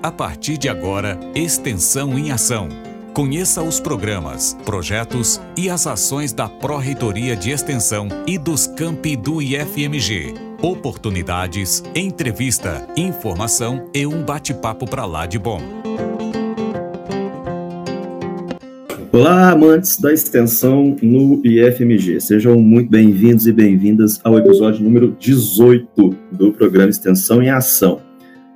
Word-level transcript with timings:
A 0.00 0.12
partir 0.12 0.56
de 0.56 0.68
agora, 0.68 1.18
Extensão 1.34 2.16
em 2.16 2.30
Ação. 2.30 2.68
Conheça 3.12 3.60
os 3.60 3.80
programas, 3.80 4.56
projetos 4.64 5.40
e 5.56 5.68
as 5.68 5.88
ações 5.88 6.32
da 6.32 6.48
Pró-Reitoria 6.48 7.34
de 7.34 7.50
Extensão 7.50 8.06
e 8.24 8.38
dos 8.38 8.68
campi 8.68 9.16
do 9.16 9.42
IFMG. 9.42 10.34
Oportunidades, 10.62 11.82
entrevista, 11.96 12.86
informação 12.96 13.90
e 13.92 14.06
um 14.06 14.24
bate-papo 14.24 14.88
para 14.88 15.04
lá 15.04 15.26
de 15.26 15.36
bom. 15.36 15.60
Olá, 19.10 19.50
amantes 19.50 19.98
da 19.98 20.12
extensão 20.12 20.96
no 21.02 21.44
IFMG. 21.44 22.20
Sejam 22.20 22.60
muito 22.60 22.88
bem-vindos 22.88 23.48
e 23.48 23.52
bem-vindas 23.52 24.20
ao 24.22 24.38
episódio 24.38 24.80
número 24.84 25.16
18 25.18 26.16
do 26.30 26.52
programa 26.52 26.88
Extensão 26.88 27.42
em 27.42 27.50
Ação. 27.50 28.07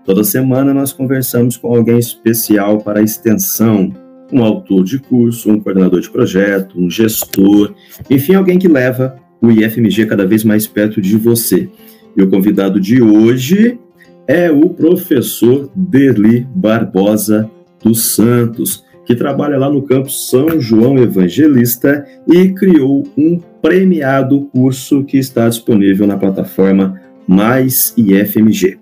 Toda 0.04 0.24
semana 0.24 0.74
nós 0.74 0.92
conversamos 0.92 1.56
com 1.56 1.74
alguém 1.74 1.98
especial 1.98 2.78
para 2.78 2.98
a 2.98 3.02
extensão, 3.02 3.92
um 4.32 4.42
autor 4.42 4.82
de 4.82 4.98
curso, 4.98 5.50
um 5.50 5.60
coordenador 5.60 6.00
de 6.00 6.10
projeto, 6.10 6.80
um 6.80 6.90
gestor, 6.90 7.72
enfim, 8.10 8.34
alguém 8.34 8.58
que 8.58 8.66
leva 8.66 9.16
o 9.40 9.50
IFMG 9.50 10.06
cada 10.06 10.26
vez 10.26 10.42
mais 10.42 10.66
perto 10.66 11.00
de 11.00 11.16
você. 11.16 11.68
E 12.16 12.22
o 12.22 12.28
convidado 12.28 12.80
de 12.80 13.00
hoje 13.00 13.78
é 14.26 14.50
o 14.50 14.70
professor 14.70 15.70
Derli 15.74 16.46
Barbosa 16.54 17.48
dos 17.82 18.14
Santos, 18.14 18.84
que 19.04 19.14
trabalha 19.14 19.58
lá 19.58 19.70
no 19.70 19.82
campus 19.82 20.28
São 20.28 20.60
João 20.60 20.98
Evangelista 20.98 22.04
e 22.26 22.48
criou 22.50 23.04
um 23.16 23.40
premiado 23.60 24.42
curso 24.52 25.04
que 25.04 25.18
está 25.18 25.48
disponível 25.48 26.06
na 26.06 26.16
plataforma 26.16 27.00
Mais 27.26 27.94
IFMG. 27.96 28.81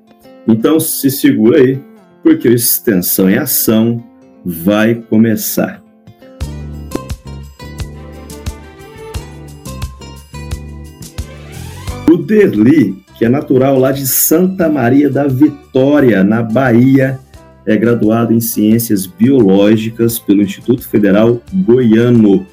Então 0.50 0.80
se 0.80 1.08
segura 1.12 1.58
aí, 1.58 1.78
porque 2.24 2.48
o 2.48 2.52
Extensão 2.52 3.30
em 3.30 3.38
Ação 3.38 4.02
vai 4.44 4.96
começar. 4.96 5.80
O 12.10 12.16
Derli, 12.16 12.96
que 13.16 13.24
é 13.24 13.28
natural 13.28 13.78
lá 13.78 13.92
de 13.92 14.04
Santa 14.04 14.68
Maria 14.68 15.08
da 15.08 15.28
Vitória, 15.28 16.24
na 16.24 16.42
Bahia, 16.42 17.20
é 17.64 17.76
graduado 17.76 18.32
em 18.32 18.40
Ciências 18.40 19.06
Biológicas 19.06 20.18
pelo 20.18 20.42
Instituto 20.42 20.88
Federal 20.88 21.40
Goiano. 21.52 22.44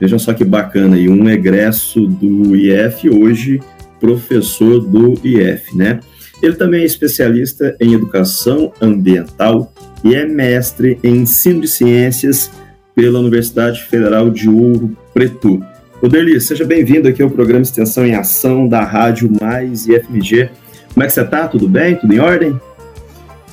Vejam 0.00 0.18
só 0.18 0.34
que 0.34 0.44
bacana 0.44 0.96
aí, 0.96 1.08
um 1.08 1.28
egresso 1.28 2.04
do 2.08 2.56
IF, 2.56 3.08
hoje 3.08 3.60
professor 4.00 4.80
do 4.80 5.14
IF, 5.24 5.76
né? 5.76 6.00
Ele 6.42 6.54
também 6.54 6.82
é 6.82 6.86
especialista 6.86 7.76
em 7.80 7.94
educação 7.94 8.72
ambiental 8.80 9.72
e 10.04 10.14
é 10.14 10.26
mestre 10.26 10.98
em 11.02 11.16
ensino 11.16 11.60
de 11.60 11.68
ciências 11.68 12.50
pela 12.94 13.18
Universidade 13.18 13.82
Federal 13.84 14.30
de 14.30 14.48
Ouro 14.48 14.96
Preto. 15.12 15.62
Oderli, 16.00 16.40
seja 16.40 16.64
bem-vindo 16.64 17.08
aqui 17.08 17.22
ao 17.22 17.30
programa 17.30 17.62
Extensão 17.62 18.06
em 18.06 18.14
Ação 18.14 18.68
da 18.68 18.84
Rádio 18.84 19.30
Mais 19.40 19.88
e 19.88 19.98
FMG. 19.98 20.48
Como 20.94 21.02
é 21.04 21.06
que 21.06 21.12
você 21.12 21.22
está? 21.22 21.48
Tudo 21.48 21.68
bem? 21.68 21.96
Tudo 21.96 22.14
em 22.14 22.20
ordem? 22.20 22.60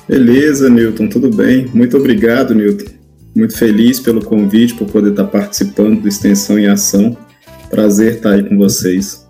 Beleza, 0.08 0.70
Newton, 0.70 1.08
tudo 1.08 1.28
bem. 1.28 1.66
Muito 1.74 1.96
obrigado, 1.96 2.54
Newton. 2.54 2.92
Muito 3.34 3.58
feliz 3.58 3.98
pelo 3.98 4.24
convite, 4.24 4.74
por 4.74 4.86
poder 4.86 5.10
estar 5.10 5.24
participando 5.24 6.00
do 6.00 6.08
Extensão 6.08 6.58
em 6.58 6.68
Ação. 6.68 7.16
Prazer 7.68 8.14
estar 8.14 8.30
aí 8.30 8.48
com 8.48 8.56
vocês. 8.56 9.25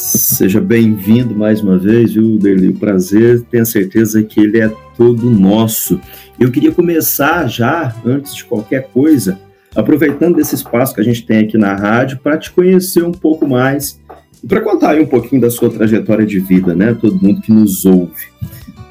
Seja 0.00 0.62
bem-vindo 0.62 1.36
mais 1.36 1.60
uma 1.60 1.76
vez, 1.76 2.14
viu, 2.14 2.38
Derli? 2.38 2.68
O 2.68 2.74
prazer, 2.74 3.42
tenho 3.50 3.66
certeza 3.66 4.22
que 4.22 4.40
ele 4.40 4.58
é 4.58 4.72
todo 4.96 5.30
nosso. 5.30 6.00
Eu 6.38 6.50
queria 6.50 6.72
começar 6.72 7.46
já, 7.46 7.94
antes 8.04 8.34
de 8.34 8.46
qualquer 8.46 8.88
coisa, 8.94 9.38
aproveitando 9.76 10.36
desse 10.36 10.54
espaço 10.54 10.94
que 10.94 11.02
a 11.02 11.04
gente 11.04 11.26
tem 11.26 11.40
aqui 11.40 11.58
na 11.58 11.74
rádio, 11.74 12.18
para 12.22 12.38
te 12.38 12.50
conhecer 12.50 13.04
um 13.04 13.12
pouco 13.12 13.46
mais 13.46 14.00
e 14.42 14.46
para 14.46 14.62
contar 14.62 14.92
aí 14.92 15.02
um 15.02 15.06
pouquinho 15.06 15.42
da 15.42 15.50
sua 15.50 15.68
trajetória 15.68 16.24
de 16.24 16.40
vida, 16.40 16.74
né? 16.74 16.96
Todo 16.98 17.22
mundo 17.22 17.42
que 17.42 17.52
nos 17.52 17.84
ouve. 17.84 18.28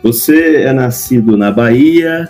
Você 0.03 0.57
é 0.57 0.71
nascido 0.71 1.35
na 1.35 1.51
Bahia, 1.51 2.29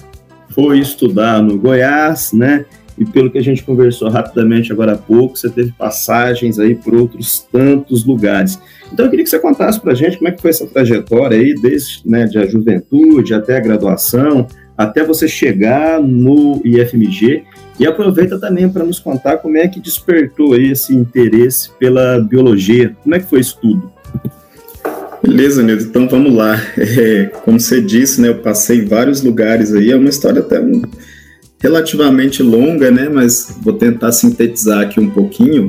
foi 0.52 0.80
estudar 0.80 1.44
no 1.44 1.60
Goiás, 1.60 2.32
né? 2.32 2.66
E 3.00 3.06
pelo 3.06 3.32
que 3.32 3.38
a 3.38 3.44
gente 3.44 3.64
conversou 3.64 4.10
rapidamente 4.10 4.72
agora 4.72 4.94
há 4.94 4.98
pouco, 4.98 5.38
você 5.38 5.50
teve 5.50 5.72
passagens 5.72 6.60
aí 6.60 6.76
por 6.76 6.94
outros 6.94 7.48
tantos 7.52 8.06
lugares. 8.06 8.60
Então 8.92 9.06
eu 9.06 9.10
queria 9.10 9.24
que 9.24 9.30
você 9.30 9.40
contasse 9.40 9.80
para 9.80 9.94
a 9.94 9.96
gente 9.96 10.18
como 10.18 10.28
é 10.28 10.32
que 10.32 10.42
foi 10.42 10.50
essa 10.50 10.68
trajetória 10.68 11.38
aí, 11.38 11.56
desde 11.56 12.02
né, 12.06 12.26
de 12.26 12.38
a 12.38 12.46
juventude 12.46 13.34
até 13.34 13.58
a 13.58 13.62
graduação, 13.62 14.48
até 14.78 15.04
você 15.04 15.28
chegar 15.28 16.02
no 16.02 16.62
IFMG, 16.66 17.44
e 17.80 17.88
aproveita 17.88 18.38
também 18.38 18.68
para 18.68 18.84
nos 18.84 19.00
contar 19.00 19.38
como 19.38 19.56
é 19.56 19.66
que 19.68 19.80
despertou 19.80 20.56
esse 20.56 20.94
interesse 20.94 21.72
pela 21.80 22.20
biologia, 22.20 22.94
como 23.02 23.16
é 23.16 23.20
que 23.20 23.30
foi 23.30 23.40
isso 23.40 23.58
tudo? 23.62 23.90
Beleza, 25.24 25.62
Nildo, 25.64 25.84
então 25.84 26.08
vamos 26.08 26.34
lá. 26.34 26.56
É, 26.78 27.26
como 27.44 27.60
você 27.60 27.82
disse, 27.82 28.20
né, 28.20 28.30
eu 28.30 28.36
passei 28.36 28.80
em 28.80 28.86
vários 28.86 29.22
lugares 29.22 29.74
aí, 29.74 29.92
é 29.92 29.96
uma 29.96 30.10
história 30.10 30.42
até 30.42 30.60
relativamente 31.60 32.42
longa, 32.42 32.90
né? 32.90 33.10
Mas 33.10 33.56
vou 33.62 33.74
tentar 33.74 34.12
sintetizar 34.12 34.82
aqui 34.82 35.00
um 35.00 35.10
pouquinho. 35.10 35.68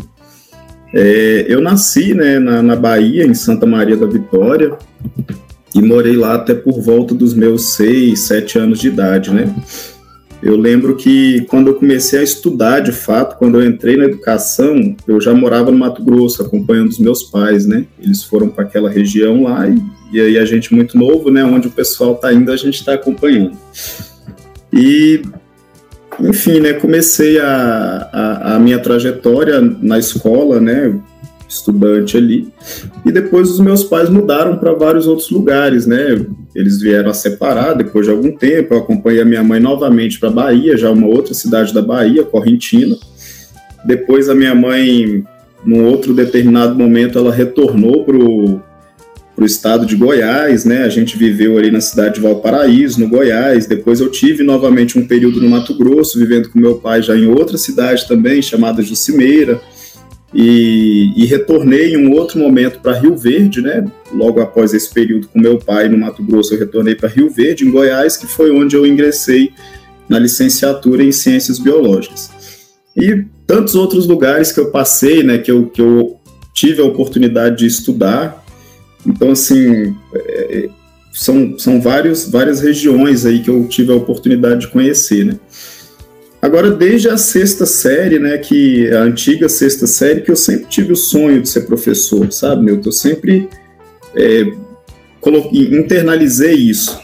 É, 0.95 1.47
eu 1.49 1.61
nasci 1.61 2.15
né, 2.15 2.39
na, 2.39 2.62
na, 2.62 2.75
Bahia, 2.75 3.25
em 3.25 3.34
Santa 3.34 3.67
Maria 3.67 3.97
da 3.97 4.06
Vitória, 4.06 4.77
e 5.75 5.81
morei 5.81 6.17
lá 6.17 6.34
até 6.34 6.53
por 6.53 6.81
volta 6.81 7.15
dos 7.15 7.33
meus 7.33 7.75
seis, 7.75 8.21
sete 8.21 8.59
anos 8.59 8.81
de 8.81 8.89
idade, 8.89 9.33
né? 9.33 9.55
Eu 10.43 10.56
lembro 10.56 10.97
que 10.97 11.43
quando 11.43 11.69
eu 11.69 11.75
comecei 11.75 12.19
a 12.19 12.23
estudar, 12.23 12.81
de 12.81 12.93
fato, 12.93 13.37
quando 13.37 13.61
eu 13.61 13.69
entrei 13.69 13.97
na 13.97 14.05
educação, 14.05 14.97
eu 15.06 15.21
já 15.21 15.34
morava 15.34 15.71
no 15.71 15.79
Mato 15.79 16.03
Grosso, 16.03 16.43
acompanhando 16.43 16.89
os 16.89 16.99
meus 16.99 17.23
pais, 17.25 17.67
né? 17.67 17.84
Eles 18.03 18.25
foram 18.25 18.49
para 18.49 18.65
aquela 18.65 18.89
região 18.89 19.43
lá 19.43 19.69
e, 19.69 19.79
e 20.12 20.21
aí 20.21 20.39
a 20.39 20.45
gente 20.47 20.75
muito 20.75 20.97
novo, 20.97 21.31
né? 21.31 21.45
Onde 21.45 21.69
o 21.69 21.71
pessoal 21.71 22.15
está 22.15 22.33
indo, 22.33 22.50
a 22.50 22.56
gente 22.56 22.77
está 22.77 22.95
acompanhando. 22.95 23.53
E 24.73 25.23
enfim, 26.22 26.60
né, 26.60 26.72
comecei 26.75 27.38
a, 27.41 28.08
a, 28.12 28.56
a, 28.56 28.58
minha 28.58 28.78
trajetória 28.78 29.60
na 29.60 29.98
escola, 29.98 30.60
né, 30.60 30.98
estudante 31.48 32.16
ali, 32.16 32.48
e 33.04 33.10
depois 33.10 33.50
os 33.50 33.58
meus 33.58 33.82
pais 33.82 34.08
mudaram 34.08 34.56
para 34.56 34.72
vários 34.72 35.06
outros 35.06 35.31
lugares, 35.31 35.86
né, 35.86 36.25
eles 36.54 36.81
vieram 36.81 37.10
a 37.10 37.14
separar 37.14 37.75
depois 37.75 38.06
de 38.06 38.12
algum 38.12 38.36
tempo, 38.36 38.75
eu 38.75 38.78
acompanhei 38.78 39.22
a 39.22 39.25
minha 39.25 39.42
mãe 39.42 39.60
novamente 39.60 40.19
para 40.19 40.31
Bahia, 40.31 40.76
já 40.76 40.91
uma 40.91 41.06
outra 41.06 41.34
cidade 41.34 41.75
da 41.75 41.82
Bahia, 41.82 42.22
Correntina, 42.22 42.97
depois 43.84 44.28
a 44.28 44.34
minha 44.34 44.54
mãe, 44.54 45.25
num 45.64 45.87
outro 45.87 46.14
determinado 46.14 46.75
momento, 46.75 47.19
ela 47.19 47.32
retornou 47.32 48.04
para 48.04 48.16
para 49.41 49.45
o 49.45 49.47
estado 49.47 49.87
de 49.87 49.97
Goiás, 49.97 50.67
né? 50.67 50.83
A 50.83 50.91
gente 50.91 51.17
viveu 51.17 51.56
ali 51.56 51.71
na 51.71 51.81
cidade 51.81 52.17
de 52.17 52.21
Valparaíso, 52.21 53.01
no 53.01 53.09
Goiás. 53.09 53.67
Depois 53.67 53.99
eu 53.99 54.11
tive 54.11 54.43
novamente 54.43 54.99
um 54.99 55.06
período 55.06 55.41
no 55.41 55.49
Mato 55.49 55.73
Grosso, 55.73 56.19
vivendo 56.19 56.51
com 56.51 56.59
meu 56.59 56.75
pai 56.75 57.01
já 57.01 57.17
em 57.17 57.27
outra 57.27 57.56
cidade 57.56 58.06
também, 58.06 58.43
chamada 58.43 58.83
Jucimeira. 58.83 59.59
E, 60.34 61.15
e 61.17 61.25
retornei 61.25 61.95
em 61.95 62.06
um 62.06 62.12
outro 62.12 62.39
momento 62.39 62.81
para 62.81 63.00
Rio 63.00 63.17
Verde, 63.17 63.62
né? 63.62 63.91
Logo 64.12 64.43
após 64.43 64.75
esse 64.75 64.93
período 64.93 65.29
com 65.29 65.41
meu 65.41 65.56
pai 65.56 65.89
no 65.89 65.97
Mato 65.97 66.23
Grosso, 66.23 66.53
eu 66.53 66.59
retornei 66.59 66.95
para 66.95 67.09
Rio 67.09 67.31
Verde, 67.31 67.67
em 67.67 67.71
Goiás, 67.71 68.19
que 68.19 68.27
foi 68.27 68.50
onde 68.50 68.77
eu 68.77 68.87
ingressei 68.87 69.53
na 70.06 70.19
licenciatura 70.19 71.03
em 71.03 71.12
Ciências 71.12 71.59
Biológicas. 71.59 72.31
E 72.95 73.25
tantos 73.47 73.75
outros 73.75 74.06
lugares 74.06 74.53
que 74.53 74.61
eu 74.61 74.71
passei, 74.71 75.23
né? 75.23 75.39
Que 75.39 75.50
eu, 75.50 75.65
que 75.65 75.81
eu 75.81 76.21
tive 76.53 76.83
a 76.83 76.84
oportunidade 76.84 77.56
de 77.56 77.67
estudar 77.67 78.40
então, 79.06 79.31
assim, 79.31 79.97
é, 80.14 80.69
são, 81.12 81.58
são 81.58 81.81
vários, 81.81 82.29
várias 82.29 82.61
regiões 82.61 83.26
aí 83.26 83.43
que 83.43 83.50
eu 83.50 83.67
tive 83.67 83.93
a 83.93 83.97
oportunidade 83.97 84.61
de 84.61 84.69
conhecer, 84.69 85.25
né? 85.25 85.38
Agora, 86.43 86.70
desde 86.70 87.08
a 87.08 87.19
sexta 87.19 87.67
série, 87.67 88.19
né, 88.19 88.38
que 88.38 88.91
a 88.91 89.02
antiga 89.02 89.47
sexta 89.47 89.87
série, 89.87 90.23
que 90.23 90.31
eu 90.31 90.37
sempre 90.37 90.67
tive 90.67 90.93
o 90.93 90.97
sonho 90.97 91.43
de 91.43 91.49
ser 91.49 91.62
professor, 91.67 92.32
sabe, 92.32 92.64
Milton? 92.64 92.88
Eu 92.88 92.93
sempre 92.93 93.49
é, 94.14 94.50
coloquei, 95.20 95.79
internalizei 95.79 96.55
isso. 96.55 96.99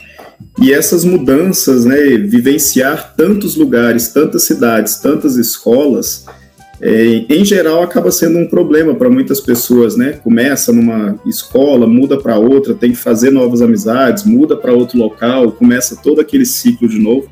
E 0.59 0.73
essas 0.73 1.05
mudanças, 1.05 1.85
né, 1.85 1.97
vivenciar 2.17 3.15
tantos 3.15 3.57
lugares, 3.57 4.09
tantas 4.09 4.45
cidades, 4.45 4.97
tantas 4.97 5.37
escolas, 5.37 6.25
é, 6.25 6.46
em 6.83 7.45
geral 7.45 7.83
acaba 7.83 8.11
sendo 8.11 8.39
um 8.39 8.47
problema 8.47 8.95
para 8.95 9.09
muitas 9.09 9.41
pessoas, 9.41 9.97
né? 9.97 10.13
Começa 10.13 10.73
numa 10.73 11.19
escola, 11.25 11.87
muda 11.87 12.19
para 12.19 12.39
outra, 12.39 12.75
tem 12.75 12.91
que 12.91 12.99
fazer 12.99 13.31
novas 13.31 13.63
amizades, 13.63 14.25
muda 14.25 14.57
para 14.57 14.75
outro 14.75 14.99
local, 14.99 15.53
começa 15.53 15.97
todo 15.97 16.21
aquele 16.21 16.45
ciclo 16.45 16.89
de 16.89 16.99
novo. 16.99 17.29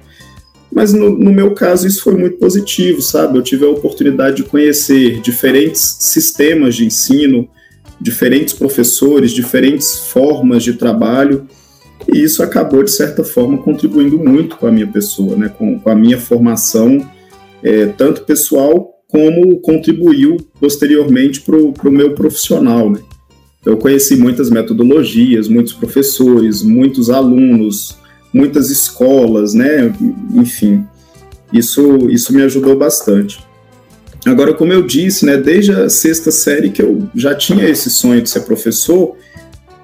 Mas 0.73 0.93
no, 0.93 1.11
no, 1.11 1.33
meu 1.33 1.53
caso 1.53 1.87
isso 1.87 2.03
foi 2.03 2.17
muito 2.17 2.39
positivo, 2.39 3.03
sabe? 3.03 3.39
Eu 3.39 3.43
tive 3.43 3.65
a 3.65 3.69
oportunidade 3.69 4.37
de 4.37 4.45
conhecer 4.45 5.21
diferentes 5.21 5.99
sistemas 6.01 6.75
de 6.75 6.87
ensino, 6.87 7.49
diferentes 8.01 8.55
professores, 8.55 9.31
diferentes 9.31 9.97
formas 9.97 10.65
de 10.65 10.73
trabalho. 10.73 11.47
E 12.13 12.23
isso 12.23 12.43
acabou, 12.43 12.83
de 12.83 12.91
certa 12.91 13.23
forma, 13.23 13.59
contribuindo 13.59 14.19
muito 14.19 14.57
com 14.57 14.67
a 14.67 14.73
minha 14.73 14.87
pessoa, 14.87 15.37
né? 15.37 15.49
com, 15.49 15.79
com 15.79 15.91
a 15.91 15.95
minha 15.95 16.19
formação, 16.19 17.09
é, 17.63 17.87
tanto 17.87 18.23
pessoal 18.23 18.94
como 19.15 19.61
contribuiu 19.61 20.39
posteriormente 20.59 21.41
para 21.41 21.57
o 21.57 21.93
meu 21.93 22.15
profissional. 22.15 22.91
Né? 22.91 22.99
Eu 23.65 23.77
conheci 23.77 24.17
muitas 24.17 24.51
metodologias, 24.51 25.47
muitos 25.47 25.73
professores, 25.73 26.65
muitos 26.65 27.11
alunos, 27.11 27.97
muitas 28.33 28.71
escolas, 28.71 29.55
né? 29.55 29.95
Enfim, 30.35 30.85
isso, 31.53 32.11
isso 32.11 32.35
me 32.35 32.43
ajudou 32.43 32.77
bastante. 32.77 33.39
Agora, 34.27 34.53
como 34.53 34.73
eu 34.73 34.83
disse, 34.83 35.25
né, 35.25 35.37
desde 35.37 35.71
a 35.71 35.89
sexta 35.89 36.33
série 36.33 36.71
que 36.71 36.83
eu 36.83 37.09
já 37.15 37.37
tinha 37.37 37.69
esse 37.69 37.91
sonho 37.91 38.21
de 38.21 38.29
ser 38.29 38.41
professor 38.41 39.15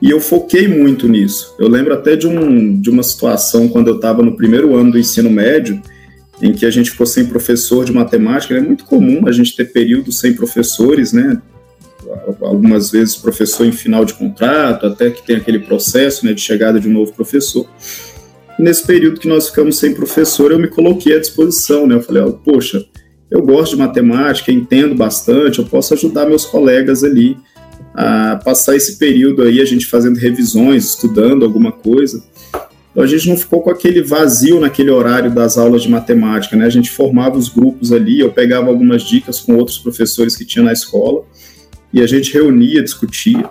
e 0.03 0.11
eu 0.11 0.19
foquei 0.19 0.67
muito 0.67 1.06
nisso. 1.06 1.55
Eu 1.56 1.69
lembro 1.69 1.94
até 1.94 2.17
de, 2.17 2.27
um, 2.27 2.81
de 2.81 2.91
uma 2.91 3.05
situação 3.05 3.69
quando 3.69 3.87
eu 3.87 3.94
estava 3.94 4.25
no 4.25 4.37
primeiro 4.37 4.75
ano 4.75 4.91
do 4.91 4.99
ensino 4.99 5.31
médio, 5.31 5.81
em 6.43 6.53
que 6.53 6.65
a 6.65 6.71
gente 6.71 6.91
ficou 6.91 7.07
sem 7.07 7.27
professor 7.27 7.85
de 7.85 7.93
matemática. 7.93 8.55
É 8.55 8.61
muito 8.61 8.85
comum 8.85 9.27
a 9.27 9.33
gente 9.33 9.55
ter 9.55 9.67
períodos 9.67 10.19
sem 10.19 10.33
professores, 10.33 11.13
né? 11.13 11.41
algumas 12.41 12.91
vezes 12.91 13.17
professor 13.17 13.67
em 13.67 13.73
final 13.73 14.05
de 14.05 14.15
contrato, 14.15 14.87
até 14.87 15.11
que 15.11 15.25
tem 15.25 15.37
aquele 15.37 15.61
processo 15.61 16.27
né, 16.27 16.33
de 16.33 16.41
chegada 16.41 16.81
de 16.81 16.89
um 16.89 16.93
novo 16.93 17.13
professor. 17.13 17.67
Nesse 18.59 18.85
período 18.87 19.21
que 19.21 19.29
nós 19.29 19.49
ficamos 19.49 19.79
sem 19.79 19.95
professor, 19.95 20.51
eu 20.51 20.59
me 20.59 20.69
coloquei 20.69 21.17
à 21.17 21.21
disposição, 21.21 21.87
né? 21.87 21.95
Eu 21.95 22.03
falei, 22.03 22.23
oh, 22.23 22.33
poxa, 22.33 22.85
eu 23.31 23.43
gosto 23.43 23.73
de 23.73 23.79
matemática, 23.79 24.53
entendo 24.53 24.95
bastante, 24.95 25.61
eu 25.61 25.65
posso 25.65 25.95
ajudar 25.95 26.27
meus 26.27 26.45
colegas 26.45 27.03
ali 27.03 27.37
a 27.95 28.37
passar 28.45 28.77
esse 28.77 28.99
período 28.99 29.43
aí, 29.43 29.61
a 29.61 29.65
gente 29.65 29.87
fazendo 29.87 30.19
revisões, 30.19 30.91
estudando 30.91 31.45
alguma 31.45 31.73
coisa. 31.73 32.23
Então 32.91 33.05
a 33.05 33.07
gente 33.07 33.29
não 33.29 33.37
ficou 33.37 33.63
com 33.63 33.71
aquele 33.71 34.03
vazio 34.03 34.61
naquele 34.61 34.91
horário 34.91 35.31
das 35.31 35.57
aulas 35.57 35.83
de 35.83 35.89
matemática, 35.89 36.57
né? 36.57 36.67
A 36.67 36.71
gente 36.71 36.91
formava 36.91 37.39
os 37.39 37.49
grupos 37.49 37.93
ali, 37.93 38.21
eu 38.21 38.33
pegava 38.33 38.69
algumas 38.69 39.03
dicas 39.03 39.39
com 39.39 39.57
outros 39.57 39.79
professores 39.79 40.37
que 40.37 40.45
tinha 40.45 40.65
na 40.65 40.73
escola 40.73 41.23
e 41.93 42.01
a 42.01 42.07
gente 42.07 42.33
reunia, 42.33 42.83
discutia. 42.83 43.49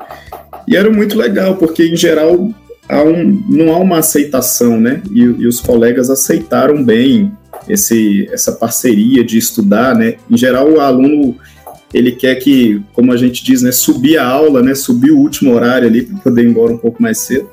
E 0.68 0.76
era 0.76 0.90
muito 0.90 1.18
legal, 1.18 1.56
porque 1.56 1.84
em 1.84 1.96
geral 1.96 2.54
há 2.88 3.02
um, 3.02 3.44
não 3.48 3.74
há 3.74 3.78
uma 3.78 4.00
aceitação, 4.00 4.80
né? 4.80 5.02
E, 5.12 5.22
e, 5.22 5.48
os 5.48 5.62
colegas 5.62 6.10
aceitaram 6.10 6.84
bem 6.84 7.32
esse, 7.68 8.28
essa 8.32 8.52
parceria 8.52 9.24
de 9.24 9.38
estudar, 9.38 9.96
né? 9.96 10.16
Em 10.30 10.38
geral, 10.38 10.70
o 10.70 10.82
aluno 10.82 11.36
ele 11.94 12.12
quer 12.12 12.36
que, 12.36 12.82
como 12.94 13.12
a 13.12 13.18
gente 13.18 13.44
diz, 13.44 13.62
né, 13.62 13.72
subir 13.72 14.18
a 14.18 14.28
aula, 14.28 14.62
né, 14.62 14.76
subir 14.76 15.12
o 15.12 15.18
último 15.18 15.54
horário 15.54 15.88
ali 15.88 16.04
para 16.04 16.20
poder 16.20 16.44
ir 16.44 16.50
embora 16.50 16.72
um 16.72 16.78
pouco 16.78 17.02
mais 17.02 17.20
cedo. 17.20 17.50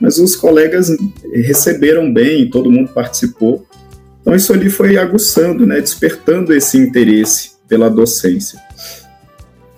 Mas 0.00 0.18
os 0.18 0.36
colegas 0.36 0.94
receberam 1.32 2.12
bem, 2.12 2.50
todo 2.50 2.70
mundo 2.70 2.90
participou. 2.92 3.66
Então 4.20 4.34
isso 4.34 4.52
ali 4.52 4.68
foi 4.68 4.98
aguçando, 4.98 5.64
né, 5.64 5.80
despertando 5.80 6.52
esse 6.52 6.76
interesse 6.76 7.52
pela 7.68 7.88
docência. 7.88 8.58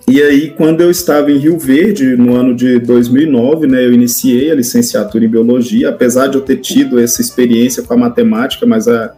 E 0.07 0.23
aí, 0.23 0.49
quando 0.49 0.81
eu 0.81 0.89
estava 0.89 1.31
em 1.31 1.37
Rio 1.37 1.59
Verde, 1.59 2.17
no 2.17 2.35
ano 2.35 2.55
de 2.55 2.79
2009, 2.79 3.67
né, 3.67 3.85
eu 3.85 3.93
iniciei 3.93 4.49
a 4.49 4.55
licenciatura 4.55 5.23
em 5.23 5.29
Biologia, 5.29 5.89
apesar 5.89 6.25
de 6.27 6.35
eu 6.35 6.41
ter 6.41 6.57
tido 6.57 6.99
essa 6.99 7.21
experiência 7.21 7.83
com 7.83 7.93
a 7.93 7.97
matemática, 7.97 8.65
mas 8.65 8.87
a, 8.87 9.15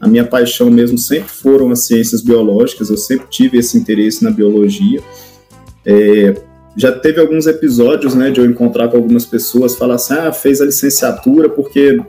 a 0.00 0.08
minha 0.08 0.24
paixão 0.24 0.68
mesmo 0.68 0.98
sempre 0.98 1.28
foram 1.28 1.70
as 1.70 1.86
ciências 1.86 2.22
biológicas, 2.22 2.90
eu 2.90 2.96
sempre 2.96 3.28
tive 3.30 3.58
esse 3.58 3.78
interesse 3.78 4.24
na 4.24 4.32
biologia. 4.32 5.00
É, 5.86 6.34
já 6.76 6.90
teve 6.92 7.20
alguns 7.20 7.46
episódios, 7.46 8.14
né, 8.14 8.30
de 8.30 8.40
eu 8.40 8.46
encontrar 8.46 8.88
com 8.88 8.96
algumas 8.96 9.26
pessoas, 9.26 9.76
falar 9.76 9.96
assim, 9.96 10.14
ah, 10.14 10.32
fez 10.32 10.60
a 10.60 10.64
licenciatura 10.64 11.48
porque 11.48 12.00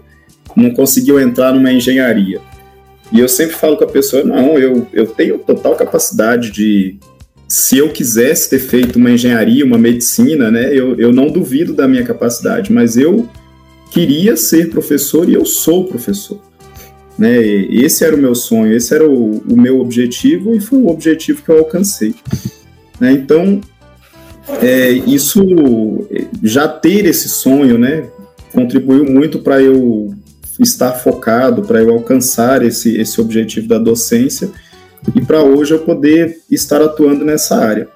não 0.55 0.71
conseguiu 0.71 1.19
entrar 1.19 1.53
numa 1.53 1.71
engenharia. 1.71 2.39
E 3.11 3.19
eu 3.19 3.27
sempre 3.27 3.55
falo 3.55 3.77
com 3.77 3.83
a 3.83 3.87
pessoa, 3.87 4.23
não, 4.23 4.57
eu, 4.57 4.87
eu 4.93 5.05
tenho 5.05 5.37
total 5.39 5.75
capacidade 5.75 6.51
de 6.51 6.97
se 7.47 7.77
eu 7.77 7.89
quisesse 7.89 8.49
ter 8.49 8.59
feito 8.59 8.95
uma 8.95 9.11
engenharia, 9.11 9.65
uma 9.65 9.77
medicina, 9.77 10.49
né, 10.49 10.73
eu, 10.73 10.95
eu 10.99 11.11
não 11.11 11.27
duvido 11.27 11.73
da 11.73 11.87
minha 11.87 12.03
capacidade, 12.03 12.71
mas 12.71 12.97
eu 12.97 13.29
queria 13.91 14.35
ser 14.35 14.69
professor 14.69 15.29
e 15.29 15.33
eu 15.33 15.45
sou 15.45 15.85
professor. 15.85 16.39
Né? 17.17 17.37
Esse 17.69 18.03
era 18.03 18.15
o 18.15 18.19
meu 18.19 18.33
sonho, 18.33 18.73
esse 18.73 18.93
era 18.93 19.07
o, 19.07 19.37
o 19.47 19.55
meu 19.55 19.79
objetivo 19.79 20.55
e 20.55 20.59
foi 20.59 20.79
o 20.79 20.87
objetivo 20.87 21.43
que 21.43 21.49
eu 21.49 21.59
alcancei. 21.59 22.15
Né? 22.99 23.11
Então, 23.11 23.61
é, 24.61 24.91
isso, 24.91 25.43
já 26.43 26.67
ter 26.67 27.05
esse 27.05 27.29
sonho, 27.29 27.77
né, 27.77 28.05
contribuiu 28.51 29.05
muito 29.05 29.39
para 29.39 29.61
eu 29.61 30.13
estar 30.59 30.91
focado, 30.93 31.63
para 31.63 31.81
eu 31.81 31.91
alcançar 31.91 32.63
esse, 32.63 32.97
esse 32.97 33.19
objetivo 33.19 33.67
da 33.67 33.77
docência 33.77 34.51
e 35.15 35.21
para 35.21 35.43
hoje 35.43 35.73
eu 35.73 35.79
poder 35.79 36.39
estar 36.49 36.81
atuando 36.81 37.25
nessa 37.25 37.57
área. 37.57 37.87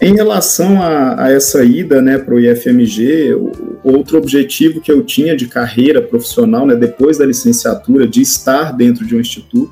Em 0.00 0.14
relação 0.14 0.82
a, 0.82 1.24
a 1.24 1.32
essa 1.32 1.64
ida 1.64 2.02
né, 2.02 2.18
para 2.18 2.34
o 2.34 2.40
IFMG, 2.40 3.34
outro 3.82 4.18
objetivo 4.18 4.80
que 4.80 4.90
eu 4.90 5.02
tinha 5.02 5.36
de 5.36 5.46
carreira 5.46 6.02
profissional, 6.02 6.66
né, 6.66 6.74
depois 6.74 7.18
da 7.18 7.24
licenciatura, 7.24 8.06
de 8.06 8.20
estar 8.20 8.76
dentro 8.76 9.06
de 9.06 9.16
um 9.16 9.20
instituto, 9.20 9.70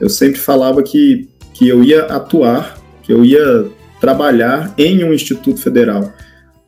eu 0.00 0.08
sempre 0.08 0.38
falava 0.38 0.82
que, 0.82 1.28
que 1.52 1.68
eu 1.68 1.82
ia 1.82 2.04
atuar, 2.04 2.78
que 3.02 3.12
eu 3.12 3.24
ia 3.24 3.66
trabalhar 4.00 4.74
em 4.76 5.04
um 5.04 5.12
instituto 5.12 5.60
federal. 5.60 6.12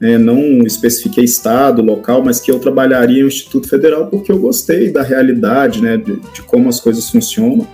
É, 0.01 0.17
não 0.17 0.63
especifiquei 0.63 1.25
estado, 1.25 1.83
local, 1.83 2.25
mas 2.25 2.41
que 2.41 2.51
eu 2.51 2.61
trabalharia 2.61 3.21
em 3.21 3.25
um 3.25 3.29
instituto 3.29 3.69
federal 3.69 4.07
porque 4.07 4.31
eu 4.31 4.39
gostei 4.39 4.93
da 4.93 5.03
realidade, 5.03 5.83
né, 5.83 5.97
de, 5.97 6.21
de 6.33 6.43
como 6.43 6.69
as 6.69 6.81
coisas 6.81 7.11
funcionam. 7.11 7.67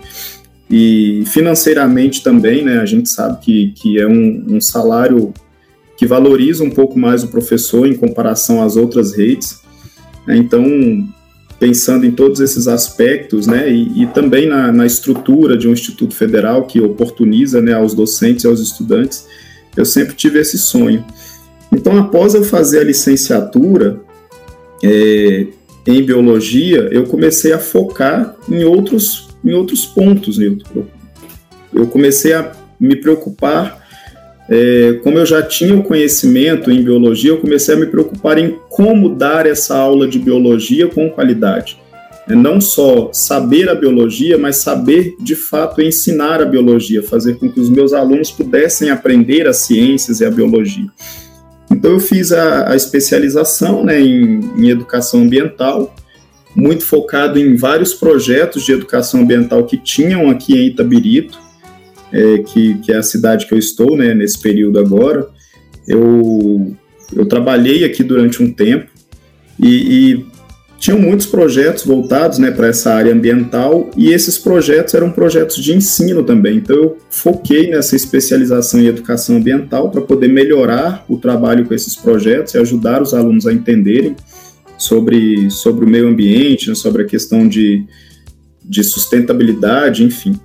E 0.70 1.22
financeiramente 1.26 2.22
também, 2.22 2.64
né, 2.64 2.78
a 2.78 2.86
gente 2.86 3.10
sabe 3.10 3.40
que, 3.40 3.72
que 3.76 4.00
é 4.00 4.06
um, 4.06 4.44
um 4.48 4.60
salário 4.60 5.34
que 5.96 6.06
valoriza 6.06 6.64
um 6.64 6.70
pouco 6.70 6.98
mais 6.98 7.22
o 7.22 7.28
professor 7.28 7.86
em 7.86 7.94
comparação 7.94 8.62
às 8.62 8.76
outras 8.76 9.16
redes. 9.16 9.60
Então, 10.26 10.64
pensando 11.64 12.04
em 12.04 12.10
todos 12.10 12.40
esses 12.40 12.68
aspectos, 12.68 13.46
né, 13.46 13.72
e, 13.72 14.02
e 14.02 14.06
também 14.08 14.46
na, 14.46 14.70
na, 14.70 14.84
estrutura 14.84 15.56
de 15.56 15.66
um 15.66 15.72
instituto 15.72 16.14
federal 16.14 16.66
que 16.66 16.78
oportuniza, 16.78 17.62
né, 17.62 17.72
aos 17.72 17.94
docentes 17.94 18.44
e 18.44 18.46
aos 18.46 18.60
estudantes, 18.60 19.26
eu 19.74 19.86
sempre 19.86 20.14
tive 20.14 20.38
esse 20.38 20.58
sonho. 20.58 21.02
Então, 21.72 21.96
após 21.96 22.34
eu 22.34 22.44
fazer 22.44 22.80
a 22.80 22.84
licenciatura 22.84 23.98
é, 24.84 25.46
em 25.86 26.02
biologia, 26.02 26.86
eu 26.92 27.04
comecei 27.04 27.54
a 27.54 27.58
focar 27.58 28.36
em 28.46 28.62
outros 28.62 29.30
em 29.42 29.54
outros 29.54 29.86
pontos, 29.86 30.36
Nilton. 30.36 30.68
Eu, 30.76 30.86
eu 31.72 31.86
comecei 31.86 32.34
a 32.34 32.52
me 32.78 32.94
preocupar, 32.94 33.83
é, 34.48 35.00
como 35.02 35.18
eu 35.18 35.24
já 35.24 35.42
tinha 35.42 35.74
o 35.74 35.82
conhecimento 35.82 36.70
em 36.70 36.82
biologia, 36.82 37.30
eu 37.30 37.38
comecei 37.38 37.74
a 37.74 37.78
me 37.78 37.86
preocupar 37.86 38.38
em 38.38 38.56
como 38.68 39.08
dar 39.08 39.46
essa 39.46 39.76
aula 39.76 40.06
de 40.06 40.18
biologia 40.18 40.86
com 40.86 41.08
qualidade. 41.10 41.78
É, 42.28 42.34
não 42.34 42.60
só 42.60 43.10
saber 43.12 43.68
a 43.68 43.74
biologia, 43.74 44.36
mas 44.36 44.56
saber 44.56 45.14
de 45.20 45.34
fato 45.34 45.80
ensinar 45.80 46.42
a 46.42 46.46
biologia, 46.46 47.02
fazer 47.02 47.36
com 47.36 47.50
que 47.50 47.60
os 47.60 47.70
meus 47.70 47.92
alunos 47.92 48.30
pudessem 48.30 48.90
aprender 48.90 49.46
as 49.46 49.58
ciências 49.58 50.20
e 50.20 50.24
a 50.24 50.30
biologia. 50.30 50.86
Então 51.70 51.92
eu 51.92 52.00
fiz 52.00 52.30
a, 52.30 52.70
a 52.70 52.76
especialização 52.76 53.84
né, 53.84 54.00
em, 54.00 54.40
em 54.56 54.68
educação 54.68 55.22
ambiental, 55.22 55.94
muito 56.54 56.84
focado 56.84 57.38
em 57.38 57.56
vários 57.56 57.94
projetos 57.94 58.64
de 58.64 58.72
educação 58.72 59.22
ambiental 59.22 59.64
que 59.64 59.76
tinham 59.76 60.30
aqui 60.30 60.54
em 60.54 60.66
Itabirito, 60.68 61.43
é, 62.14 62.38
que, 62.38 62.78
que, 62.78 62.92
é 62.92 62.96
a 62.96 63.02
cidade 63.02 63.46
que 63.46 63.52
eu 63.52 63.58
estou 63.58 63.96
né, 63.96 64.14
nesse 64.14 64.40
período 64.40 64.78
agora. 64.78 65.26
Eu, 65.86 66.72
eu 67.12 67.26
trabalhei 67.26 67.84
aqui 67.84 68.04
durante 68.04 68.40
um 68.40 68.52
tempo 68.52 68.86
e, 69.60 70.12
e 70.12 70.26
tinham 70.78 70.98
muitos 70.98 71.26
projetos 71.26 71.84
voltados 71.84 72.38
né, 72.38 72.52
para 72.52 72.68
essa 72.68 72.94
área 72.94 73.12
ambiental 73.12 73.90
e 73.96 74.12
esses 74.12 74.38
projetos 74.38 74.94
eram 74.94 75.10
projetos 75.10 75.56
de 75.56 75.74
ensino 75.74 76.22
também. 76.22 76.58
Então 76.58 76.76
eu 76.76 76.98
foquei 77.10 77.70
nessa 77.70 77.96
especialização 77.96 78.80
em 78.80 78.86
educação 78.86 79.36
ambiental 79.36 79.90
para 79.90 80.00
poder 80.00 80.28
melhorar 80.28 81.04
o 81.08 81.18
trabalho 81.18 81.66
com 81.66 81.74
esses 81.74 81.96
projetos 81.96 82.54
e 82.54 82.58
ajudar 82.58 83.02
os 83.02 83.12
alunos 83.12 83.44
a 83.44 83.52
entenderem 83.52 84.14
sobre, 84.78 85.50
sobre 85.50 85.84
o 85.84 85.88
meio 85.88 86.06
ambiente, 86.06 86.68
né, 86.68 86.76
sobre 86.76 87.02
a 87.02 87.06
questão 87.06 87.48
de, 87.48 87.84
de 88.64 88.84
sustentabilidade, 88.84 90.04
enfim. 90.04 90.38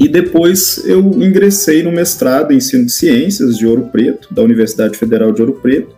E 0.00 0.08
depois 0.08 0.82
eu 0.86 1.00
ingressei 1.22 1.82
no 1.82 1.92
mestrado 1.92 2.52
em 2.52 2.56
ensino 2.56 2.86
de 2.86 2.92
ciências 2.92 3.58
de 3.58 3.66
Ouro 3.66 3.90
Preto, 3.92 4.32
da 4.32 4.42
Universidade 4.42 4.96
Federal 4.96 5.30
de 5.30 5.42
Ouro 5.42 5.60
Preto, 5.60 5.94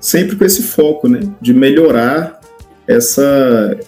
sempre 0.00 0.34
com 0.34 0.44
esse 0.44 0.64
foco, 0.64 1.08
né, 1.08 1.20
de 1.40 1.54
melhorar 1.54 2.40
essa, 2.88 3.78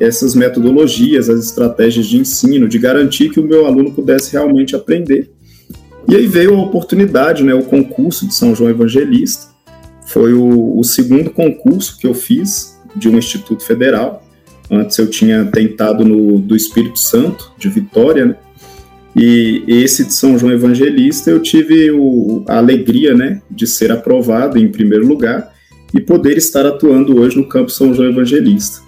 essas 0.00 0.34
metodologias, 0.34 1.30
as 1.30 1.44
estratégias 1.44 2.06
de 2.06 2.18
ensino, 2.18 2.68
de 2.68 2.80
garantir 2.80 3.30
que 3.30 3.38
o 3.38 3.44
meu 3.44 3.64
aluno 3.64 3.92
pudesse 3.92 4.32
realmente 4.32 4.74
aprender. 4.74 5.30
E 6.08 6.16
aí 6.16 6.26
veio 6.26 6.56
a 6.56 6.62
oportunidade, 6.62 7.44
né, 7.44 7.54
o 7.54 7.62
concurso 7.62 8.26
de 8.26 8.34
São 8.34 8.56
João 8.56 8.70
Evangelista, 8.70 9.54
foi 10.08 10.34
o, 10.34 10.76
o 10.76 10.82
segundo 10.82 11.30
concurso 11.30 11.96
que 11.96 12.08
eu 12.08 12.14
fiz 12.14 12.76
de 12.96 13.08
um 13.08 13.16
instituto 13.16 13.62
federal. 13.62 14.24
Antes 14.68 14.98
eu 14.98 15.08
tinha 15.08 15.44
tentado 15.44 16.04
no 16.04 16.40
do 16.40 16.56
Espírito 16.56 16.98
Santo, 16.98 17.52
de 17.56 17.68
Vitória, 17.68 18.26
né? 18.26 18.36
E 19.18 19.64
esse 19.66 20.04
de 20.04 20.12
São 20.12 20.38
João 20.38 20.52
Evangelista 20.52 21.30
eu 21.30 21.40
tive 21.40 21.90
o, 21.90 22.44
a 22.46 22.58
alegria, 22.58 23.14
né, 23.14 23.40
de 23.50 23.66
ser 23.66 23.90
aprovado 23.90 24.58
em 24.58 24.68
primeiro 24.68 25.06
lugar 25.06 25.54
e 25.94 26.00
poder 26.00 26.36
estar 26.36 26.66
atuando 26.66 27.18
hoje 27.18 27.38
no 27.38 27.48
campo 27.48 27.70
São 27.70 27.94
João 27.94 28.10
Evangelista. 28.10 28.84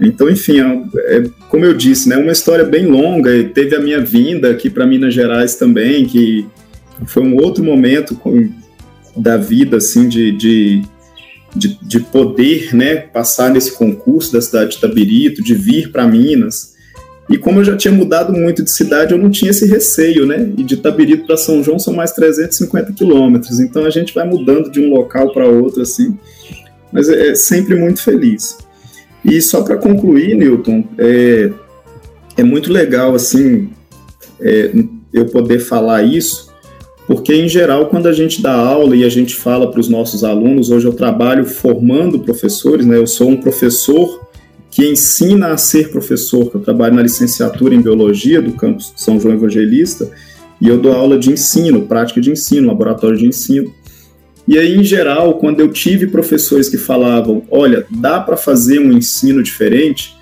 Então, 0.00 0.28
enfim, 0.28 0.60
é, 0.60 1.16
é, 1.16 1.24
como 1.48 1.64
eu 1.64 1.74
disse, 1.74 2.08
né, 2.08 2.16
uma 2.16 2.32
história 2.32 2.64
bem 2.64 2.86
longa. 2.86 3.30
Teve 3.44 3.74
a 3.74 3.80
minha 3.80 4.00
vinda 4.00 4.50
aqui 4.50 4.70
para 4.70 4.86
Minas 4.86 5.14
Gerais 5.14 5.56
também, 5.56 6.04
que 6.04 6.46
foi 7.06 7.22
um 7.22 7.36
outro 7.36 7.64
momento 7.64 8.14
com, 8.14 8.48
da 9.16 9.36
vida, 9.36 9.78
assim, 9.78 10.08
de, 10.08 10.32
de, 10.32 10.82
de, 11.54 11.78
de, 11.82 12.00
poder, 12.00 12.74
né, 12.74 12.96
passar 12.96 13.50
nesse 13.50 13.72
concurso 13.72 14.32
da 14.32 14.40
cidade 14.40 14.72
de 14.72 14.80
Tabirito, 14.80 15.42
de 15.42 15.54
vir 15.54 15.90
para 15.90 16.06
Minas. 16.06 16.73
E 17.28 17.38
como 17.38 17.60
eu 17.60 17.64
já 17.64 17.76
tinha 17.76 17.92
mudado 17.92 18.32
muito 18.32 18.62
de 18.62 18.70
cidade, 18.70 19.12
eu 19.12 19.18
não 19.18 19.30
tinha 19.30 19.50
esse 19.50 19.66
receio, 19.66 20.26
né? 20.26 20.52
E 20.56 20.62
de 20.62 20.76
Tabirito 20.76 21.26
para 21.26 21.36
São 21.36 21.62
João 21.62 21.78
são 21.78 21.94
mais 21.94 22.12
350 22.12 22.92
quilômetros. 22.92 23.60
Então 23.60 23.84
a 23.84 23.90
gente 23.90 24.14
vai 24.14 24.26
mudando 24.26 24.70
de 24.70 24.80
um 24.80 24.90
local 24.90 25.32
para 25.32 25.46
outro, 25.46 25.82
assim. 25.82 26.18
Mas 26.92 27.08
é, 27.08 27.30
é 27.30 27.34
sempre 27.34 27.74
muito 27.76 28.02
feliz. 28.02 28.58
E 29.24 29.40
só 29.40 29.62
para 29.62 29.76
concluir, 29.76 30.36
Newton, 30.36 30.84
é, 30.98 31.50
é 32.36 32.42
muito 32.42 32.70
legal, 32.70 33.14
assim, 33.14 33.70
é, 34.38 34.70
eu 35.12 35.26
poder 35.26 35.60
falar 35.60 36.02
isso, 36.02 36.52
porque 37.06 37.34
em 37.34 37.48
geral, 37.48 37.86
quando 37.86 38.06
a 38.06 38.12
gente 38.12 38.42
dá 38.42 38.52
aula 38.52 38.96
e 38.96 39.04
a 39.04 39.08
gente 39.08 39.34
fala 39.34 39.70
para 39.70 39.80
os 39.80 39.88
nossos 39.88 40.24
alunos, 40.24 40.70
hoje 40.70 40.86
eu 40.86 40.92
trabalho 40.92 41.44
formando 41.44 42.18
professores, 42.18 42.86
né? 42.86 42.96
Eu 42.96 43.06
sou 43.06 43.28
um 43.30 43.36
professor 43.36 44.26
que 44.74 44.84
ensina 44.84 45.52
a 45.52 45.56
ser 45.56 45.90
professor, 45.90 46.50
que 46.50 46.56
eu 46.56 46.60
trabalho 46.60 46.96
na 46.96 47.02
licenciatura 47.02 47.76
em 47.76 47.80
biologia 47.80 48.42
do 48.42 48.54
campus 48.54 48.92
São 48.96 49.20
João 49.20 49.36
Evangelista, 49.36 50.10
e 50.60 50.66
eu 50.66 50.76
dou 50.76 50.92
aula 50.92 51.16
de 51.16 51.30
ensino, 51.30 51.86
prática 51.86 52.20
de 52.20 52.32
ensino, 52.32 52.66
laboratório 52.66 53.16
de 53.16 53.24
ensino. 53.24 53.72
E 54.48 54.58
aí, 54.58 54.74
em 54.74 54.82
geral, 54.82 55.38
quando 55.38 55.60
eu 55.60 55.68
tive 55.68 56.08
professores 56.08 56.68
que 56.68 56.76
falavam, 56.76 57.44
olha, 57.48 57.86
dá 57.88 58.18
para 58.18 58.36
fazer 58.36 58.80
um 58.80 58.90
ensino 58.90 59.44
diferente, 59.44 60.16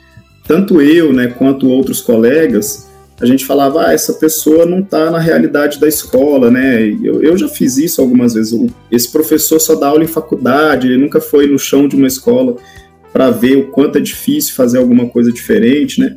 tanto 0.46 0.82
eu, 0.82 1.14
né, 1.14 1.28
quanto 1.28 1.70
outros 1.70 2.02
colegas, 2.02 2.90
a 3.22 3.24
gente 3.24 3.46
falava, 3.46 3.86
ah, 3.86 3.92
essa 3.94 4.12
pessoa 4.12 4.66
não 4.66 4.80
está 4.80 5.10
na 5.10 5.18
realidade 5.18 5.80
da 5.80 5.88
escola, 5.88 6.50
né? 6.50 6.88
Eu, 7.02 7.22
eu 7.22 7.38
já 7.38 7.48
fiz 7.48 7.78
isso 7.78 8.02
algumas 8.02 8.34
vezes. 8.34 8.52
Esse 8.90 9.10
professor 9.10 9.58
só 9.58 9.76
dá 9.76 9.86
aula 9.86 10.04
em 10.04 10.08
faculdade, 10.08 10.88
ele 10.88 10.98
nunca 10.98 11.22
foi 11.22 11.46
no 11.46 11.58
chão 11.58 11.88
de 11.88 11.96
uma 11.96 12.06
escola 12.06 12.56
para 13.12 13.30
ver 13.30 13.56
o 13.56 13.68
quanto 13.68 13.98
é 13.98 14.00
difícil 14.00 14.54
fazer 14.54 14.78
alguma 14.78 15.08
coisa 15.08 15.30
diferente, 15.32 16.00
né? 16.00 16.14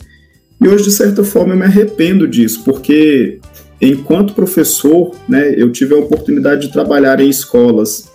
E 0.62 0.68
hoje, 0.68 0.86
de 0.86 0.92
certa 0.92 1.24
forma, 1.24 1.54
eu 1.54 1.58
me 1.58 1.66
arrependo 1.66 2.28
disso, 2.28 2.64
porque 2.64 3.40
enquanto 3.82 4.34
professor, 4.34 5.14
né, 5.28 5.54
eu 5.58 5.72
tive 5.72 5.94
a 5.94 5.98
oportunidade 5.98 6.68
de 6.68 6.74
trabalhar 6.74 7.20
em 7.20 7.30
escolas 7.30 8.10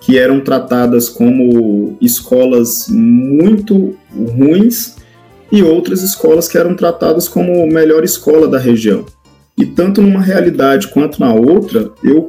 que 0.00 0.18
eram 0.18 0.40
tratadas 0.40 1.08
como 1.08 1.96
escolas 2.00 2.86
muito 2.88 3.96
ruins 4.14 4.96
e 5.50 5.62
outras 5.62 6.02
escolas 6.02 6.48
que 6.48 6.58
eram 6.58 6.74
tratadas 6.74 7.28
como 7.28 7.66
melhor 7.66 8.02
escola 8.02 8.48
da 8.48 8.58
região. 8.58 9.04
E 9.56 9.66
tanto 9.66 10.00
numa 10.00 10.20
realidade 10.20 10.88
quanto 10.88 11.20
na 11.20 11.32
outra, 11.32 11.90
eu 12.02 12.28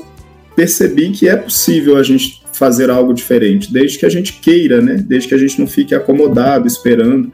percebi 0.56 1.12
que 1.12 1.28
é 1.28 1.36
possível 1.36 1.98
a 1.98 2.04
gente 2.04 2.43
fazer 2.54 2.90
algo 2.90 3.14
diferente, 3.14 3.72
desde 3.72 3.98
que 3.98 4.06
a 4.06 4.10
gente 4.10 4.34
queira, 4.34 4.82
né? 4.82 5.04
Desde 5.06 5.28
que 5.28 5.36
a 5.36 5.38
gente 5.38 5.60
não 5.60 5.68
fique 5.68 5.94
acomodado, 5.94 6.68
esperando. 6.68 7.32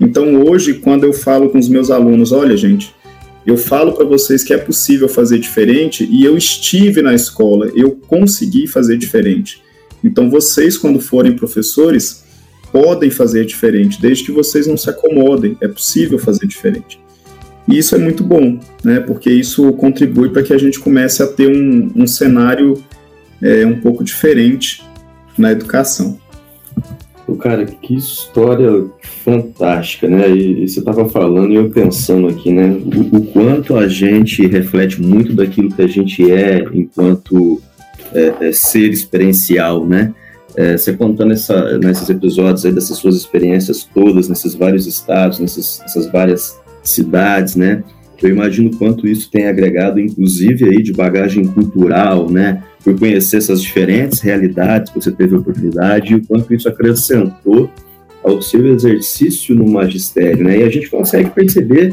Então, 0.00 0.42
hoje, 0.42 0.74
quando 0.74 1.04
eu 1.04 1.12
falo 1.12 1.50
com 1.50 1.58
os 1.58 1.68
meus 1.68 1.90
alunos, 1.90 2.32
olha, 2.32 2.56
gente, 2.56 2.94
eu 3.46 3.56
falo 3.56 3.92
para 3.92 4.04
vocês 4.04 4.42
que 4.42 4.52
é 4.52 4.58
possível 4.58 5.08
fazer 5.08 5.38
diferente 5.38 6.08
e 6.10 6.24
eu 6.24 6.36
estive 6.36 7.00
na 7.00 7.14
escola, 7.14 7.70
eu 7.74 7.92
consegui 7.92 8.66
fazer 8.66 8.96
diferente. 8.96 9.62
Então, 10.02 10.28
vocês, 10.28 10.76
quando 10.76 11.00
forem 11.00 11.36
professores, 11.36 12.24
podem 12.72 13.10
fazer 13.10 13.44
diferente, 13.46 14.00
desde 14.00 14.24
que 14.24 14.32
vocês 14.32 14.66
não 14.66 14.76
se 14.76 14.90
acomodem, 14.90 15.56
é 15.60 15.68
possível 15.68 16.18
fazer 16.18 16.46
diferente. 16.46 17.00
E 17.68 17.78
isso 17.78 17.94
é 17.94 17.98
muito 17.98 18.22
bom, 18.22 18.60
né? 18.84 19.00
Porque 19.00 19.30
isso 19.30 19.72
contribui 19.72 20.30
para 20.30 20.42
que 20.42 20.52
a 20.52 20.58
gente 20.58 20.78
comece 20.78 21.22
a 21.22 21.26
ter 21.26 21.48
um, 21.48 21.90
um 21.96 22.06
cenário 22.06 22.74
é, 23.42 23.66
um 23.66 23.80
pouco 23.80 24.02
diferente 24.02 24.82
na 25.36 25.52
educação. 25.52 26.18
Cara, 27.40 27.66
que 27.66 27.94
história 27.94 28.86
fantástica, 29.24 30.08
né? 30.08 30.30
E, 30.30 30.62
e 30.62 30.68
você 30.68 30.78
estava 30.78 31.08
falando 31.08 31.52
e 31.52 31.56
eu 31.56 31.70
pensando 31.70 32.28
aqui, 32.28 32.52
né? 32.52 32.68
O, 32.70 33.16
o, 33.16 33.26
quanto 33.26 33.76
a 33.76 33.88
gente 33.88 34.46
reflete 34.46 35.02
muito 35.02 35.34
daquilo 35.34 35.72
que 35.72 35.82
a 35.82 35.88
gente 35.88 36.30
é 36.30 36.64
enquanto 36.72 37.60
é, 38.14 38.48
é, 38.48 38.52
ser 38.52 38.90
experiencial, 38.90 39.84
né? 39.84 40.14
É, 40.54 40.76
você 40.76 40.92
contando 40.92 41.32
essa, 41.32 41.76
nesses 41.78 42.08
episódios 42.08 42.64
aí 42.64 42.72
dessas 42.72 42.96
suas 42.96 43.16
experiências 43.16 43.86
todas, 43.92 44.28
nesses 44.28 44.54
vários 44.54 44.86
estados, 44.86 45.40
nessas, 45.40 45.80
nessas 45.80 46.06
várias 46.06 46.58
cidades, 46.82 47.56
né? 47.56 47.82
Eu 48.22 48.30
imagino 48.30 48.70
quanto 48.76 49.06
isso 49.06 49.30
tem 49.30 49.46
agregado, 49.46 50.00
inclusive 50.00 50.64
aí 50.64 50.82
de 50.82 50.92
bagagem 50.92 51.46
cultural, 51.46 52.30
né? 52.30 52.62
por 52.86 52.96
conhecer 52.96 53.38
essas 53.38 53.60
diferentes 53.60 54.20
realidades 54.20 54.92
que 54.92 55.00
você 55.00 55.10
teve 55.10 55.34
a 55.34 55.38
oportunidade 55.40 56.12
e 56.12 56.16
o 56.16 56.24
quanto 56.24 56.54
isso 56.54 56.68
acrescentou 56.68 57.68
ao 58.22 58.40
seu 58.40 58.64
exercício 58.72 59.56
no 59.56 59.68
magistério, 59.68 60.44
né? 60.44 60.60
E 60.60 60.62
a 60.62 60.70
gente 60.70 60.88
consegue 60.88 61.30
perceber 61.30 61.92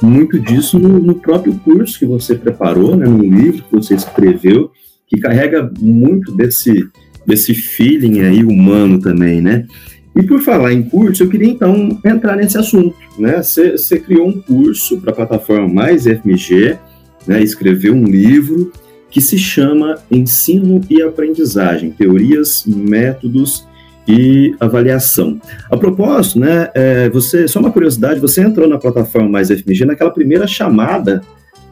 muito 0.00 0.40
disso 0.40 0.78
no, 0.78 0.98
no 0.98 1.14
próprio 1.14 1.52
curso 1.62 1.98
que 1.98 2.06
você 2.06 2.34
preparou, 2.34 2.96
né? 2.96 3.06
No 3.06 3.22
livro 3.22 3.62
que 3.64 3.76
você 3.76 3.94
escreveu, 3.94 4.70
que 5.06 5.20
carrega 5.20 5.70
muito 5.78 6.32
desse 6.32 6.88
desse 7.26 7.52
feeling 7.52 8.20
aí 8.20 8.42
humano 8.42 8.98
também, 8.98 9.42
né? 9.42 9.66
E 10.14 10.22
por 10.22 10.40
falar 10.40 10.72
em 10.72 10.82
curso, 10.82 11.22
eu 11.22 11.28
queria 11.28 11.48
então 11.48 11.98
entrar 12.04 12.36
nesse 12.36 12.58
assunto, 12.58 12.96
né? 13.18 13.40
Você 13.42 13.98
criou 13.98 14.28
um 14.28 14.40
curso 14.40 15.00
para 15.00 15.12
a 15.12 15.14
plataforma 15.14 15.68
Mais 15.68 16.04
FMG, 16.04 16.76
né? 17.26 17.42
Escreveu 17.42 17.94
um 17.94 18.04
livro 18.04 18.72
que 19.10 19.20
se 19.20 19.38
chama 19.38 19.98
Ensino 20.10 20.80
e 20.88 21.02
Aprendizagem, 21.02 21.90
Teorias, 21.90 22.64
Métodos 22.66 23.66
e 24.06 24.54
Avaliação. 24.60 25.40
A 25.70 25.76
propósito, 25.76 26.38
né, 26.38 26.70
é, 26.74 27.08
você, 27.10 27.46
só 27.46 27.60
uma 27.60 27.72
curiosidade, 27.72 28.20
você 28.20 28.40
entrou 28.40 28.68
na 28.68 28.78
plataforma 28.78 29.28
Mais 29.28 29.48
FMG 29.48 29.84
naquela 29.84 30.10
primeira 30.10 30.46
chamada 30.46 31.22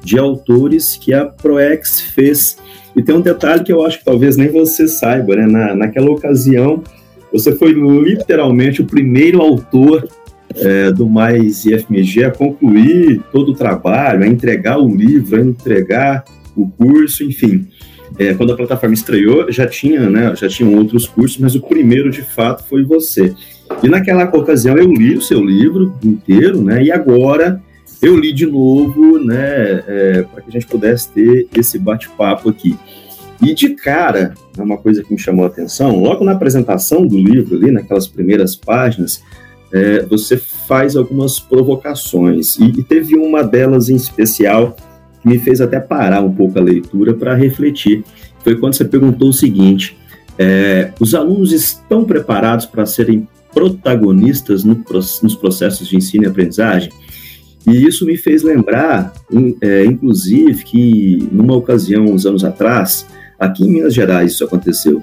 de 0.02 0.18
autores 0.18 0.96
que 0.96 1.12
a 1.12 1.26
ProEx 1.26 2.00
fez. 2.00 2.56
E 2.96 3.02
tem 3.02 3.14
um 3.14 3.20
detalhe 3.20 3.62
que 3.62 3.72
eu 3.72 3.84
acho 3.84 3.98
que 3.98 4.04
talvez 4.04 4.36
nem 4.36 4.48
você 4.48 4.88
saiba, 4.88 5.36
né? 5.36 5.46
Na, 5.46 5.74
naquela 5.74 6.10
ocasião, 6.10 6.82
você 7.32 7.54
foi 7.54 7.72
literalmente 7.72 8.82
o 8.82 8.86
primeiro 8.86 9.40
autor 9.40 10.08
é, 10.54 10.90
do 10.90 11.08
Mais 11.08 11.64
IFMG 11.64 12.24
a 12.24 12.30
concluir 12.30 13.22
todo 13.30 13.52
o 13.52 13.54
trabalho, 13.54 14.24
a 14.24 14.26
entregar 14.26 14.78
o 14.78 14.88
livro, 14.88 15.36
a 15.36 15.40
entregar 15.40 16.24
o 16.56 16.68
curso, 16.68 17.22
enfim. 17.22 17.66
É, 18.18 18.34
quando 18.34 18.52
a 18.52 18.56
plataforma 18.56 18.94
estreou, 18.94 19.50
já 19.52 19.66
tinha, 19.66 20.08
né, 20.08 20.34
já 20.34 20.48
tinham 20.48 20.74
outros 20.74 21.06
cursos, 21.06 21.38
mas 21.38 21.54
o 21.54 21.60
primeiro 21.60 22.10
de 22.10 22.22
fato 22.22 22.64
foi 22.66 22.82
você. 22.82 23.34
E 23.82 23.88
naquela 23.88 24.24
ocasião 24.24 24.76
eu 24.76 24.90
li 24.90 25.16
o 25.16 25.22
seu 25.22 25.44
livro 25.44 25.94
inteiro, 26.02 26.60
né, 26.60 26.82
e 26.82 26.90
agora 26.90 27.62
eu 28.00 28.16
li 28.16 28.32
de 28.32 28.46
novo, 28.46 29.18
né, 29.18 29.84
é, 29.86 30.22
para 30.22 30.42
que 30.42 30.48
a 30.48 30.52
gente 30.52 30.66
pudesse 30.66 31.12
ter 31.12 31.46
esse 31.54 31.78
bate-papo 31.78 32.48
aqui. 32.48 32.76
E 33.40 33.54
de 33.54 33.70
cara, 33.70 34.34
é 34.56 34.62
uma 34.62 34.76
coisa 34.76 35.02
que 35.02 35.12
me 35.12 35.18
chamou 35.18 35.44
a 35.44 35.48
atenção, 35.48 35.96
logo 36.00 36.24
na 36.24 36.32
apresentação 36.32 37.06
do 37.06 37.16
livro, 37.16 37.56
ali, 37.56 37.70
naquelas 37.70 38.06
primeiras 38.06 38.56
páginas, 38.56 39.22
é, 39.72 40.02
você 40.06 40.36
faz 40.36 40.96
algumas 40.96 41.38
provocações, 41.38 42.56
e, 42.56 42.64
e 42.64 42.82
teve 42.82 43.14
uma 43.14 43.44
delas 43.44 43.88
em 43.88 43.96
especial 43.96 44.76
que 45.22 45.28
me 45.28 45.38
fez 45.38 45.60
até 45.60 45.78
parar 45.78 46.22
um 46.22 46.32
pouco 46.32 46.58
a 46.58 46.62
leitura 46.62 47.14
para 47.14 47.34
refletir. 47.34 48.04
Foi 48.42 48.56
quando 48.56 48.74
você 48.74 48.84
perguntou 48.84 49.28
o 49.28 49.32
seguinte: 49.32 49.96
é, 50.38 50.92
os 50.98 51.14
alunos 51.14 51.52
estão 51.52 52.04
preparados 52.04 52.66
para 52.66 52.86
serem 52.86 53.28
protagonistas 53.52 54.64
no, 54.64 54.84
nos 55.22 55.34
processos 55.34 55.88
de 55.88 55.96
ensino 55.96 56.24
e 56.24 56.26
aprendizagem? 56.26 56.90
E 57.66 57.86
isso 57.86 58.06
me 58.06 58.16
fez 58.16 58.42
lembrar, 58.42 59.12
é, 59.60 59.84
inclusive, 59.84 60.64
que 60.64 61.28
numa 61.30 61.54
ocasião, 61.54 62.04
uns 62.06 62.24
anos 62.24 62.44
atrás, 62.44 63.06
aqui 63.38 63.64
em 63.64 63.70
Minas 63.70 63.94
Gerais 63.94 64.32
isso 64.32 64.44
aconteceu. 64.44 65.02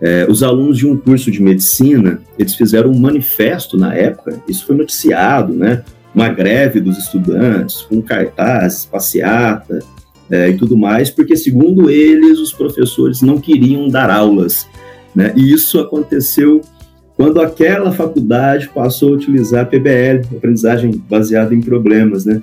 É, 0.00 0.26
os 0.28 0.42
alunos 0.42 0.78
de 0.78 0.86
um 0.86 0.96
curso 0.96 1.30
de 1.30 1.42
medicina, 1.42 2.20
eles 2.38 2.54
fizeram 2.54 2.90
um 2.90 2.98
manifesto 2.98 3.76
na 3.76 3.94
época, 3.94 4.40
isso 4.48 4.64
foi 4.64 4.76
noticiado, 4.76 5.52
né? 5.52 5.82
uma 6.14 6.28
greve 6.28 6.80
dos 6.80 6.98
estudantes, 6.98 7.82
com 7.82 8.00
cartazes, 8.00 8.84
passeata 8.84 9.80
é, 10.30 10.48
e 10.48 10.56
tudo 10.56 10.76
mais, 10.76 11.10
porque, 11.10 11.36
segundo 11.36 11.90
eles, 11.90 12.38
os 12.38 12.52
professores 12.52 13.22
não 13.22 13.40
queriam 13.40 13.88
dar 13.88 14.10
aulas. 14.10 14.66
Né? 15.14 15.32
E 15.36 15.52
isso 15.52 15.78
aconteceu 15.78 16.60
quando 17.16 17.40
aquela 17.40 17.92
faculdade 17.92 18.68
passou 18.68 19.10
a 19.10 19.16
utilizar 19.16 19.68
PBL, 19.68 20.24
aprendizagem 20.36 21.02
baseada 21.08 21.52
em 21.52 21.60
problemas, 21.60 22.24
né? 22.24 22.40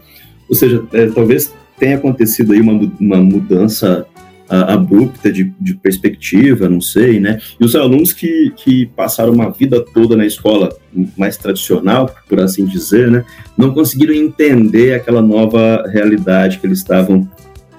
Ou 0.50 0.56
seja, 0.56 0.84
é, 0.92 1.08
talvez 1.08 1.54
tenha 1.80 1.96
acontecido 1.96 2.51
aí 2.51 2.60
uma, 2.60 2.92
uma 3.00 3.18
mudança 3.18 4.06
abrupta 4.50 5.32
de, 5.32 5.54
de, 5.60 5.75
perspectiva, 5.75 6.70
não 6.70 6.80
sei, 6.80 7.20
né? 7.20 7.40
E 7.60 7.66
os 7.66 7.75
alunos 7.75 8.14
que, 8.14 8.52
que 8.56 8.86
passaram 8.88 9.34
uma 9.34 9.50
vida 9.50 9.84
toda 9.94 10.16
na 10.16 10.25
escola 10.25 10.75
mais 11.18 11.36
tradicional, 11.36 12.14
por 12.30 12.40
assim 12.40 12.66
dizer, 12.66 13.10
né? 13.10 13.25
Não 13.58 13.74
conseguiram 13.74 14.14
entender 14.14 14.94
aquela 14.94 15.22
nova 15.22 15.84
realidade 15.88 16.60
que 16.60 16.68
eles 16.68 16.78
estavam 16.78 17.28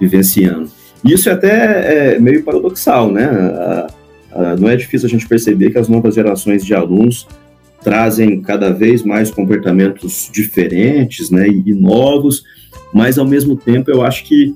vivenciando. 0.01 0.69
E 1.05 1.13
isso 1.13 1.29
é 1.29 1.33
até 1.33 2.15
é, 2.15 2.19
meio 2.19 2.43
paradoxal, 2.43 3.13
né? 3.13 3.25
A, 3.25 3.87
a, 4.33 4.57
não 4.57 4.69
é 4.69 4.77
difícil 4.77 5.07
a 5.07 5.11
gente 5.11 5.29
perceber 5.29 5.71
que 5.71 5.79
as 5.79 5.89
novas 5.89 6.15
gerações 6.15 6.65
de 6.65 6.75
alunos 6.75 7.29
trazem 7.83 8.41
cada 8.41 8.71
vez 8.71 9.05
mais 9.05 9.31
comportamentos 9.31 10.29
diferentes, 10.33 11.31
né? 11.31 11.47
E, 11.47 11.63
e 11.67 11.75
novos, 11.75 12.43
mas 12.93 13.19
ao 13.19 13.25
mesmo 13.25 13.55
tempo 13.55 13.89
eu 13.89 14.03
acho 14.03 14.25
que 14.25 14.55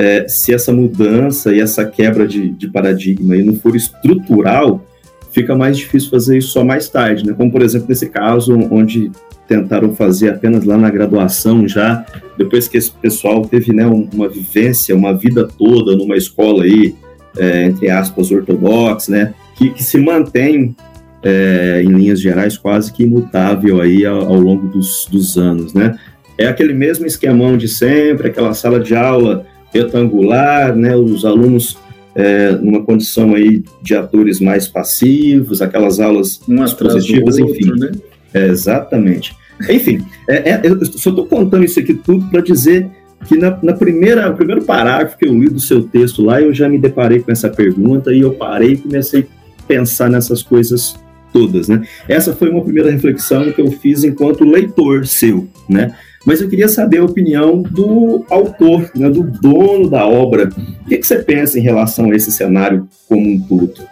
é, 0.00 0.26
se 0.26 0.54
essa 0.54 0.72
mudança 0.72 1.54
e 1.54 1.60
essa 1.60 1.84
quebra 1.84 2.26
de, 2.26 2.48
de 2.52 2.68
paradigma 2.68 3.36
não 3.36 3.54
for 3.56 3.76
estrutural, 3.76 4.82
fica 5.30 5.54
mais 5.54 5.76
difícil 5.76 6.08
fazer 6.08 6.38
isso 6.38 6.48
só 6.48 6.64
mais 6.64 6.88
tarde, 6.88 7.26
né? 7.26 7.34
Como, 7.34 7.52
por 7.52 7.60
exemplo, 7.60 7.86
nesse 7.90 8.08
caso, 8.08 8.58
onde 8.70 9.12
tentaram 9.46 9.94
fazer 9.94 10.30
apenas 10.30 10.64
lá 10.64 10.78
na 10.78 10.88
graduação 10.88 11.68
já, 11.68 12.06
depois 12.38 12.66
que 12.66 12.78
esse 12.78 12.90
pessoal 12.90 13.42
teve 13.42 13.74
né, 13.74 13.84
uma 13.84 14.26
vivência, 14.26 14.96
uma 14.96 15.12
vida 15.12 15.46
toda 15.46 15.94
numa 15.94 16.16
escola 16.16 16.64
aí, 16.64 16.94
é, 17.36 17.66
entre 17.66 17.90
aspas, 17.90 18.30
ortodoxa, 18.30 19.12
né? 19.12 19.34
Que, 19.54 19.68
que 19.68 19.84
se 19.84 19.98
mantém, 19.98 20.74
é, 21.22 21.82
em 21.84 21.88
linhas 21.88 22.22
gerais, 22.22 22.56
quase 22.56 22.90
que 22.90 23.02
imutável 23.02 23.82
aí 23.82 24.06
ao, 24.06 24.20
ao 24.20 24.40
longo 24.40 24.66
dos, 24.66 25.06
dos 25.12 25.36
anos, 25.36 25.74
né? 25.74 25.98
É 26.38 26.46
aquele 26.46 26.72
mesmo 26.72 27.04
esquemão 27.04 27.58
de 27.58 27.68
sempre, 27.68 28.28
aquela 28.28 28.54
sala 28.54 28.80
de 28.80 28.94
aula 28.96 29.44
retangular, 29.72 30.74
né, 30.74 30.96
os 30.96 31.24
alunos 31.24 31.78
é, 32.14 32.52
numa 32.52 32.82
condição 32.82 33.34
aí 33.34 33.62
de 33.82 33.94
atores 33.94 34.40
mais 34.40 34.66
passivos, 34.66 35.62
aquelas 35.62 36.00
aulas 36.00 36.40
um 36.48 36.56
positivas, 36.76 37.38
enfim. 37.38 37.72
Né? 37.78 37.92
É, 38.34 38.46
exatamente. 38.46 39.34
Enfim, 39.68 40.04
é, 40.28 40.50
é, 40.50 40.60
eu 40.64 40.84
só 40.84 41.10
estou 41.10 41.26
contando 41.26 41.64
isso 41.64 41.78
aqui 41.78 41.94
tudo 41.94 42.26
para 42.30 42.40
dizer 42.40 42.88
que 43.26 43.36
na, 43.36 43.58
na 43.62 43.74
primeira, 43.74 44.28
no 44.28 44.36
primeiro 44.36 44.64
parágrafo 44.64 45.18
que 45.18 45.26
eu 45.26 45.38
li 45.38 45.48
do 45.48 45.60
seu 45.60 45.82
texto 45.82 46.22
lá, 46.22 46.40
eu 46.40 46.54
já 46.54 46.68
me 46.68 46.78
deparei 46.78 47.20
com 47.20 47.30
essa 47.30 47.48
pergunta 47.48 48.12
e 48.12 48.20
eu 48.20 48.32
parei 48.32 48.72
e 48.72 48.76
comecei 48.78 49.26
a 49.58 49.62
pensar 49.64 50.08
nessas 50.08 50.42
coisas 50.42 50.98
todas, 51.32 51.68
né? 51.68 51.86
Essa 52.08 52.34
foi 52.34 52.50
uma 52.50 52.62
primeira 52.62 52.90
reflexão 52.90 53.52
que 53.52 53.60
eu 53.60 53.70
fiz 53.70 54.02
enquanto 54.02 54.44
leitor 54.44 55.06
seu, 55.06 55.46
né? 55.68 55.94
Mas 56.26 56.40
eu 56.40 56.48
queria 56.48 56.68
saber 56.68 56.98
a 56.98 57.04
opinião 57.04 57.62
do 57.62 58.24
autor, 58.28 58.90
né, 58.94 59.08
do 59.08 59.22
dono 59.22 59.88
da 59.88 60.06
obra. 60.06 60.50
O 60.84 60.88
que, 60.88 60.98
que 60.98 61.06
você 61.06 61.18
pensa 61.18 61.58
em 61.58 61.62
relação 61.62 62.10
a 62.10 62.16
esse 62.16 62.30
cenário 62.30 62.86
como 63.08 63.26
um 63.28 63.40
todo? 63.40 63.88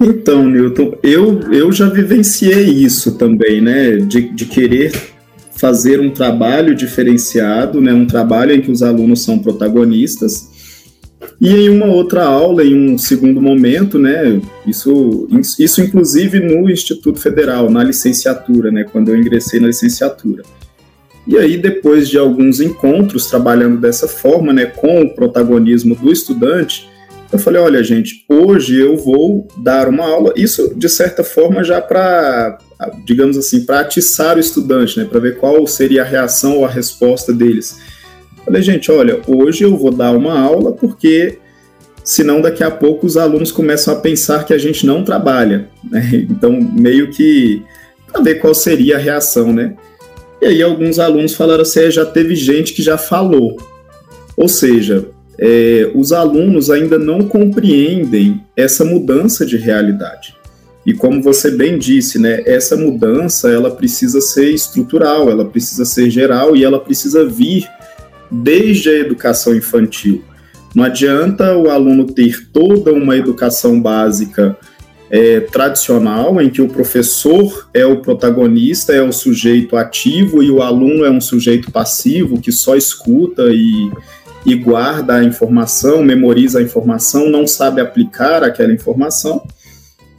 Então, 0.00 0.48
Newton, 0.48 0.96
eu, 1.02 1.40
eu 1.52 1.72
já 1.72 1.88
vivenciei 1.88 2.68
isso 2.68 3.16
também, 3.16 3.60
né? 3.60 3.96
De, 3.96 4.28
de 4.28 4.44
querer 4.44 4.92
fazer 5.56 6.00
um 6.00 6.10
trabalho 6.10 6.74
diferenciado, 6.74 7.80
né? 7.80 7.92
Um 7.92 8.06
trabalho 8.06 8.52
em 8.52 8.60
que 8.60 8.70
os 8.70 8.82
alunos 8.82 9.22
são 9.22 9.38
protagonistas. 9.40 10.56
E 11.40 11.52
em 11.52 11.68
uma 11.68 11.86
outra 11.86 12.24
aula, 12.24 12.64
em 12.64 12.92
um 12.92 12.98
segundo 12.98 13.40
momento, 13.40 13.98
né? 13.98 14.40
Isso, 14.64 15.28
isso 15.58 15.80
inclusive 15.80 16.38
no 16.38 16.70
Instituto 16.70 17.18
Federal, 17.18 17.68
na 17.68 17.82
licenciatura, 17.82 18.70
né? 18.70 18.84
Quando 18.84 19.08
eu 19.08 19.16
ingressei 19.16 19.58
na 19.58 19.66
licenciatura. 19.66 20.44
E 21.28 21.36
aí, 21.36 21.58
depois 21.58 22.08
de 22.08 22.16
alguns 22.16 22.58
encontros 22.58 23.26
trabalhando 23.26 23.78
dessa 23.78 24.08
forma, 24.08 24.50
né, 24.50 24.64
com 24.64 25.02
o 25.02 25.14
protagonismo 25.14 25.94
do 25.94 26.10
estudante, 26.10 26.88
eu 27.30 27.38
falei: 27.38 27.60
olha, 27.60 27.84
gente, 27.84 28.24
hoje 28.26 28.80
eu 28.80 28.96
vou 28.96 29.46
dar 29.58 29.88
uma 29.88 30.06
aula, 30.08 30.32
isso 30.34 30.72
de 30.74 30.88
certa 30.88 31.22
forma 31.22 31.62
já 31.62 31.82
para, 31.82 32.56
digamos 33.04 33.36
assim, 33.36 33.66
para 33.66 33.80
atiçar 33.80 34.38
o 34.38 34.40
estudante, 34.40 34.98
né, 34.98 35.04
para 35.04 35.20
ver 35.20 35.36
qual 35.36 35.66
seria 35.66 36.00
a 36.00 36.06
reação 36.06 36.56
ou 36.56 36.64
a 36.64 36.70
resposta 36.70 37.30
deles. 37.30 37.78
Eu 38.38 38.44
falei, 38.44 38.62
gente, 38.62 38.90
olha, 38.90 39.20
hoje 39.26 39.64
eu 39.64 39.76
vou 39.76 39.90
dar 39.90 40.16
uma 40.16 40.40
aula 40.40 40.72
porque 40.72 41.36
senão 42.02 42.40
daqui 42.40 42.64
a 42.64 42.70
pouco 42.70 43.06
os 43.06 43.18
alunos 43.18 43.52
começam 43.52 43.92
a 43.92 44.00
pensar 44.00 44.46
que 44.46 44.54
a 44.54 44.58
gente 44.58 44.86
não 44.86 45.04
trabalha, 45.04 45.68
né? 45.84 46.08
Então, 46.30 46.52
meio 46.52 47.10
que 47.10 47.62
para 48.10 48.22
ver 48.22 48.36
qual 48.36 48.54
seria 48.54 48.96
a 48.96 48.98
reação, 48.98 49.52
né? 49.52 49.76
E 50.40 50.46
aí 50.46 50.62
alguns 50.62 50.98
alunos 50.98 51.34
falaram 51.34 51.62
assim, 51.62 51.80
é, 51.80 51.90
já 51.90 52.06
teve 52.06 52.34
gente 52.34 52.72
que 52.72 52.82
já 52.82 52.96
falou. 52.96 53.56
Ou 54.36 54.48
seja, 54.48 55.08
é, 55.38 55.90
os 55.94 56.12
alunos 56.12 56.70
ainda 56.70 56.98
não 56.98 57.22
compreendem 57.22 58.40
essa 58.56 58.84
mudança 58.84 59.44
de 59.44 59.56
realidade. 59.56 60.36
E 60.86 60.94
como 60.94 61.22
você 61.22 61.50
bem 61.50 61.78
disse, 61.78 62.18
né, 62.18 62.42
essa 62.46 62.76
mudança 62.76 63.50
ela 63.50 63.70
precisa 63.70 64.20
ser 64.20 64.50
estrutural, 64.50 65.28
ela 65.28 65.44
precisa 65.44 65.84
ser 65.84 66.08
geral 66.08 66.56
e 66.56 66.64
ela 66.64 66.80
precisa 66.80 67.26
vir 67.26 67.68
desde 68.30 68.88
a 68.88 68.98
educação 68.98 69.54
infantil. 69.54 70.22
Não 70.74 70.84
adianta 70.84 71.56
o 71.56 71.70
aluno 71.70 72.06
ter 72.06 72.48
toda 72.52 72.92
uma 72.92 73.16
educação 73.16 73.80
básica 73.80 74.56
é, 75.10 75.40
tradicional, 75.40 76.40
em 76.40 76.50
que 76.50 76.60
o 76.60 76.68
professor 76.68 77.68
é 77.72 77.84
o 77.86 78.00
protagonista, 78.00 78.92
é 78.92 79.02
o 79.02 79.12
sujeito 79.12 79.76
ativo 79.76 80.42
e 80.42 80.50
o 80.50 80.62
aluno 80.62 81.04
é 81.04 81.10
um 81.10 81.20
sujeito 81.20 81.70
passivo 81.70 82.40
que 82.40 82.52
só 82.52 82.76
escuta 82.76 83.44
e, 83.48 83.90
e 84.44 84.54
guarda 84.54 85.14
a 85.14 85.24
informação, 85.24 86.02
memoriza 86.02 86.58
a 86.58 86.62
informação, 86.62 87.30
não 87.30 87.46
sabe 87.46 87.80
aplicar 87.80 88.42
aquela 88.42 88.72
informação. 88.72 89.42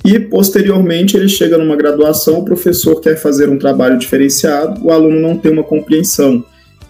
E 0.03 0.17
posteriormente 0.17 1.15
ele 1.17 1.27
chega 1.27 1.57
numa 1.57 1.75
graduação, 1.75 2.39
o 2.39 2.45
professor 2.45 2.99
quer 3.01 3.17
fazer 3.17 3.49
um 3.49 3.59
trabalho 3.59 3.97
diferenciado, 3.97 4.83
o 4.83 4.91
aluno 4.91 5.19
não 5.19 5.37
tem 5.37 5.51
uma 5.51 5.63
compreensão. 5.63 6.43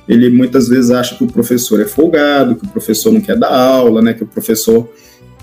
Ele 0.07 0.29
muitas 0.29 0.67
vezes 0.67 0.89
acha 0.89 1.15
que 1.15 1.23
o 1.23 1.27
professor 1.27 1.81
é 1.81 1.85
folgado, 1.85 2.55
que 2.55 2.65
o 2.65 2.69
professor 2.69 3.11
não 3.11 3.19
quer 3.19 3.37
dar 3.37 3.53
aula, 3.53 4.01
né, 4.01 4.13
que 4.13 4.23
o 4.23 4.27
professor 4.27 4.89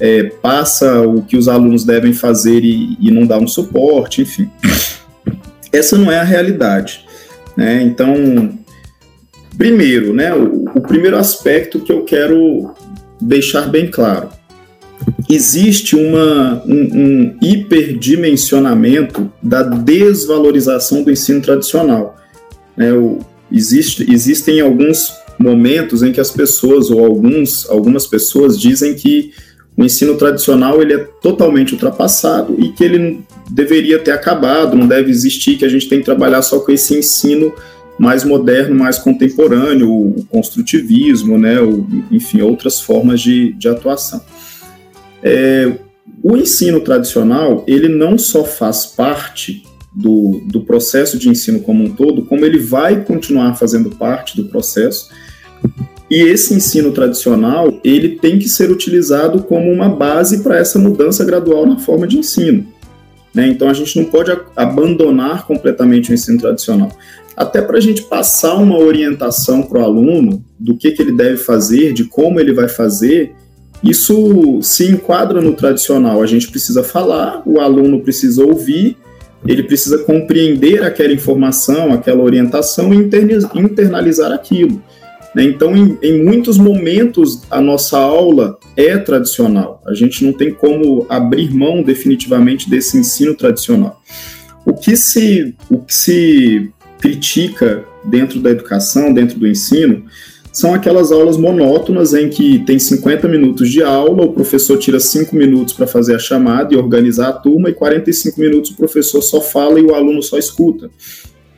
é, 0.01 0.25
passa 0.25 1.01
o 1.03 1.23
que 1.23 1.37
os 1.37 1.49
alunos 1.49 1.85
devem 1.85 2.13
fazer 2.13 2.65
e, 2.65 2.97
e, 3.01 3.11
não 3.11 3.27
dá 3.27 3.39
um 3.39 3.49
suporte, 3.49 4.23
enfim. 4.23 4.51
Essa 5.73 5.97
não 5.97 6.11
é 6.11 6.19
a 6.19 6.25
realidade. 6.25 7.05
Né? 7.57 7.83
Então, 7.83 8.59
primeiro, 9.57 10.13
né, 10.13 10.35
o, 10.35 10.65
o 10.75 10.81
primeiro 10.81 11.17
aspecto 11.17 11.81
que 11.81 11.93
eu 11.93 12.05
quero 12.05 12.75
deixar 13.21 13.69
bem 13.69 13.91
claro. 13.91 14.29
Existe 15.29 15.97
uma, 15.97 16.63
um, 16.67 16.73
um 16.73 17.39
hiperdimensionamento 17.43 19.31
da 19.43 19.63
desvalorização 19.63 21.03
do 21.03 21.11
ensino 21.11 21.41
tradicional. 21.41 22.17
Né? 22.77 22.93
O, 22.93 23.19
existe, 23.51 24.07
existem 24.11 24.61
alguns 24.61 25.11
momentos 25.39 26.03
em 26.03 26.13
que 26.13 26.21
as 26.21 26.31
pessoas, 26.31 26.91
ou 26.91 27.05
alguns, 27.05 27.69
algumas 27.69 28.07
pessoas, 28.07 28.59
dizem 28.59 28.95
que 28.95 29.33
o 29.77 29.85
ensino 29.85 30.17
tradicional 30.17 30.81
ele 30.81 30.95
é 30.95 30.99
totalmente 30.99 31.75
ultrapassado 31.75 32.57
e 32.59 32.71
que 32.71 32.83
ele 32.83 33.21
deveria 33.51 33.99
ter 33.99 34.12
acabado, 34.12 34.77
não 34.77 34.87
deve 34.87 35.11
existir, 35.11 35.59
que 35.59 35.65
a 35.65 35.69
gente 35.69 35.89
tem 35.89 35.99
que 35.99 36.05
trabalhar 36.05 36.43
só 36.43 36.61
com 36.61 36.73
esse 36.73 36.97
ensino 36.97 37.53
mais 37.99 38.25
moderno, 38.25 38.75
mais 38.75 38.99
contemporâneo, 38.99 39.91
o 39.91 40.25
construtivismo, 40.31 41.39
né, 41.39 41.61
o, 41.61 41.87
enfim, 42.11 42.41
outras 42.41 42.81
formas 42.81 43.21
de, 43.21 43.53
de 43.53 43.69
atuação. 43.69 44.21
É, 45.23 45.73
o 46.23 46.37
ensino 46.37 46.81
tradicional, 46.81 47.65
ele 47.67 47.89
não 47.89 48.19
só 48.19 48.45
faz 48.45 48.87
parte 48.87 49.62
do, 49.93 50.43
do 50.47 50.61
processo 50.61 51.19
de 51.19 51.29
ensino 51.29 51.61
como 51.61 51.85
um 51.85 51.91
todo, 51.91 52.25
como 52.25 52.45
ele 52.45 52.59
vai 52.59 53.03
continuar 53.05 53.55
fazendo 53.55 53.91
parte 53.91 54.37
do 54.37 54.49
processo, 54.49 55.09
e 56.11 56.23
esse 56.23 56.55
ensino 56.55 56.92
tradicional, 56.92 57.81
ele 57.83 58.11
tem 58.11 58.38
que 58.38 58.49
ser 58.49 58.71
utilizado 58.71 59.42
como 59.42 59.71
uma 59.71 59.88
base 59.88 60.42
para 60.42 60.59
essa 60.59 60.79
mudança 60.79 61.25
gradual 61.25 61.66
na 61.66 61.79
forma 61.79 62.07
de 62.07 62.19
ensino. 62.19 62.66
Né? 63.35 63.49
Então 63.49 63.69
a 63.69 63.75
gente 63.75 63.99
não 64.01 64.07
pode 64.07 64.31
abandonar 64.55 65.47
completamente 65.47 66.11
o 66.11 66.14
ensino 66.14 66.38
tradicional. 66.38 66.90
Até 67.37 67.61
para 67.61 67.77
a 67.77 67.81
gente 67.81 68.03
passar 68.03 68.55
uma 68.55 68.79
orientação 68.79 69.62
para 69.62 69.81
o 69.81 69.85
aluno 69.85 70.42
do 70.59 70.77
que, 70.77 70.92
que 70.92 71.03
ele 71.03 71.12
deve 71.12 71.37
fazer, 71.37 71.92
de 71.92 72.05
como 72.05 72.40
ele 72.40 72.55
vai 72.55 72.69
fazer, 72.69 73.35
isso 73.83 74.61
se 74.62 74.90
enquadra 74.90 75.42
no 75.42 75.53
tradicional. 75.53 76.23
A 76.23 76.27
gente 76.27 76.49
precisa 76.49 76.83
falar, 76.83 77.42
o 77.45 77.61
aluno 77.61 78.01
precisa 78.01 78.42
ouvir, 78.42 78.97
ele 79.47 79.62
precisa 79.64 79.99
compreender 79.99 80.83
aquela 80.83 81.12
informação, 81.12 81.92
aquela 81.92 82.23
orientação 82.23 82.95
e 82.95 82.97
internalizar 82.97 84.33
aquilo. 84.33 84.83
Né? 85.37 85.44
Então, 85.44 85.77
em, 85.77 85.99
em, 86.03 86.25
muitos 86.25 86.57
momentos, 86.57 87.42
a 87.51 87.61
nossa 87.61 87.99
aula 87.99 88.59
é 88.75 88.96
tradicional. 88.96 89.83
A 89.87 89.92
gente 89.92 90.25
não 90.25 90.33
tem 90.33 90.51
como 90.51 91.05
abrir 91.11 91.55
mão 91.55 91.83
definitivamente 91.83 92.70
desse 92.70 92.96
ensino 92.96 93.35
tradicional. 93.35 94.01
O 94.64 94.72
que 94.72 94.96
se, 94.96 95.55
o 95.70 95.79
que 95.79 95.94
se 95.94 96.72
critica 96.99 97.85
dentro 98.03 98.40
da 98.40 98.49
educação, 98.49 99.12
dentro 99.12 99.38
do 99.38 99.46
ensino, 99.46 100.07
são 100.51 100.72
aquelas 100.72 101.12
aulas 101.12 101.37
monótonas 101.37 102.14
em 102.14 102.31
que 102.31 102.61
tem 102.61 102.79
50 102.79 103.29
minutos 103.29 103.68
de 103.68 103.83
aula, 103.83 104.25
o 104.25 104.33
professor 104.33 104.79
tira 104.79 104.99
5 104.99 105.37
minutos 105.37 105.75
para 105.75 105.87
fazer 105.87 106.14
a 106.14 106.18
chamada 106.18 106.72
e 106.72 106.79
organizar 106.79 107.29
a 107.29 107.33
turma, 107.35 107.68
e 107.68 107.75
45 107.75 108.40
minutos 108.40 108.70
o 108.70 108.77
professor 108.77 109.20
só 109.20 109.42
fala 109.42 109.79
e 109.79 109.83
o 109.83 109.94
aluno 109.94 110.22
só 110.22 110.38
escuta 110.38 110.90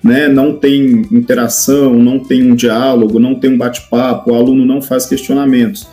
né, 0.03 0.29
não 0.29 0.55
tem 0.55 1.07
interação, 1.11 1.95
não 1.99 2.19
tem 2.19 2.51
um 2.51 2.55
diálogo, 2.55 3.19
não 3.19 3.35
tem 3.35 3.51
um 3.51 3.59
bate-papo, 3.59 4.31
o 4.31 4.35
aluno 4.35 4.65
não 4.65 4.81
faz 4.81 5.07
questionamentos. 5.07 5.87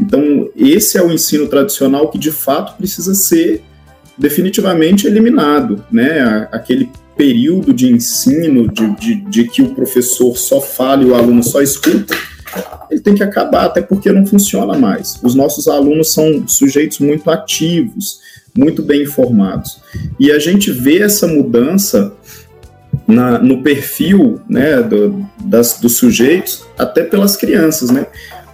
Então, 0.00 0.48
esse 0.54 0.98
é 0.98 1.02
o 1.02 1.10
ensino 1.10 1.46
tradicional 1.48 2.08
que 2.10 2.18
de 2.18 2.30
fato 2.30 2.76
precisa 2.76 3.14
ser 3.14 3.62
definitivamente 4.18 5.06
eliminado, 5.06 5.84
né? 5.90 6.48
Aquele 6.52 6.90
período 7.16 7.72
de 7.72 7.90
ensino, 7.90 8.68
de, 8.68 8.94
de, 8.96 9.14
de 9.22 9.44
que 9.48 9.62
o 9.62 9.74
professor 9.74 10.36
só 10.36 10.60
fala 10.60 11.02
e 11.02 11.06
o 11.06 11.14
aluno 11.14 11.42
só 11.42 11.62
escuta, 11.62 12.14
ele 12.90 13.00
tem 13.00 13.14
que 13.14 13.22
acabar, 13.22 13.64
até 13.64 13.80
porque 13.80 14.12
não 14.12 14.26
funciona 14.26 14.78
mais. 14.78 15.18
Os 15.22 15.34
nossos 15.34 15.66
alunos 15.66 16.12
são 16.12 16.46
sujeitos 16.46 16.98
muito 16.98 17.30
ativos, 17.30 18.20
muito 18.56 18.82
bem 18.82 19.02
informados. 19.02 19.78
E 20.20 20.30
a 20.30 20.38
gente 20.38 20.70
vê 20.70 21.02
essa 21.02 21.26
mudança 21.26 22.14
na, 23.06 23.38
no 23.38 23.62
perfil 23.62 24.40
né, 24.48 24.82
do, 24.82 25.24
das, 25.44 25.78
dos 25.80 25.96
sujeitos, 25.96 26.64
até 26.76 27.04
pelas 27.04 27.36
crianças, 27.36 27.90
né? 27.90 28.06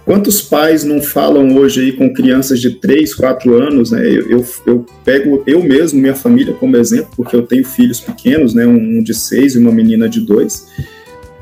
Quantos 0.05 0.41
pais 0.41 0.83
não 0.83 1.01
falam 1.01 1.55
hoje 1.55 1.79
aí 1.79 1.91
com 1.93 2.13
crianças 2.13 2.59
de 2.59 2.71
3, 2.71 3.15
4 3.15 3.55
anos, 3.55 3.91
né? 3.91 4.05
Eu, 4.05 4.29
eu, 4.29 4.45
eu, 4.65 4.85
pego 5.03 5.41
eu 5.47 5.63
mesmo, 5.63 5.99
minha 5.99 6.13
família, 6.13 6.53
como 6.53 6.75
exemplo, 6.75 7.11
porque 7.15 7.35
eu 7.35 7.43
tenho 7.43 7.63
filhos 7.63 8.01
pequenos, 8.01 8.53
né? 8.53 8.67
Um 8.67 9.01
de 9.01 9.13
6 9.13 9.55
e 9.55 9.59
uma 9.59 9.71
menina 9.71 10.09
de 10.09 10.19
2, 10.19 10.67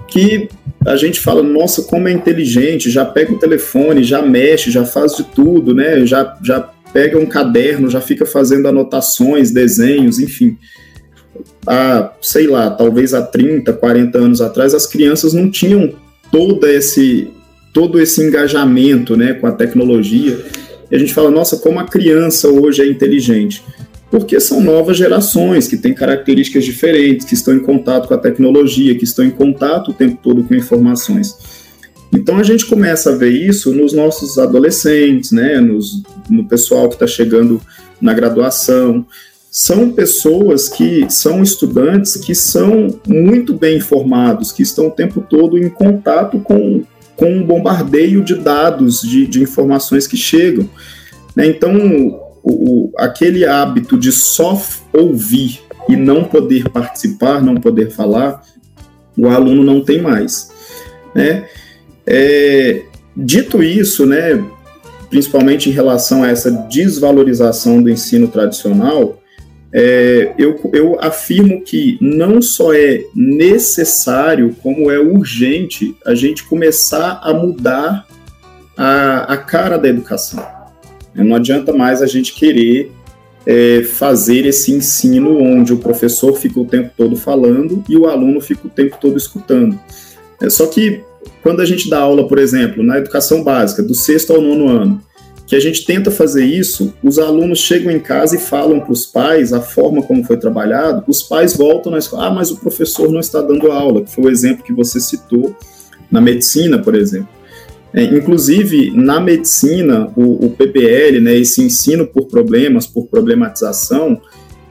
que 0.08 0.48
a 0.86 0.96
gente 0.96 1.20
fala, 1.20 1.42
nossa, 1.42 1.84
como 1.84 2.08
é 2.08 2.12
inteligente, 2.12 2.92
já 2.92 3.04
pega 3.04 3.34
o 3.34 3.40
telefone, 3.40 4.04
já 4.04 4.22
mexe, 4.22 4.70
já 4.70 4.86
faz 4.86 5.16
de 5.16 5.24
tudo, 5.24 5.74
né? 5.74 6.06
Já, 6.06 6.38
já 6.44 6.60
pega 6.94 7.18
um 7.18 7.26
caderno, 7.26 7.90
já 7.90 8.00
fica 8.00 8.28
fazendo 8.28 8.68
anotações, 8.68 9.52
desenhos, 9.52 10.20
enfim 10.20 10.56
há, 11.66 12.12
sei 12.22 12.48
lá, 12.48 12.70
talvez 12.70 13.14
há 13.14 13.22
30, 13.22 13.74
40 13.74 14.18
anos 14.18 14.42
atrás, 14.42 14.74
as 14.74 14.86
crianças 14.86 15.34
não 15.34 15.50
tinham 15.50 15.94
todo 16.32 16.66
esse, 16.68 17.28
todo 17.74 18.00
esse 18.00 18.22
engajamento 18.22 19.16
né, 19.16 19.34
com 19.34 19.48
a 19.48 19.52
tecnologia. 19.52 20.40
E 20.90 20.96
a 20.96 21.00
gente 21.00 21.14
fala, 21.14 21.32
nossa, 21.32 21.58
como 21.58 21.80
a 21.80 21.86
criança 21.86 22.48
hoje 22.48 22.82
é 22.82 22.88
inteligente. 22.88 23.64
Porque 24.10 24.40
são 24.42 24.60
novas 24.62 24.98
gerações 24.98 25.68
que 25.68 25.78
têm 25.78 25.94
características 25.94 26.66
diferentes, 26.66 27.26
que 27.26 27.34
estão 27.34 27.56
em 27.56 27.62
contato 27.62 28.10
com 28.10 28.14
a 28.14 28.18
tecnologia, 28.18 28.96
que 28.96 29.06
estão 29.06 29.24
em 29.24 29.32
contato 29.32 29.92
o 29.92 29.94
tempo 29.94 30.20
todo 30.22 30.44
com 30.44 30.54
informações. 30.54 31.62
Então 32.14 32.38
a 32.38 32.44
gente 32.44 32.66
começa 32.66 33.12
a 33.12 33.16
ver 33.16 33.32
isso 33.32 33.74
nos 33.74 33.94
nossos 33.94 34.38
adolescentes, 34.38 35.32
né, 35.32 35.62
nos, 35.62 36.04
no 36.30 36.46
pessoal 36.46 36.90
que 36.90 36.96
está 36.96 37.08
chegando 37.08 37.62
na 38.02 38.14
graduação, 38.14 39.06
são 39.54 39.92
pessoas 39.92 40.70
que 40.70 41.06
são 41.10 41.44
estudantes 41.44 42.16
que 42.16 42.34
são 42.34 42.88
muito 43.06 43.54
bem 43.54 43.80
informados, 43.80 44.54
que 44.54 44.64
estão 44.64 44.88
o 44.88 44.92
tempo 44.92 45.20
todo 45.20 45.58
em 45.58 45.68
contato 45.68 46.40
com, 46.40 46.86
com 47.18 47.26
um 47.26 47.44
bombardeio 47.44 48.24
de 48.24 48.36
dados, 48.36 49.02
de, 49.02 49.28
de 49.28 49.44
informações 49.44 50.08
que 50.08 50.16
chegam. 50.16 50.70
Né? 51.36 51.48
Então, 51.48 51.76
o, 52.42 52.52
o, 52.86 52.94
aquele 52.98 53.46
hábito 53.46 53.98
de 53.98 54.14
só 54.14 54.60
ouvir 54.94 55.60
e 55.90 55.98
não 55.98 56.24
poder 56.24 56.70
participar, 56.70 57.44
não 57.44 57.56
poder 57.56 57.92
falar, 57.92 58.42
o 59.18 59.28
aluno 59.28 59.64
não 59.64 59.84
tem 59.84 60.02
mais. 60.02 60.50
Né? 61.14 61.46
É, 62.08 62.84
dito 63.18 63.62
isso, 63.62 64.06
né, 64.06 64.42
principalmente 65.10 65.70
em 65.70 65.74
relação 65.74 66.24
a 66.24 66.30
essa 66.30 66.50
desvalorização 66.50 67.84
do 67.84 67.90
ensino 67.90 68.30
tradicional, 68.30 69.21
é, 69.74 70.34
eu, 70.38 70.60
eu 70.74 70.98
afirmo 71.00 71.62
que 71.62 71.98
não 72.02 72.42
só 72.42 72.74
é 72.74 73.06
necessário, 73.16 74.56
como 74.62 74.92
é 74.92 75.00
urgente 75.00 75.96
a 76.06 76.14
gente 76.14 76.44
começar 76.44 77.22
a 77.24 77.34
mudar 77.34 78.06
a, 78.76 79.34
a 79.34 79.38
cara 79.38 79.78
da 79.78 79.88
educação. 79.88 80.46
Não 81.16 81.36
adianta 81.36 81.74
mais 81.74 82.02
a 82.02 82.08
gente 82.08 82.34
querer 82.34 82.92
é, 83.46 83.84
fazer 83.84 84.46
esse 84.46 84.72
ensino 84.72 85.42
onde 85.42 85.74
o 85.74 85.78
professor 85.78 86.34
fica 86.34 86.60
o 86.60 86.66
tempo 86.66 86.92
todo 86.96 87.16
falando 87.16 87.84
e 87.88 87.98
o 87.98 88.08
aluno 88.08 88.42
fica 88.42 88.68
o 88.68 88.70
tempo 88.70 88.98
todo 89.00 89.18
escutando. 89.18 89.80
É, 90.42 90.50
só 90.50 90.66
que 90.68 91.02
quando 91.42 91.62
a 91.62 91.66
gente 91.66 91.90
dá 91.90 92.00
aula, 92.00 92.28
por 92.28 92.40
exemplo, 92.40 92.84
na 92.84 92.98
educação 92.98 93.44
básica, 93.44 93.82
do 93.82 93.96
sexto 93.96 94.34
ao 94.34 94.42
nono 94.42 94.70
ano, 94.70 95.02
que 95.52 95.56
a 95.58 95.60
gente 95.60 95.86
tenta 95.86 96.10
fazer 96.10 96.46
isso, 96.46 96.94
os 97.04 97.20
alunos 97.20 97.60
chegam 97.60 97.92
em 97.92 98.00
casa 98.00 98.38
e 98.38 98.40
falam 98.40 98.80
para 98.80 98.94
os 98.94 99.06
pais 99.06 99.52
a 99.52 99.60
forma 99.60 100.02
como 100.02 100.24
foi 100.24 100.38
trabalhado, 100.38 101.04
os 101.10 101.22
pais 101.22 101.58
voltam 101.58 101.92
na 101.92 101.98
escola, 101.98 102.28
ah, 102.28 102.32
mas 102.32 102.52
o 102.52 102.56
professor 102.56 103.12
não 103.12 103.20
está 103.20 103.42
dando 103.42 103.70
aula, 103.70 104.02
que 104.02 104.10
foi 104.10 104.24
o 104.24 104.30
exemplo 104.30 104.64
que 104.64 104.72
você 104.72 104.98
citou 104.98 105.54
na 106.10 106.22
medicina, 106.22 106.80
por 106.80 106.96
exemplo. 106.96 107.28
É, 107.94 108.02
inclusive, 108.02 108.92
na 108.92 109.20
medicina, 109.20 110.10
o, 110.16 110.46
o 110.46 110.50
PBL, 110.52 111.20
né, 111.20 111.36
esse 111.36 111.62
ensino 111.62 112.08
por 112.08 112.28
problemas, 112.28 112.88
por 112.88 113.08
problematização, 113.08 114.22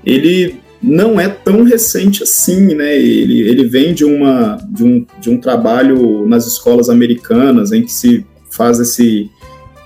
ele 0.03 0.61
não 0.83 1.21
é 1.21 1.29
tão 1.29 1.63
recente 1.63 2.23
assim, 2.23 2.75
né? 2.75 2.97
Ele, 2.97 3.43
ele 3.43 3.69
vem 3.69 3.93
de, 3.93 4.07
uma, 4.07 4.57
de, 4.71 4.83
um, 4.83 5.07
de 5.21 5.29
um 5.29 5.37
trabalho 5.37 6.27
nas 6.27 6.47
escolas 6.47 6.89
americanas, 6.89 7.71
em 7.71 7.83
que 7.83 7.93
se 7.93 8.25
faz 8.51 8.81
esse, 8.81 9.31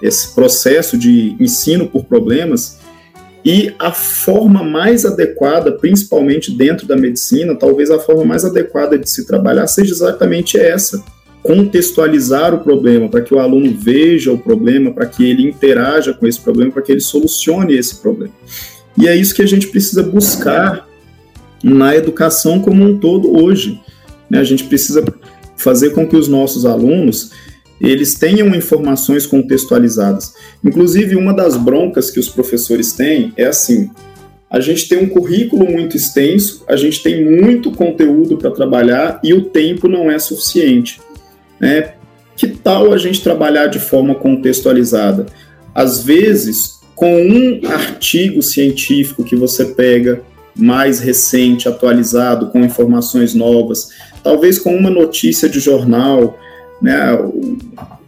esse 0.05 0.35
processo 0.35 0.99
de 0.99 1.35
ensino 1.41 1.89
por 1.89 2.05
problemas 2.05 2.79
e 3.43 3.75
a 3.79 3.91
forma 3.91 4.63
mais 4.63 5.07
adequada, 5.07 5.73
principalmente 5.73 6.51
dentro 6.51 6.87
da 6.87 6.95
medicina, 6.95 7.55
talvez 7.55 7.91
a 7.91 7.99
forma 7.99 8.23
mais 8.23 8.45
adequada 8.45 8.99
de 8.99 9.09
se 9.09 9.27
trabalhar 9.27 9.67
seja 9.67 9.93
exatamente 9.93 10.59
essa: 10.59 11.03
contextualizar 11.43 12.55
o 12.55 12.59
problema, 12.59 13.09
para 13.09 13.23
que 13.23 13.35
o 13.35 13.39
aluno 13.39 13.75
veja 13.75 14.31
o 14.31 14.39
problema, 14.39 14.93
para 14.93 15.07
que 15.07 15.25
ele 15.25 15.49
interaja 15.49 16.13
com 16.13 16.27
esse 16.27 16.41
problema, 16.41 16.71
para 16.71 16.83
que 16.83 16.93
ele 16.93 17.01
solucione 17.01 17.75
esse 17.75 17.97
problema. 17.97 18.33
E 18.99 19.09
é 19.09 19.17
isso 19.17 19.35
que 19.35 19.43
a 19.43 19.49
gente 19.49 19.69
precisa 19.69 20.03
buscar 20.03 20.87
na 21.63 21.97
educação 21.97 22.61
como 22.61 22.85
um 22.85 22.99
todo 22.99 23.43
hoje. 23.43 23.81
Né? 24.29 24.39
A 24.39 24.45
gente 24.45 24.65
precisa 24.65 25.03
fazer 25.57 25.91
com 25.91 26.07
que 26.07 26.17
os 26.17 26.29
nossos 26.29 26.67
alunos 26.67 27.33
eles 27.81 28.15
tenham 28.15 28.55
informações 28.55 29.27
contextualizadas. 29.27 30.35
Inclusive, 30.63 31.17
uma 31.17 31.35
das 31.35 31.57
broncas 31.57 32.11
que 32.11 32.21
os 32.21 32.29
professores 32.29 32.93
têm 32.93 33.33
é 33.37 33.45
assim: 33.45 33.91
a 34.49 34.61
gente 34.61 34.89
tem 34.89 34.99
um 34.99 35.09
currículo 35.09 35.71
muito 35.71 35.97
extenso, 35.97 36.65
a 36.69 36.77
gente 36.77 37.03
tem 37.03 37.25
muito 37.25 37.73
conteúdo 37.73 38.37
para 38.37 38.51
trabalhar 38.51 39.21
e 39.23 39.35
o 39.35 39.43
tempo 39.43 39.89
não 39.89 40.11
é 40.11 40.19
suficiente. 40.19 41.01
Né? 41.59 41.95
Que 42.37 42.49
tal 42.49 42.93
a 42.93 42.99
gente 42.99 43.23
trabalhar 43.23 43.67
de 43.67 43.79
forma 43.79 44.15
contextualizada? 44.15 45.27
Às 45.75 46.05
vezes, 46.05 46.79
com 46.95 47.21
um 47.21 47.61
artigo 47.67 48.43
científico 48.43 49.25
que 49.25 49.35
você 49.35 49.65
pega 49.65 50.23
mais 50.57 51.01
recente, 51.01 51.69
atualizado, 51.69 52.47
com 52.51 52.61
informações 52.61 53.35
novas, 53.35 53.89
talvez 54.23 54.59
com 54.59 54.75
uma 54.77 54.91
notícia 54.91 55.49
de 55.49 55.59
jornal, 55.59 56.39
né, 56.85 57.19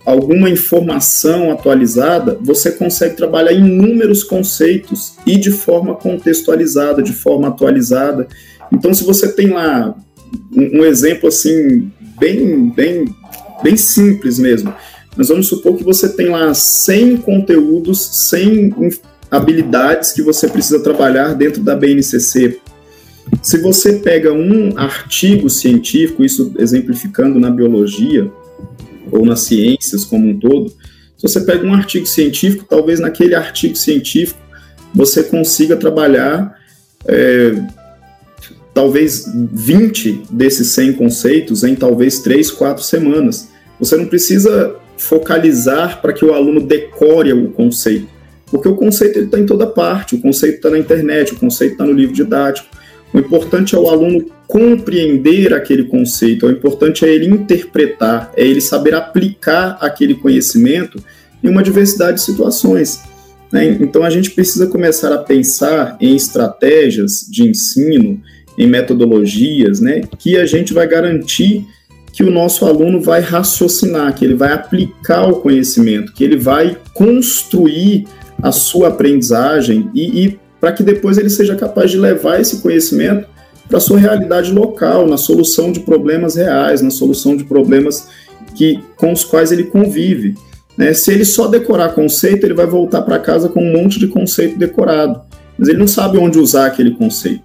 alguma 0.05 0.51
informação 0.51 1.51
atualizada, 1.51 2.39
você 2.43 2.71
consegue 2.71 3.17
trabalhar 3.17 3.53
inúmeros 3.53 4.23
conceitos 4.23 5.15
e 5.27 5.39
de 5.39 5.51
forma 5.51 5.95
contextualizada, 5.95 7.03
de 7.03 7.15
forma 7.15 7.49
atualizada. 7.49 8.29
Então, 8.71 8.93
se 8.93 9.03
você 9.03 9.33
tem 9.33 9.49
lá 9.49 9.97
um, 10.55 10.81
um 10.81 10.85
exemplo 10.85 11.29
assim 11.29 11.91
bem, 12.21 12.69
bem, 12.69 13.07
bem 13.63 13.77
simples 13.79 14.39
mesmo, 14.39 14.75
nós 15.17 15.29
vamos 15.29 15.49
supor 15.49 15.75
que 15.75 15.83
você 15.83 16.11
tem 16.11 16.29
lá 16.29 16.53
100 16.53 17.17
conteúdos, 17.17 18.29
100 18.29 18.75
habilidades 19.31 20.13
que 20.13 20.21
você 20.21 20.49
precisa 20.49 20.81
trabalhar 20.81 21.33
dentro 21.33 21.63
da 21.63 21.75
BNCC. 21.75 22.61
Se 23.43 23.59
você 23.59 23.95
pega 23.95 24.33
um 24.33 24.77
artigo 24.77 25.49
científico, 25.49 26.23
isso 26.23 26.53
exemplificando 26.59 27.41
na 27.41 27.51
biologia, 27.51 28.31
ou 29.11 29.25
nas 29.25 29.41
ciências 29.41 30.05
como 30.05 30.29
um 30.29 30.39
todo, 30.39 30.71
se 31.17 31.23
você 31.23 31.41
pega 31.41 31.67
um 31.67 31.73
artigo 31.73 32.07
científico, 32.07 32.67
talvez 32.69 33.01
naquele 33.01 33.35
artigo 33.35 33.77
científico 33.77 34.39
você 34.95 35.23
consiga 35.23 35.77
trabalhar 35.77 36.55
é, 37.07 37.55
talvez 38.75 39.25
20 39.35 40.25
desses 40.31 40.69
100 40.69 40.93
conceitos 40.95 41.65
em 41.65 41.75
talvez 41.75 42.19
3, 42.21 42.51
4 42.51 42.85
semanas. 42.85 43.49
Você 43.81 43.97
não 43.97 44.07
precisa 44.07 44.77
focalizar 44.99 46.01
para 46.03 46.13
que 46.13 46.25
o 46.25 46.35
aluno 46.35 46.61
decore 46.61 47.33
o 47.33 47.51
conceito, 47.51 48.09
porque 48.51 48.69
o 48.69 48.77
conceito 48.77 49.19
está 49.21 49.39
em 49.39 49.47
toda 49.47 49.67
parte, 49.67 50.15
o 50.15 50.21
conceito 50.21 50.57
está 50.57 50.71
na 50.71 50.79
internet, 50.79 51.33
o 51.33 51.37
conceito 51.37 51.73
está 51.73 51.85
no 51.85 51.93
livro 51.93 52.15
didático. 52.15 52.69
O 53.17 53.19
importante 53.19 53.75
é 53.75 53.79
o 53.79 53.89
aluno 53.89 54.27
compreender 54.47 55.55
aquele 55.55 55.85
conceito, 55.85 56.45
o 56.45 56.51
importante 56.51 57.03
é 57.03 57.09
ele 57.09 57.25
interpretar, 57.25 58.31
é 58.37 58.47
ele 58.47 58.61
saber 58.61 58.95
aplicar 58.95 59.79
aquele 59.81 60.15
conhecimento 60.15 61.03
em 61.43 61.49
uma 61.49 61.63
diversidade 61.63 62.19
de 62.19 62.25
situações. 62.25 63.05
Né? 63.51 63.79
Então 63.81 64.03
a 64.03 64.11
gente 64.11 64.33
precisa 64.33 64.67
começar 64.67 65.15
a 65.15 65.19
pensar 65.19 65.97
em 65.99 66.15
estratégias 66.15 67.27
de 67.27 67.49
ensino, 67.49 68.21
em 68.59 68.67
metodologias, 68.67 69.81
né, 69.81 70.03
que 70.19 70.37
a 70.37 70.45
gente 70.45 70.75
vai 70.75 70.87
garantir 70.87 71.65
que 72.13 72.23
o 72.23 72.31
nosso 72.31 72.67
aluno 72.67 73.01
vai 73.01 73.23
raciocinar, 73.23 74.15
que 74.15 74.27
ele 74.27 74.35
vai 74.35 74.53
aplicar 74.53 75.27
o 75.27 75.41
conhecimento, 75.41 76.13
que 76.13 76.23
ele 76.23 76.37
vai 76.37 76.77
construir 76.93 78.05
a 78.43 78.53
sua 78.53 78.89
aprendizagem 78.89 79.91
e, 79.95 80.27
e 80.27 80.39
para 80.67 80.73
que 80.73 80.83
depois 80.83 81.17
ele 81.17 81.31
seja 81.31 81.55
capaz 81.55 81.93
de 81.93 81.97
levar 81.97 82.41
esse 82.41 82.57
conhecimento 82.57 83.29
para 83.69 83.79
a 83.79 83.81
sua 83.81 84.01
realidade 84.01 84.51
local, 84.51 85.07
na 85.07 85.17
solução 85.17 85.71
de 85.71 85.79
problemas 85.79 86.35
reais, 86.35 86.83
na 86.83 86.91
solução 86.91 87.37
de 87.37 87.45
problemas 87.45 88.09
que, 88.53 88.83
com 88.97 89.13
os 89.13 89.23
quais 89.23 89.53
ele 89.53 89.63
convive. 89.63 90.35
Né? 90.77 90.93
Se 90.93 91.13
ele 91.13 91.25
só 91.25 91.47
decorar 91.47 91.91
conceito, 91.91 92.45
ele 92.45 92.55
vai 92.55 92.67
voltar 92.67 93.03
para 93.03 93.21
casa 93.21 93.49
com 93.49 93.63
um 93.63 93.81
monte 93.81 94.01
de 94.01 94.09
conceito 94.09 94.59
decorado, 94.59 95.21
mas 95.57 95.69
ele 95.69 95.79
não 95.79 95.87
sabe 95.87 96.19
onde 96.19 96.37
usar 96.37 96.67
aquele 96.67 96.97
conceito. 96.97 97.45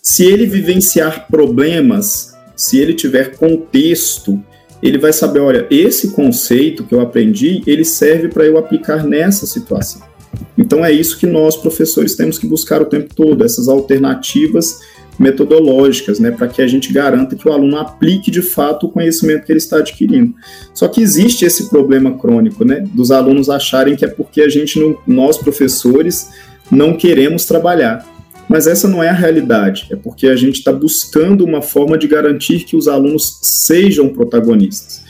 Se 0.00 0.24
ele 0.24 0.46
vivenciar 0.46 1.26
problemas, 1.26 2.36
se 2.54 2.78
ele 2.78 2.94
tiver 2.94 3.34
contexto, 3.34 4.40
ele 4.80 4.96
vai 4.96 5.12
saber, 5.12 5.40
olha, 5.40 5.66
esse 5.72 6.12
conceito 6.12 6.84
que 6.84 6.94
eu 6.94 7.00
aprendi, 7.00 7.64
ele 7.66 7.84
serve 7.84 8.28
para 8.28 8.44
eu 8.44 8.56
aplicar 8.56 9.04
nessa 9.04 9.44
situação. 9.44 10.09
Então 10.60 10.84
é 10.84 10.92
isso 10.92 11.18
que 11.18 11.26
nós 11.26 11.56
professores 11.56 12.14
temos 12.14 12.38
que 12.38 12.46
buscar 12.46 12.82
o 12.82 12.84
tempo 12.84 13.14
todo, 13.14 13.42
essas 13.42 13.66
alternativas 13.66 14.78
metodológicas, 15.18 16.20
né, 16.20 16.30
para 16.30 16.48
que 16.48 16.60
a 16.60 16.66
gente 16.66 16.92
garanta 16.92 17.34
que 17.34 17.48
o 17.48 17.52
aluno 17.52 17.78
aplique 17.78 18.30
de 18.30 18.42
fato 18.42 18.86
o 18.86 18.90
conhecimento 18.90 19.44
que 19.46 19.52
ele 19.52 19.58
está 19.58 19.78
adquirindo. 19.78 20.34
Só 20.74 20.86
que 20.86 21.00
existe 21.00 21.46
esse 21.46 21.70
problema 21.70 22.16
crônico, 22.16 22.62
né, 22.62 22.84
dos 22.92 23.10
alunos 23.10 23.48
acharem 23.48 23.96
que 23.96 24.04
é 24.04 24.08
porque 24.08 24.42
a 24.42 24.48
gente, 24.50 24.78
não, 24.78 24.96
nós 25.06 25.38
professores, 25.38 26.30
não 26.70 26.94
queremos 26.94 27.46
trabalhar. 27.46 28.06
Mas 28.48 28.66
essa 28.66 28.88
não 28.88 29.02
é 29.02 29.08
a 29.08 29.14
realidade, 29.14 29.86
é 29.90 29.96
porque 29.96 30.26
a 30.26 30.36
gente 30.36 30.56
está 30.56 30.72
buscando 30.72 31.44
uma 31.44 31.62
forma 31.62 31.96
de 31.96 32.08
garantir 32.08 32.64
que 32.64 32.76
os 32.76 32.88
alunos 32.88 33.38
sejam 33.40 34.08
protagonistas. 34.08 35.02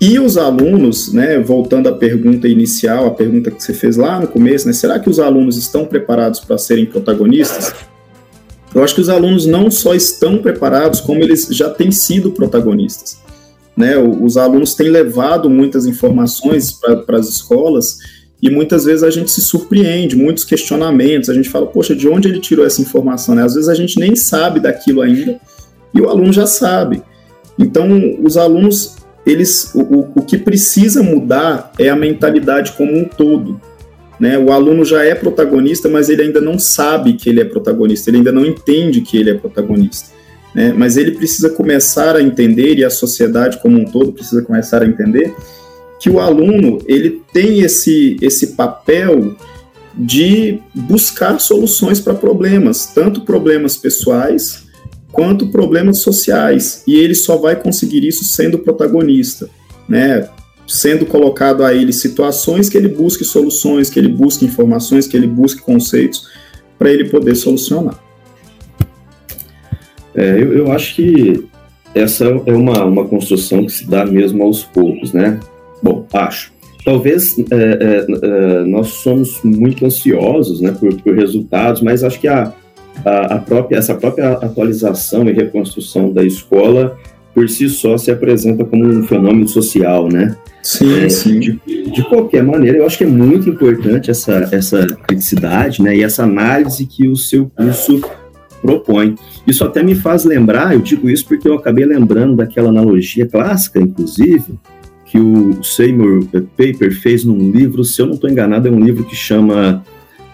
E 0.00 0.18
os 0.18 0.38
alunos, 0.38 1.12
né, 1.12 1.38
voltando 1.38 1.88
à 1.88 1.92
pergunta 1.92 2.48
inicial, 2.48 3.06
a 3.06 3.10
pergunta 3.10 3.50
que 3.50 3.62
você 3.62 3.74
fez 3.74 3.98
lá 3.98 4.18
no 4.18 4.26
começo, 4.26 4.66
né, 4.66 4.72
será 4.72 4.98
que 4.98 5.10
os 5.10 5.18
alunos 5.18 5.58
estão 5.58 5.84
preparados 5.84 6.40
para 6.40 6.56
serem 6.56 6.86
protagonistas? 6.86 7.74
Eu 8.74 8.82
acho 8.82 8.94
que 8.94 9.00
os 9.00 9.08
alunos 9.08 9.46
não 9.46 9.70
só 9.70 9.94
estão 9.94 10.38
preparados, 10.38 11.00
como 11.00 11.22
eles 11.22 11.48
já 11.50 11.68
têm 11.68 11.90
sido 11.90 12.30
protagonistas. 12.30 13.18
Né? 13.76 13.96
Os 13.98 14.36
alunos 14.36 14.74
têm 14.74 14.88
levado 14.88 15.50
muitas 15.50 15.86
informações 15.86 16.72
para 16.72 17.18
as 17.18 17.28
escolas 17.28 17.98
e 18.42 18.48
muitas 18.48 18.84
vezes 18.84 19.02
a 19.02 19.10
gente 19.10 19.30
se 19.30 19.42
surpreende, 19.42 20.16
muitos 20.16 20.44
questionamentos, 20.44 21.28
a 21.28 21.34
gente 21.34 21.50
fala, 21.50 21.66
poxa, 21.66 21.94
de 21.94 22.08
onde 22.08 22.28
ele 22.28 22.40
tirou 22.40 22.64
essa 22.64 22.80
informação? 22.80 23.34
Né? 23.34 23.42
Às 23.42 23.54
vezes 23.54 23.68
a 23.68 23.74
gente 23.74 23.98
nem 23.98 24.16
sabe 24.16 24.60
daquilo 24.60 25.02
ainda 25.02 25.38
e 25.92 26.00
o 26.00 26.08
aluno 26.08 26.32
já 26.32 26.46
sabe. 26.46 27.02
Então, 27.58 27.88
os 28.22 28.36
alunos, 28.36 28.96
eles, 29.30 29.72
o, 29.74 30.08
o 30.14 30.22
que 30.22 30.38
precisa 30.38 31.02
mudar 31.02 31.72
é 31.78 31.88
a 31.88 31.96
mentalidade 31.96 32.72
como 32.72 32.96
um 32.96 33.04
todo. 33.04 33.60
Né? 34.18 34.38
O 34.38 34.52
aluno 34.52 34.84
já 34.84 35.04
é 35.04 35.14
protagonista, 35.14 35.88
mas 35.88 36.08
ele 36.08 36.22
ainda 36.22 36.40
não 36.40 36.58
sabe 36.58 37.14
que 37.14 37.28
ele 37.28 37.40
é 37.40 37.44
protagonista, 37.44 38.10
ele 38.10 38.18
ainda 38.18 38.32
não 38.32 38.44
entende 38.44 39.00
que 39.00 39.16
ele 39.16 39.30
é 39.30 39.34
protagonista. 39.34 40.10
Né? 40.54 40.74
Mas 40.76 40.96
ele 40.96 41.12
precisa 41.12 41.48
começar 41.50 42.16
a 42.16 42.22
entender, 42.22 42.78
e 42.78 42.84
a 42.84 42.90
sociedade 42.90 43.58
como 43.62 43.78
um 43.78 43.84
todo 43.84 44.12
precisa 44.12 44.42
começar 44.42 44.82
a 44.82 44.86
entender, 44.86 45.34
que 45.98 46.10
o 46.10 46.18
aluno 46.18 46.78
ele 46.86 47.22
tem 47.32 47.60
esse, 47.60 48.16
esse 48.20 48.48
papel 48.48 49.36
de 49.94 50.58
buscar 50.74 51.38
soluções 51.38 52.00
para 52.00 52.14
problemas, 52.14 52.86
tanto 52.86 53.22
problemas 53.22 53.76
pessoais 53.76 54.69
quanto 55.12 55.48
problemas 55.48 55.98
sociais, 55.98 56.82
e 56.86 56.94
ele 56.94 57.14
só 57.14 57.36
vai 57.36 57.56
conseguir 57.56 58.06
isso 58.06 58.24
sendo 58.24 58.58
protagonista, 58.58 59.48
né? 59.88 60.28
Sendo 60.66 61.04
colocado 61.04 61.64
a 61.64 61.74
ele 61.74 61.92
situações 61.92 62.68
que 62.68 62.78
ele 62.78 62.88
busque 62.88 63.24
soluções, 63.24 63.90
que 63.90 63.98
ele 63.98 64.08
busque 64.08 64.44
informações, 64.44 65.06
que 65.06 65.16
ele 65.16 65.26
busque 65.26 65.60
conceitos 65.60 66.28
para 66.78 66.90
ele 66.90 67.08
poder 67.08 67.34
solucionar. 67.34 67.98
É, 70.14 70.30
eu, 70.34 70.52
eu 70.52 70.72
acho 70.72 70.94
que 70.94 71.48
essa 71.94 72.24
é 72.24 72.52
uma, 72.52 72.84
uma 72.84 73.04
construção 73.04 73.66
que 73.66 73.72
se 73.72 73.88
dá 73.88 74.06
mesmo 74.06 74.42
aos 74.44 74.62
poucos, 74.62 75.12
né? 75.12 75.40
Bom, 75.82 76.06
acho. 76.12 76.52
Talvez 76.84 77.38
é, 77.38 77.44
é, 77.52 78.06
é, 78.22 78.64
nós 78.64 78.88
somos 78.88 79.40
muito 79.42 79.84
ansiosos 79.84 80.60
né, 80.60 80.72
por, 80.72 80.94
por 81.02 81.14
resultados, 81.14 81.82
mas 81.82 82.02
acho 82.02 82.18
que 82.18 82.28
a, 82.28 82.52
a, 83.04 83.34
a, 83.34 83.38
própria, 83.38 83.76
essa 83.76 83.94
própria 83.94 84.32
atualização 84.32 85.28
e 85.28 85.32
reconstrução 85.32 86.12
da 86.12 86.24
escola, 86.24 86.98
por 87.34 87.48
si 87.48 87.68
só, 87.68 87.96
se 87.96 88.10
apresenta 88.10 88.64
como 88.64 88.84
um 88.84 89.04
fenômeno 89.04 89.48
social, 89.48 90.08
né? 90.08 90.36
Sim, 90.62 91.04
é, 91.04 91.08
sim. 91.08 91.38
De, 91.38 91.60
de, 91.90 92.02
qualquer 92.08 92.42
maneira, 92.42 92.78
eu 92.78 92.86
acho 92.86 92.98
que 92.98 93.04
é 93.04 93.06
muito 93.06 93.48
importante 93.48 94.10
essa, 94.10 94.48
essa 94.52 94.86
criticidade 94.86 95.80
né, 95.82 95.96
e 95.96 96.02
essa 96.02 96.24
análise 96.24 96.84
que 96.86 97.08
o 97.08 97.16
seu 97.16 97.50
curso 97.56 98.00
propõe. 98.60 99.14
Isso 99.46 99.64
até 99.64 99.82
me 99.82 99.94
faz 99.94 100.24
lembrar, 100.24 100.74
eu 100.74 100.80
digo 100.80 101.08
isso 101.08 101.26
porque 101.26 101.48
eu 101.48 101.54
acabei 101.54 101.84
lembrando 101.86 102.36
daquela 102.36 102.68
analogia 102.68 103.26
clássica, 103.26 103.80
inclusive, 103.80 104.54
que 105.06 105.18
o 105.18 105.62
Seymour 105.64 106.24
Paper 106.56 106.92
fez 107.00 107.24
num 107.24 107.50
livro, 107.50 107.82
se 107.84 108.00
eu 108.00 108.06
não 108.06 108.14
estou 108.14 108.30
enganado, 108.30 108.68
é 108.68 108.70
um 108.70 108.80
livro 108.80 109.04
que 109.04 109.16
chama 109.16 109.82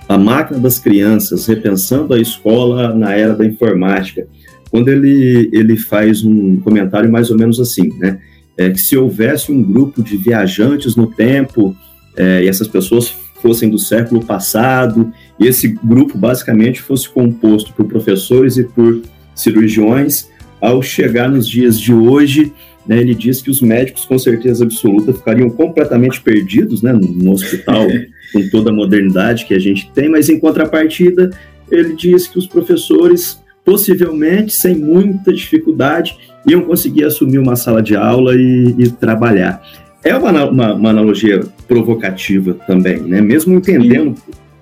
A 0.09 0.17
Máquina 0.17 0.59
das 0.59 0.79
Crianças, 0.79 1.47
Repensando 1.47 2.15
a 2.15 2.21
Escola 2.21 2.95
na 2.95 3.13
Era 3.13 3.35
da 3.35 3.45
Informática, 3.45 4.27
quando 4.71 4.89
ele, 4.89 5.49
ele 5.53 5.77
faz 5.77 6.25
um 6.25 6.61
comentário 6.61 7.11
mais 7.11 7.31
ou 7.31 7.37
menos 7.37 7.59
assim, 7.61 7.89
né? 7.99 8.19
É, 8.59 8.71
que 8.71 8.81
se 8.81 8.97
houvesse 8.97 9.53
um 9.53 9.63
grupo 9.63 10.03
de 10.03 10.17
viajantes 10.17 10.97
no 10.97 11.07
tempo 11.07 11.77
é, 12.17 12.43
e 12.43 12.49
essas 12.49 12.67
pessoas 12.67 13.15
fossem 13.43 13.69
do 13.69 13.79
século 13.79 14.25
passado, 14.25 15.13
e 15.39 15.47
esse 15.47 15.69
grupo 15.69 16.17
basicamente 16.17 16.81
fosse 16.81 17.09
composto 17.09 17.73
por 17.75 17.85
professores 17.85 18.57
e 18.57 18.65
por 18.65 19.03
cirurgiões, 19.35 20.29
ao 20.61 20.83
chegar 20.83 21.29
nos 21.29 21.47
dias 21.47 21.79
de 21.79 21.93
hoje, 21.93 22.53
né, 22.87 22.99
ele 22.99 23.15
diz 23.15 23.43
que 23.43 23.51
os 23.51 23.61
médicos, 23.61 24.05
com 24.05 24.19
certeza 24.19 24.65
absoluta, 24.65 25.13
ficariam 25.13 25.51
completamente 25.51 26.21
perdidos 26.21 26.83
né, 26.83 26.93
no 26.93 27.33
hospital, 27.33 27.87
com 28.37 28.49
toda 28.51 28.71
a 28.71 28.73
modernidade 28.73 29.47
que 29.47 29.55
a 29.55 29.59
gente 29.59 29.91
tem, 29.93 30.11
mas 30.11 30.29
em 30.29 30.39
contrapartida, 30.39 31.31
ele 31.71 31.95
diz 31.95 32.27
que 32.27 32.39
os 32.39 32.47
professores, 32.47 33.41
possivelmente, 33.65 34.53
sem 34.53 34.77
muita 34.77 35.33
dificuldade, 35.33 36.17
iam 36.47 36.61
conseguir 36.61 37.05
assumir 37.05 37.39
uma 37.39 37.57
sala 37.57 37.83
de 37.83 37.97
aula 37.97 38.35
e, 38.35 38.75
e 38.79 38.91
trabalhar. 38.91 39.63
É 40.05 40.15
uma, 40.15 40.45
uma, 40.45 40.75
uma, 40.75 40.91
analogia 40.91 41.45
provocativa 41.67 42.55
também, 42.67 43.01
né? 43.01 43.23
mesmo 43.23 43.55
entendendo 43.55 44.15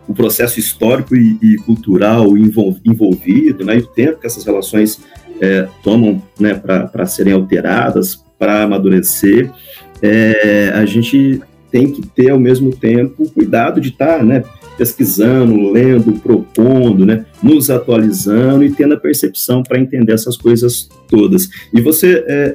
o 0.07 0.15
processo 0.15 0.61
histórico 0.61 1.17
e, 1.17 1.37
e 1.43 1.57
cultural 1.57 2.27
envolvido, 2.39 3.65
né? 3.65 3.77
e 3.77 3.81
o 3.81 3.87
tempo 3.87 4.21
que 4.21 4.27
essas 4.27 4.45
relações 4.45 5.01
é, 5.41 5.69
tomam 5.83 6.23
né, 6.39 6.55
para 6.55 7.07
serem 7.07 7.33
alteradas, 7.33 8.25
para 8.39 8.63
amadurecer, 8.63 9.51
é, 10.01 10.71
a 10.75 10.87
gente 10.87 11.43
tem 11.75 11.91
que 11.91 12.07
ter 12.07 12.31
ao 12.31 12.39
mesmo 12.39 12.71
tempo 12.71 13.29
cuidado 13.31 13.81
de 13.81 13.89
estar 13.89 14.19
tá, 14.19 14.23
né, 14.23 14.45
pesquisando, 14.79 15.73
lendo, 15.73 16.13
propondo, 16.21 17.05
né, 17.05 17.27
nos 17.43 17.69
atualizando 17.69 18.63
e 18.63 18.71
tendo 18.71 18.95
a 18.95 18.97
percepção 18.97 19.61
para 19.61 19.81
entender 19.81 20.13
essas 20.13 20.37
coisas 20.37 20.89
todas. 21.09 21.49
E 21.73 21.81
você 21.81 22.25
é, 22.29 22.55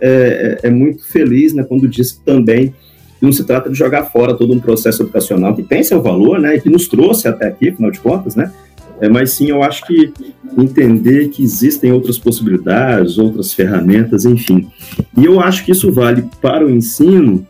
é, 0.64 0.68
é 0.68 0.70
muito 0.70 1.06
feliz 1.06 1.52
né, 1.54 1.66
quando 1.66 1.86
diz 1.86 2.14
também 2.26 2.74
não 3.22 3.34
se 3.34 3.44
trata 3.44 3.70
de 3.70 3.78
jogar 3.78 4.06
fora 4.06 4.34
todo 4.34 4.54
um 4.54 4.60
processo 4.62 5.04
educacional 5.04 5.54
que 5.54 5.64
tem 5.64 5.84
seu 5.84 6.02
valor, 6.02 6.40
né, 6.40 6.56
e 6.56 6.62
que 6.62 6.70
nos 6.70 6.88
trouxe 6.88 7.28
até 7.28 7.48
aqui, 7.48 7.68
afinal 7.68 7.92
de 7.92 8.00
contas, 8.00 8.38
né, 8.38 8.54
é, 9.02 9.10
mas 9.10 9.32
sim, 9.32 9.50
eu 9.50 9.62
acho 9.62 9.86
que 9.86 10.14
entender 10.58 11.28
que 11.28 11.44
existem 11.44 11.92
outras 11.92 12.18
possibilidades, 12.18 13.18
outras 13.18 13.54
ferramentas, 13.54 14.24
enfim. 14.24 14.70
E 15.18 15.26
eu 15.26 15.42
acho 15.42 15.66
que 15.66 15.74
isso 15.74 15.92
vale 15.92 16.24
para 16.42 16.66
o 16.66 16.70
ensino 16.70 17.46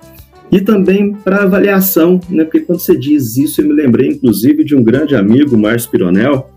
e 0.51 0.59
também 0.61 1.13
para 1.13 1.43
avaliação, 1.43 2.19
né? 2.29 2.43
Porque 2.43 2.61
quando 2.61 2.79
você 2.79 2.97
diz 2.97 3.37
isso, 3.37 3.61
eu 3.61 3.67
me 3.67 3.73
lembrei, 3.73 4.09
inclusive, 4.09 4.63
de 4.63 4.75
um 4.75 4.83
grande 4.83 5.15
amigo, 5.15 5.57
Márcio 5.57 5.91
Pironel, 5.91 6.49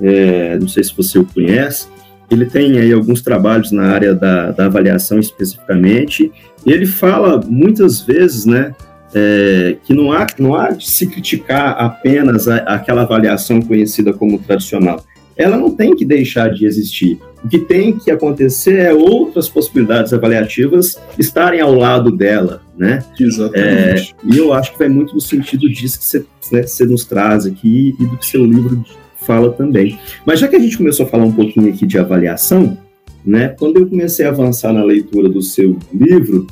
é, 0.00 0.58
não 0.58 0.68
sei 0.68 0.84
se 0.84 0.94
você 0.96 1.18
o 1.18 1.24
conhece, 1.24 1.88
ele 2.30 2.46
tem 2.46 2.78
aí 2.78 2.92
alguns 2.92 3.22
trabalhos 3.22 3.72
na 3.72 3.84
área 3.84 4.14
da, 4.14 4.50
da 4.50 4.66
avaliação 4.66 5.18
especificamente, 5.18 6.30
ele 6.64 6.86
fala 6.86 7.40
muitas 7.46 8.00
vezes, 8.00 8.44
né, 8.44 8.74
é, 9.14 9.76
que 9.84 9.92
não 9.92 10.12
há, 10.12 10.26
não 10.38 10.54
há 10.54 10.70
de 10.70 10.88
se 10.88 11.06
criticar 11.06 11.76
apenas 11.78 12.46
a, 12.46 12.56
aquela 12.58 13.02
avaliação 13.02 13.60
conhecida 13.60 14.12
como 14.12 14.38
tradicional. 14.38 15.04
Ela 15.36 15.56
não 15.56 15.70
tem 15.70 15.94
que 15.94 16.04
deixar 16.04 16.48
de 16.48 16.66
existir. 16.66 17.18
O 17.42 17.48
que 17.48 17.58
tem 17.58 17.96
que 17.96 18.10
acontecer 18.10 18.78
é 18.78 18.92
outras 18.92 19.48
possibilidades 19.48 20.12
avaliativas 20.12 21.00
estarem 21.18 21.60
ao 21.60 21.74
lado 21.74 22.10
dela, 22.10 22.62
né? 22.76 23.02
Exatamente. 23.18 24.14
É, 24.22 24.34
e 24.34 24.36
eu 24.36 24.52
acho 24.52 24.72
que 24.72 24.78
vai 24.78 24.88
muito 24.88 25.14
no 25.14 25.20
sentido 25.20 25.68
disso 25.68 25.98
que 25.98 26.04
você, 26.04 26.24
né, 26.52 26.62
você 26.62 26.84
nos 26.84 27.04
traz 27.04 27.46
aqui 27.46 27.94
e 27.98 28.04
do 28.04 28.16
que 28.18 28.26
seu 28.26 28.44
livro 28.44 28.84
fala 29.22 29.50
também. 29.52 29.98
Mas 30.26 30.40
já 30.40 30.48
que 30.48 30.56
a 30.56 30.60
gente 30.60 30.76
começou 30.76 31.06
a 31.06 31.08
falar 31.08 31.24
um 31.24 31.32
pouquinho 31.32 31.72
aqui 31.72 31.86
de 31.86 31.98
avaliação, 31.98 32.76
né? 33.24 33.48
Quando 33.58 33.78
eu 33.78 33.86
comecei 33.86 34.26
a 34.26 34.30
avançar 34.30 34.72
na 34.72 34.84
leitura 34.84 35.28
do 35.28 35.42
seu 35.42 35.78
livro, 35.92 36.46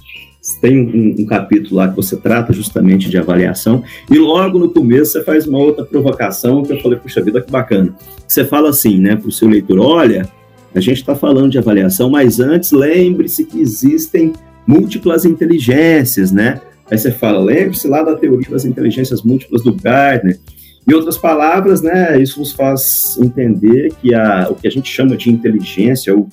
tem 0.61 0.79
um, 0.81 1.23
um, 1.23 1.27
capítulo 1.27 1.77
lá 1.77 1.89
que 1.89 1.97
você 1.97 2.17
trata 2.17 2.53
justamente 2.53 3.09
de 3.09 3.17
avaliação, 3.19 3.83
e 4.11 4.19
logo 4.19 4.59
no 4.59 4.71
começo 4.71 5.13
você 5.13 5.23
faz 5.23 5.47
uma 5.47 5.59
outra 5.59 5.85
provocação 5.85 6.63
que 6.63 6.73
eu 6.73 6.81
falei, 6.81 6.99
puxa 6.99 7.23
vida, 7.23 7.41
que 7.41 7.51
bacana. 7.51 7.95
Você 8.27 8.45
fala 8.45 8.71
assim, 8.71 8.99
né, 8.99 9.17
para 9.17 9.29
o 9.29 9.33
seu 9.33 9.49
leitor, 9.49 9.79
olha, 9.79 10.29
a 10.75 10.81
gente 10.81 10.99
está 10.99 11.15
falando 11.15 11.51
de 11.51 11.59
avaliação, 11.59 12.11
mas 12.11 12.41
antes 12.41 12.73
lembre-se 12.73 13.45
que 13.45 13.61
existem 13.61 14.33
múltiplas 14.67 15.25
inteligências, 15.25 16.31
né? 16.31 16.61
Aí 16.91 16.99
você 16.99 17.11
fala, 17.11 17.39
lembre-se 17.39 17.89
lá 17.89 18.03
da 18.03 18.15
teoria 18.15 18.51
das 18.51 18.65
inteligências 18.65 19.23
múltiplas 19.23 19.63
do 19.63 19.73
Gardner. 19.75 20.39
Em 20.87 20.95
outras 20.95 21.19
palavras, 21.19 21.83
né, 21.83 22.21
isso 22.21 22.39
nos 22.39 22.53
faz 22.53 23.19
entender 23.21 23.93
que 24.01 24.15
a, 24.15 24.49
o 24.51 24.55
que 24.55 24.67
a 24.67 24.71
gente 24.71 24.91
chama 24.91 25.17
de 25.17 25.31
inteligência, 25.31 26.15
ou 26.15 26.29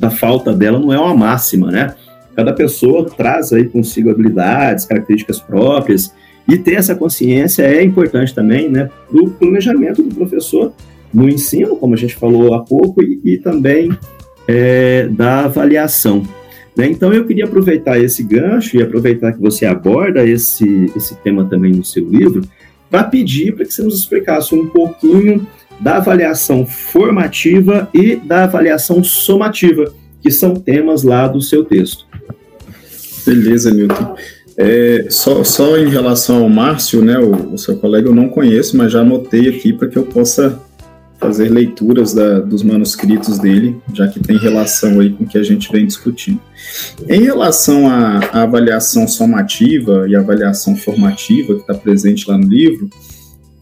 da 0.00 0.10
falta 0.10 0.52
dela, 0.52 0.78
não 0.78 0.92
é 0.92 0.98
uma 0.98 1.14
máxima, 1.14 1.70
né? 1.70 1.94
Cada 2.38 2.52
pessoa 2.52 3.04
traz 3.04 3.52
aí 3.52 3.64
consigo 3.64 4.10
habilidades, 4.10 4.84
características 4.84 5.40
próprias, 5.40 6.14
e 6.48 6.56
ter 6.56 6.74
essa 6.74 6.94
consciência 6.94 7.64
é 7.64 7.82
importante 7.82 8.32
também, 8.32 8.68
né, 8.68 8.88
para 9.10 9.20
o 9.20 9.28
planejamento 9.28 10.04
do 10.04 10.14
professor 10.14 10.72
no 11.12 11.28
ensino, 11.28 11.74
como 11.74 11.94
a 11.94 11.96
gente 11.96 12.14
falou 12.14 12.54
há 12.54 12.60
pouco, 12.60 13.02
e, 13.02 13.20
e 13.24 13.38
também 13.38 13.90
é, 14.46 15.08
da 15.08 15.46
avaliação. 15.46 16.22
Né? 16.76 16.86
Então, 16.86 17.12
eu 17.12 17.26
queria 17.26 17.44
aproveitar 17.44 17.98
esse 17.98 18.22
gancho 18.22 18.76
e 18.76 18.82
aproveitar 18.84 19.32
que 19.32 19.40
você 19.40 19.66
aborda 19.66 20.24
esse, 20.24 20.92
esse 20.94 21.16
tema 21.16 21.44
também 21.44 21.72
no 21.72 21.84
seu 21.84 22.08
livro, 22.08 22.42
para 22.88 23.02
pedir 23.02 23.56
para 23.56 23.64
que 23.64 23.74
você 23.74 23.82
nos 23.82 23.98
explicasse 23.98 24.54
um 24.54 24.68
pouquinho 24.68 25.44
da 25.80 25.96
avaliação 25.96 26.64
formativa 26.64 27.90
e 27.92 28.14
da 28.14 28.44
avaliação 28.44 29.02
somativa, 29.02 29.92
que 30.22 30.30
são 30.30 30.54
temas 30.54 31.02
lá 31.02 31.26
do 31.26 31.42
seu 31.42 31.64
texto. 31.64 32.07
Beleza, 33.28 33.74
Milton. 33.74 34.16
É, 34.56 35.06
só, 35.10 35.44
só 35.44 35.76
em 35.76 35.88
relação 35.88 36.42
ao 36.42 36.48
Márcio, 36.48 37.04
né, 37.04 37.18
o, 37.18 37.52
o, 37.52 37.58
seu 37.58 37.76
colega 37.76 38.08
eu 38.08 38.14
não 38.14 38.28
conheço, 38.28 38.76
mas 38.76 38.90
já 38.90 39.02
anotei 39.02 39.48
aqui 39.48 39.72
para 39.72 39.86
que 39.86 39.98
eu 39.98 40.04
possa 40.04 40.58
fazer 41.20 41.48
leituras 41.48 42.14
da, 42.14 42.40
dos 42.40 42.62
manuscritos 42.62 43.38
dele, 43.38 43.76
já 43.92 44.08
que 44.08 44.18
tem 44.18 44.38
relação 44.38 44.98
aí 45.00 45.10
com 45.10 45.24
o 45.24 45.26
que 45.26 45.36
a 45.36 45.42
gente 45.42 45.70
vem 45.70 45.86
discutindo. 45.86 46.40
Em 47.08 47.22
relação 47.22 47.88
à, 47.88 48.20
à 48.32 48.42
avaliação 48.42 49.06
somativa 49.06 50.06
e 50.08 50.16
avaliação 50.16 50.74
formativa 50.74 51.54
que 51.54 51.60
está 51.60 51.74
presente 51.74 52.28
lá 52.28 52.38
no 52.38 52.48
livro, 52.48 52.88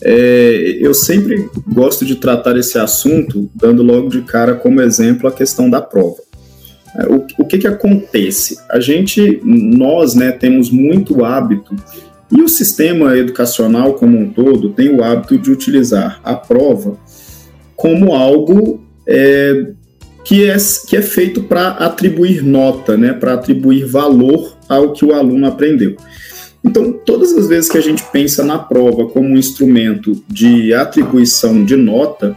é, 0.02 0.76
eu 0.80 0.94
sempre 0.94 1.50
gosto 1.66 2.04
de 2.04 2.14
tratar 2.16 2.56
esse 2.56 2.78
assunto 2.78 3.50
dando 3.54 3.82
logo 3.82 4.08
de 4.08 4.22
cara 4.22 4.54
como 4.54 4.80
exemplo 4.80 5.28
a 5.28 5.32
questão 5.32 5.68
da 5.68 5.80
prova. 5.80 6.25
O, 7.08 7.42
o 7.42 7.46
que, 7.46 7.58
que 7.58 7.66
acontece? 7.66 8.58
A 8.70 8.80
gente, 8.80 9.40
nós, 9.44 10.14
né, 10.14 10.32
temos 10.32 10.70
muito 10.70 11.24
hábito, 11.24 11.74
e 12.30 12.42
o 12.42 12.48
sistema 12.48 13.16
educacional 13.16 13.94
como 13.94 14.18
um 14.18 14.28
todo 14.28 14.70
tem 14.70 14.94
o 14.94 15.02
hábito 15.02 15.38
de 15.38 15.50
utilizar 15.50 16.20
a 16.24 16.34
prova 16.34 16.98
como 17.76 18.14
algo 18.14 18.80
é, 19.06 19.72
que, 20.24 20.48
é, 20.48 20.56
que 20.88 20.96
é 20.96 21.02
feito 21.02 21.42
para 21.42 21.68
atribuir 21.68 22.42
nota, 22.42 22.96
né, 22.96 23.12
para 23.12 23.34
atribuir 23.34 23.84
valor 23.84 24.56
ao 24.68 24.92
que 24.92 25.04
o 25.04 25.14
aluno 25.14 25.46
aprendeu. 25.46 25.94
Então, 26.64 26.92
todas 26.92 27.32
as 27.32 27.46
vezes 27.46 27.70
que 27.70 27.78
a 27.78 27.82
gente 27.82 28.02
pensa 28.10 28.44
na 28.44 28.58
prova 28.58 29.06
como 29.06 29.28
um 29.28 29.36
instrumento 29.36 30.20
de 30.28 30.74
atribuição 30.74 31.64
de 31.64 31.76
nota, 31.76 32.34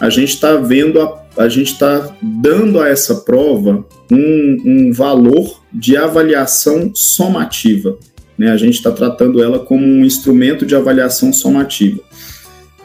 a 0.00 0.10
gente 0.10 0.30
está 0.30 0.56
vendo 0.56 1.00
a 1.00 1.24
a 1.36 1.48
gente 1.48 1.72
está 1.72 2.14
dando 2.22 2.80
a 2.80 2.88
essa 2.88 3.16
prova 3.16 3.84
um, 4.10 4.62
um, 4.64 4.92
valor 4.92 5.60
de 5.72 5.96
avaliação 5.96 6.92
somativa. 6.94 7.98
Né? 8.38 8.50
A 8.50 8.56
gente 8.56 8.74
está 8.74 8.90
tratando 8.90 9.42
ela 9.42 9.58
como 9.58 9.84
um 9.84 10.04
instrumento 10.04 10.64
de 10.64 10.76
avaliação 10.76 11.32
somativa. 11.32 12.00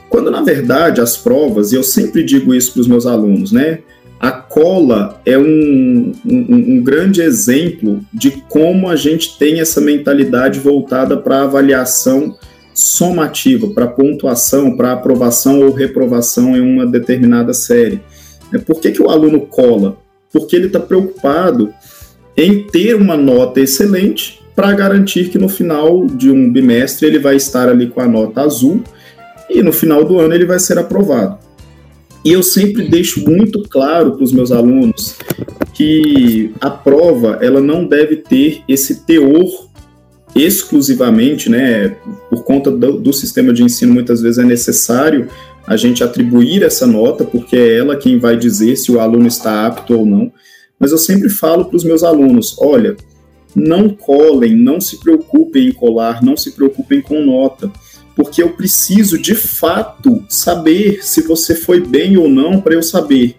Quando, 0.10 0.32
na 0.32 0.42
verdade, 0.42 1.00
as 1.00 1.16
provas, 1.16 1.72
e 1.72 1.76
eu 1.76 1.84
sempre 1.84 2.24
digo 2.24 2.54
isso 2.54 2.74
para 2.74 2.82
os 2.82 2.88
meus 2.88 3.06
alunos, 3.06 3.52
né? 3.52 3.80
A 4.20 4.32
cola 4.32 5.22
é 5.26 5.38
um, 5.38 6.12
um, 6.26 6.46
um, 6.50 6.84
grande 6.84 7.22
exemplo 7.22 8.04
de 8.14 8.32
como 8.50 8.90
a 8.90 8.96
gente 8.98 9.38
tem 9.38 9.62
essa 9.62 9.80
mentalidade 9.80 10.60
voltada 10.60 11.16
para 11.16 11.38
a 11.38 11.44
avaliação 11.44 12.36
somativa, 12.80 13.68
para 13.68 13.88
pontuação, 13.88 14.76
para 14.76 14.94
aprovação 14.94 15.62
ou 15.62 15.74
reprovação 15.74 16.56
em 16.56 16.62
uma 16.62 16.86
determinada 16.86 17.54
série. 17.54 18.02
É, 18.54 18.58
por 18.58 18.80
que, 18.80 18.92
que 18.92 19.02
o 19.02 19.10
aluno 19.10 19.42
cola? 19.42 19.98
Porque 20.32 20.56
ele 20.56 20.68
está 20.68 20.80
preocupado 20.80 21.74
em 22.38 22.64
ter 22.64 22.96
uma 22.96 23.18
nota 23.18 23.60
excelente 23.60 24.40
para 24.56 24.74
garantir 24.74 25.30
que 25.30 25.38
no 25.38 25.50
final 25.50 26.06
de 26.06 26.32
um 26.32 26.52
bimestre 26.52 27.08
ele 27.08 27.20
vai 27.20 27.36
estar 27.36 27.70
ali 27.70 27.88
com 27.88 28.02
a 28.02 28.08
nota 28.08 28.42
azul 28.42 28.82
e 29.50 29.62
no 29.62 29.72
final 29.72 30.04
do 30.04 30.20
ano 30.20 30.34
ele 30.34 30.46
vai 30.46 30.60
ser 30.60 30.78
aprovado. 30.78 31.38
E 32.24 32.34
eu 32.34 32.44
sempre 32.44 32.88
deixo 32.88 33.24
muito 33.30 33.64
claro 33.64 34.14
para 34.14 34.24
os 34.24 34.34
meus 34.34 34.52
alunos 34.52 35.16
que 35.74 36.52
a 36.60 36.70
prova 36.70 37.40
ela 37.42 37.62
não 37.62 37.86
deve 37.86 38.18
ter 38.18 38.62
esse 38.68 39.06
teor 39.06 39.69
exclusivamente, 40.42 41.50
né? 41.50 41.96
Por 42.30 42.44
conta 42.44 42.72
do, 42.72 43.00
do 43.00 43.14
sistema 43.14 43.54
de 43.54 43.64
ensino, 43.64 43.94
muitas 43.94 44.22
vezes 44.22 44.38
é 44.38 44.44
necessário 44.44 45.28
a 45.66 45.78
gente 45.78 46.04
atribuir 46.04 46.64
essa 46.64 46.88
nota, 46.88 47.24
porque 47.24 47.56
é 47.56 47.78
ela 47.78 47.96
quem 47.96 48.18
vai 48.18 48.36
dizer 48.36 48.76
se 48.76 48.92
o 48.92 49.00
aluno 49.00 49.28
está 49.28 49.66
apto 49.66 49.98
ou 49.98 50.06
não. 50.06 50.32
Mas 50.80 50.92
eu 50.92 50.98
sempre 50.98 51.30
falo 51.30 51.66
para 51.66 51.78
os 51.78 51.84
meus 51.84 52.04
alunos: 52.04 52.56
olha, 52.60 52.96
não 53.56 53.90
colem, 53.90 54.56
não 54.56 54.80
se 54.80 55.00
preocupem 55.00 55.68
em 55.68 55.72
colar, 55.72 56.24
não 56.24 56.38
se 56.38 56.52
preocupem 56.52 57.02
com 57.02 57.24
nota, 57.24 57.72
porque 58.16 58.42
eu 58.42 58.50
preciso 58.50 59.18
de 59.18 59.36
fato 59.36 60.24
saber 60.30 61.04
se 61.04 61.22
você 61.22 61.56
foi 61.56 61.80
bem 61.80 62.18
ou 62.18 62.30
não 62.30 62.62
para 62.62 62.74
eu 62.74 62.84
saber 62.84 63.36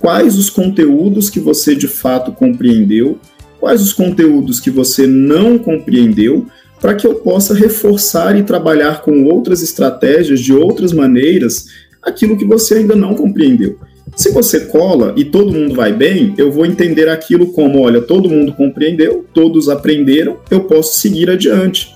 quais 0.00 0.36
os 0.36 0.50
conteúdos 0.50 1.30
que 1.30 1.40
você 1.40 1.74
de 1.74 1.88
fato 1.88 2.32
compreendeu, 2.32 3.18
quais 3.64 3.80
os 3.80 3.94
conteúdos 3.94 4.60
que 4.60 4.68
você 4.68 5.06
não 5.06 5.56
compreendeu, 5.56 6.46
para 6.82 6.94
que 6.94 7.06
eu 7.06 7.14
possa 7.14 7.54
reforçar 7.54 8.38
e 8.38 8.42
trabalhar 8.42 9.00
com 9.00 9.24
outras 9.24 9.62
estratégias, 9.62 10.38
de 10.40 10.52
outras 10.52 10.92
maneiras, 10.92 11.68
aquilo 12.02 12.36
que 12.36 12.44
você 12.44 12.74
ainda 12.74 12.94
não 12.94 13.14
compreendeu. 13.14 13.78
Se 14.14 14.30
você 14.30 14.66
cola 14.66 15.14
e 15.16 15.24
todo 15.24 15.54
mundo 15.54 15.74
vai 15.74 15.94
bem, 15.94 16.34
eu 16.36 16.52
vou 16.52 16.66
entender 16.66 17.08
aquilo 17.08 17.52
como: 17.52 17.80
olha, 17.80 18.02
todo 18.02 18.28
mundo 18.28 18.52
compreendeu, 18.52 19.24
todos 19.32 19.70
aprenderam, 19.70 20.36
eu 20.50 20.64
posso 20.64 21.00
seguir 21.00 21.30
adiante. 21.30 21.90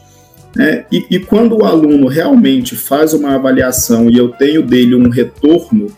É, 0.58 0.86
e, 0.90 1.04
e 1.10 1.18
quando 1.18 1.54
o 1.54 1.66
aluno 1.66 2.08
realmente 2.08 2.76
faz 2.76 3.12
uma 3.12 3.34
avaliação 3.34 4.08
e 4.08 4.16
eu 4.16 4.30
tenho 4.30 4.62
dele 4.62 4.94
um 4.94 5.10
retorno 5.10 5.88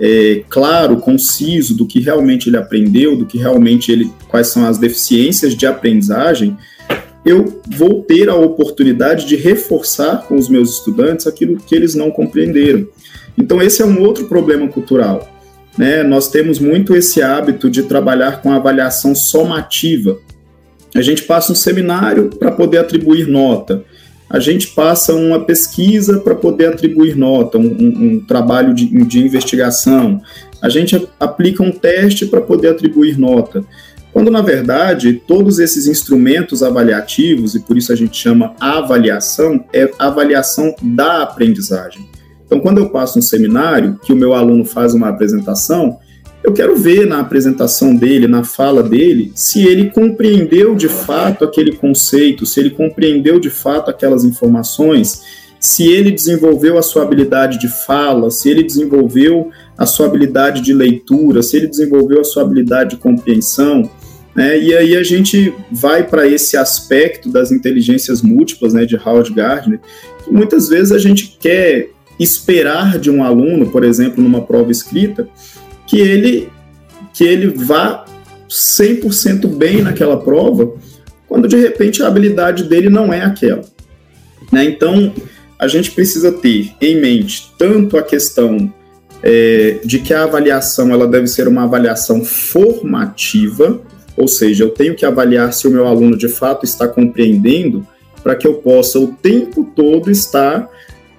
é, 0.00 0.44
claro, 0.48 0.98
conciso 0.98 1.74
do 1.74 1.86
que 1.86 2.00
realmente 2.00 2.48
ele 2.48 2.56
aprendeu, 2.56 3.16
do 3.16 3.26
que 3.26 3.38
realmente 3.38 3.90
ele, 3.90 4.12
quais 4.28 4.48
são 4.48 4.66
as 4.66 4.78
deficiências 4.78 5.54
de 5.54 5.66
aprendizagem, 5.66 6.56
eu 7.24 7.60
vou 7.66 8.02
ter 8.02 8.28
a 8.28 8.34
oportunidade 8.34 9.26
de 9.26 9.36
reforçar 9.36 10.24
com 10.26 10.36
os 10.36 10.48
meus 10.48 10.78
estudantes 10.78 11.26
aquilo 11.26 11.56
que 11.56 11.74
eles 11.74 11.94
não 11.94 12.10
compreenderam. 12.10 12.86
Então, 13.36 13.60
esse 13.60 13.82
é 13.82 13.84
um 13.84 14.00
outro 14.00 14.26
problema 14.26 14.68
cultural. 14.68 15.28
Né? 15.76 16.02
Nós 16.02 16.28
temos 16.28 16.58
muito 16.58 16.96
esse 16.96 17.20
hábito 17.20 17.68
de 17.68 17.82
trabalhar 17.82 18.40
com 18.40 18.52
avaliação 18.52 19.14
somativa. 19.14 20.18
A 20.94 21.02
gente 21.02 21.22
passa 21.22 21.52
um 21.52 21.54
seminário 21.54 22.30
para 22.30 22.50
poder 22.50 22.78
atribuir 22.78 23.28
nota. 23.28 23.84
A 24.28 24.38
gente 24.38 24.68
passa 24.68 25.14
uma 25.14 25.40
pesquisa 25.40 26.18
para 26.18 26.34
poder 26.34 26.66
atribuir 26.66 27.16
nota, 27.16 27.56
um, 27.58 27.66
um, 27.66 28.20
trabalho 28.20 28.74
de, 28.74 28.86
de 29.04 29.20
investigação. 29.20 30.20
A 30.60 30.68
gente 30.68 31.08
aplica 31.18 31.62
um 31.62 31.72
teste 31.72 32.26
para 32.26 32.40
poder 32.40 32.68
atribuir 32.68 33.18
nota 33.18 33.64
quando 34.12 34.30
na 34.30 34.42
verdade 34.42 35.12
todos 35.12 35.58
esses 35.58 35.86
instrumentos 35.86 36.62
avaliativos, 36.62 37.54
e 37.54 37.60
por 37.60 37.76
isso 37.76 37.92
a 37.92 37.94
gente 37.94 38.16
chama 38.16 38.54
avaliação, 38.58 39.64
é 39.72 39.90
avaliação 39.98 40.74
da 40.82 41.22
aprendizagem. 41.22 42.08
Então, 42.44 42.58
quando 42.60 42.78
eu 42.78 42.88
passo 42.88 43.18
um 43.18 43.22
seminário, 43.22 43.98
que 44.02 44.12
o 44.12 44.16
meu 44.16 44.32
aluno 44.32 44.64
faz 44.64 44.94
uma 44.94 45.08
apresentação, 45.08 45.98
eu 46.42 46.52
quero 46.52 46.76
ver 46.76 47.06
na 47.06 47.20
apresentação 47.20 47.94
dele, 47.94 48.28
na 48.28 48.44
fala 48.44 48.82
dele, 48.82 49.32
se 49.34 49.66
ele 49.66 49.90
compreendeu 49.90 50.74
de 50.74 50.88
fato 50.88 51.44
aquele 51.44 51.72
conceito, 51.72 52.46
se 52.46 52.60
ele 52.60 52.70
compreendeu 52.70 53.40
de 53.40 53.50
fato 53.50 53.90
aquelas 53.90 54.24
informações, 54.24 55.22
se 55.60 55.90
ele 55.90 56.12
desenvolveu 56.12 56.78
a 56.78 56.82
sua 56.82 57.02
habilidade 57.02 57.58
de 57.58 57.68
fala, 57.68 58.30
se 58.30 58.48
ele 58.48 58.62
desenvolveu 58.62 59.50
a 59.76 59.84
sua 59.84 60.06
habilidade 60.06 60.60
de 60.60 60.72
leitura, 60.72 61.42
se 61.42 61.56
ele 61.56 61.66
desenvolveu 61.66 62.20
a 62.20 62.24
sua 62.24 62.44
habilidade 62.44 62.90
de 62.90 62.96
compreensão. 62.96 63.90
Né? 64.34 64.58
E 64.58 64.74
aí 64.74 64.96
a 64.96 65.02
gente 65.02 65.52
vai 65.70 66.06
para 66.06 66.26
esse 66.26 66.56
aspecto 66.56 67.28
das 67.28 67.50
inteligências 67.50 68.22
múltiplas 68.22 68.72
né, 68.72 68.86
de 68.86 68.96
Howard 68.96 69.32
Gardner, 69.34 69.80
que 70.24 70.32
muitas 70.32 70.68
vezes 70.68 70.92
a 70.92 70.98
gente 70.98 71.36
quer 71.40 71.90
esperar 72.20 72.98
de 72.98 73.10
um 73.10 73.22
aluno, 73.24 73.70
por 73.70 73.84
exemplo, 73.84 74.22
numa 74.22 74.42
prova 74.42 74.70
escrita, 74.70 75.28
que 75.88 75.98
ele, 75.98 76.48
que 77.12 77.24
ele 77.24 77.48
vá 77.48 78.04
100% 78.48 79.46
bem 79.56 79.82
naquela 79.82 80.18
prova, 80.18 80.72
quando 81.26 81.48
de 81.48 81.56
repente 81.56 82.02
a 82.02 82.06
habilidade 82.06 82.64
dele 82.64 82.88
não 82.88 83.12
é 83.12 83.22
aquela. 83.22 83.62
Né? 84.52 84.64
Então, 84.64 85.12
a 85.58 85.66
gente 85.66 85.90
precisa 85.90 86.30
ter 86.30 86.72
em 86.80 87.00
mente 87.00 87.52
tanto 87.58 87.96
a 87.96 88.02
questão 88.02 88.72
é, 89.22 89.80
de 89.84 89.98
que 89.98 90.14
a 90.14 90.22
avaliação 90.22 90.92
ela 90.92 91.06
deve 91.06 91.26
ser 91.26 91.48
uma 91.48 91.64
avaliação 91.64 92.24
formativa, 92.24 93.80
ou 94.16 94.28
seja, 94.28 94.64
eu 94.64 94.70
tenho 94.70 94.94
que 94.94 95.04
avaliar 95.04 95.52
se 95.52 95.66
o 95.66 95.70
meu 95.70 95.86
aluno 95.86 96.16
de 96.16 96.28
fato 96.28 96.64
está 96.64 96.86
compreendendo 96.86 97.86
para 98.22 98.36
que 98.36 98.46
eu 98.46 98.54
possa 98.54 98.98
o 98.98 99.08
tempo 99.08 99.64
todo 99.74 100.10
estar 100.10 100.68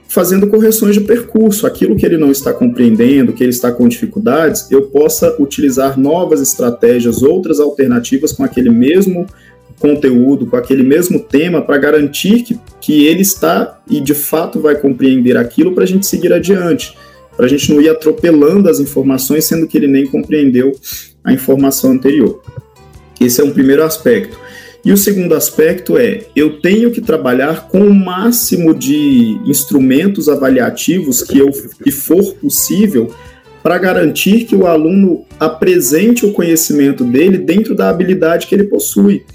fazendo 0.10 0.47
correções 0.47 0.95
de 0.95 1.01
percurso, 1.01 1.68
aquilo 1.68 1.95
que 1.95 2.03
ele 2.03 2.18
não 2.18 2.32
está 2.32 2.51
compreendendo, 2.51 3.32
que 3.32 3.43
ele 3.43 3.51
está 3.51 3.72
com 3.72 3.88
dificuldades, 3.88 4.70
eu 4.72 4.82
possa 4.88 5.36
utilizar 5.39 5.99
novas 5.99 6.41
estratégias, 6.41 7.22
outras 7.22 7.60
alternativas 7.60 8.32
com 8.32 8.43
aquele 8.43 8.72
mesmo 8.72 9.28
conteúdo, 9.78 10.47
com 10.47 10.57
aquele 10.57 10.82
mesmo 10.82 11.20
tema, 11.20 11.62
para 11.62 11.78
garantir 11.78 12.41
que, 12.41 12.60
que 12.82 13.05
ele 13.05 13.22
está 13.22 13.80
e 13.88 14.01
de 14.01 14.16
fato 14.16 14.60
vai 14.60 14.76
compreender 14.76 15.38
aquilo 15.38 15.74
para 15.74 15.84
a 15.84 15.88
gente 15.88 16.07
seguir 16.07 16.34
adiante, 16.34 16.97
para 17.38 17.45
a 17.45 17.49
gente 17.49 17.72
não 17.72 17.80
ir 17.80 17.88
atropelando 17.88 18.68
as 18.68 18.80
informações, 18.80 19.45
sendo 19.45 19.68
que 19.68 19.78
ele 19.78 19.88
nem 19.88 20.07
compreendeu 20.07 20.72
a 21.24 21.32
informação 21.32 21.91
anterior. 21.91 22.41
Esse 23.22 23.41
é 23.41 23.43
um 23.43 23.51
primeiro 23.51 23.84
aspecto. 23.84 24.36
E 24.84 24.92
o 24.92 24.98
segundo 24.98 25.36
aspecto 25.36 25.98
é: 25.98 26.26
eu 26.36 26.60
tenho 26.62 26.92
que 26.92 27.02
trabalhar 27.02 27.68
com 27.68 27.82
o 27.82 27.94
máximo 27.94 28.74
de 28.74 29.40
instrumentos 29.46 30.30
avaliativos 30.30 31.22
que, 31.22 31.40
eu, 31.40 31.50
que 31.84 31.92
for 31.92 32.34
possível 32.36 33.14
para 33.62 33.78
garantir 33.78 34.46
que 34.46 34.56
o 34.56 34.66
aluno 34.66 35.26
apresente 35.40 36.26
o 36.26 36.32
conhecimento 36.32 37.04
dele 37.04 37.38
dentro 37.38 37.76
da 37.76 37.90
habilidade 37.90 38.48
que 38.48 38.56
ele 38.56 38.64
possui. 38.64 39.26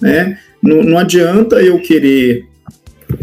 Né? 0.00 0.38
Não, 0.60 0.82
não 0.82 0.98
adianta 0.98 1.56
eu 1.62 1.80
querer 1.80 2.44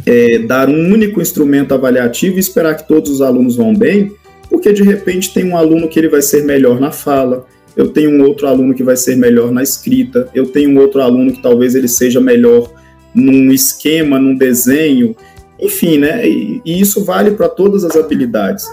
é, 0.05 0.39
dar 0.39 0.69
um 0.69 0.93
único 0.93 1.21
instrumento 1.21 1.73
avaliativo 1.73 2.37
e 2.37 2.39
esperar 2.39 2.75
que 2.75 2.87
todos 2.87 3.11
os 3.11 3.21
alunos 3.21 3.57
vão 3.57 3.75
bem, 3.75 4.13
porque 4.49 4.71
de 4.71 4.83
repente 4.83 5.33
tem 5.33 5.45
um 5.45 5.57
aluno 5.57 5.87
que 5.89 5.99
ele 5.99 6.09
vai 6.09 6.21
ser 6.21 6.43
melhor 6.43 6.79
na 6.79 6.91
fala, 6.91 7.45
eu 7.75 7.89
tenho 7.89 8.11
um 8.11 8.23
outro 8.23 8.47
aluno 8.47 8.73
que 8.73 8.83
vai 8.83 8.95
ser 8.95 9.15
melhor 9.15 9.51
na 9.51 9.61
escrita, 9.61 10.29
eu 10.33 10.45
tenho 10.45 10.71
um 10.71 10.79
outro 10.79 11.01
aluno 11.01 11.31
que 11.31 11.41
talvez 11.41 11.75
ele 11.75 11.87
seja 11.87 12.21
melhor 12.21 12.71
num 13.13 13.51
esquema, 13.51 14.19
num 14.19 14.35
desenho, 14.35 15.15
enfim, 15.59 15.97
né? 15.97 16.27
E, 16.27 16.61
e 16.65 16.79
isso 16.79 17.03
vale 17.03 17.31
para 17.31 17.49
todas 17.49 17.83
as 17.83 17.95
habilidades. 17.95 18.65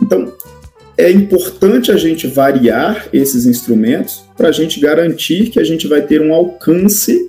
Então, 0.00 0.32
é 0.96 1.10
importante 1.10 1.90
a 1.90 1.96
gente 1.96 2.26
variar 2.26 3.08
esses 3.12 3.46
instrumentos 3.46 4.24
para 4.36 4.48
a 4.48 4.52
gente 4.52 4.78
garantir 4.78 5.50
que 5.50 5.58
a 5.58 5.64
gente 5.64 5.86
vai 5.86 6.02
ter 6.02 6.20
um 6.20 6.34
alcance 6.34 7.28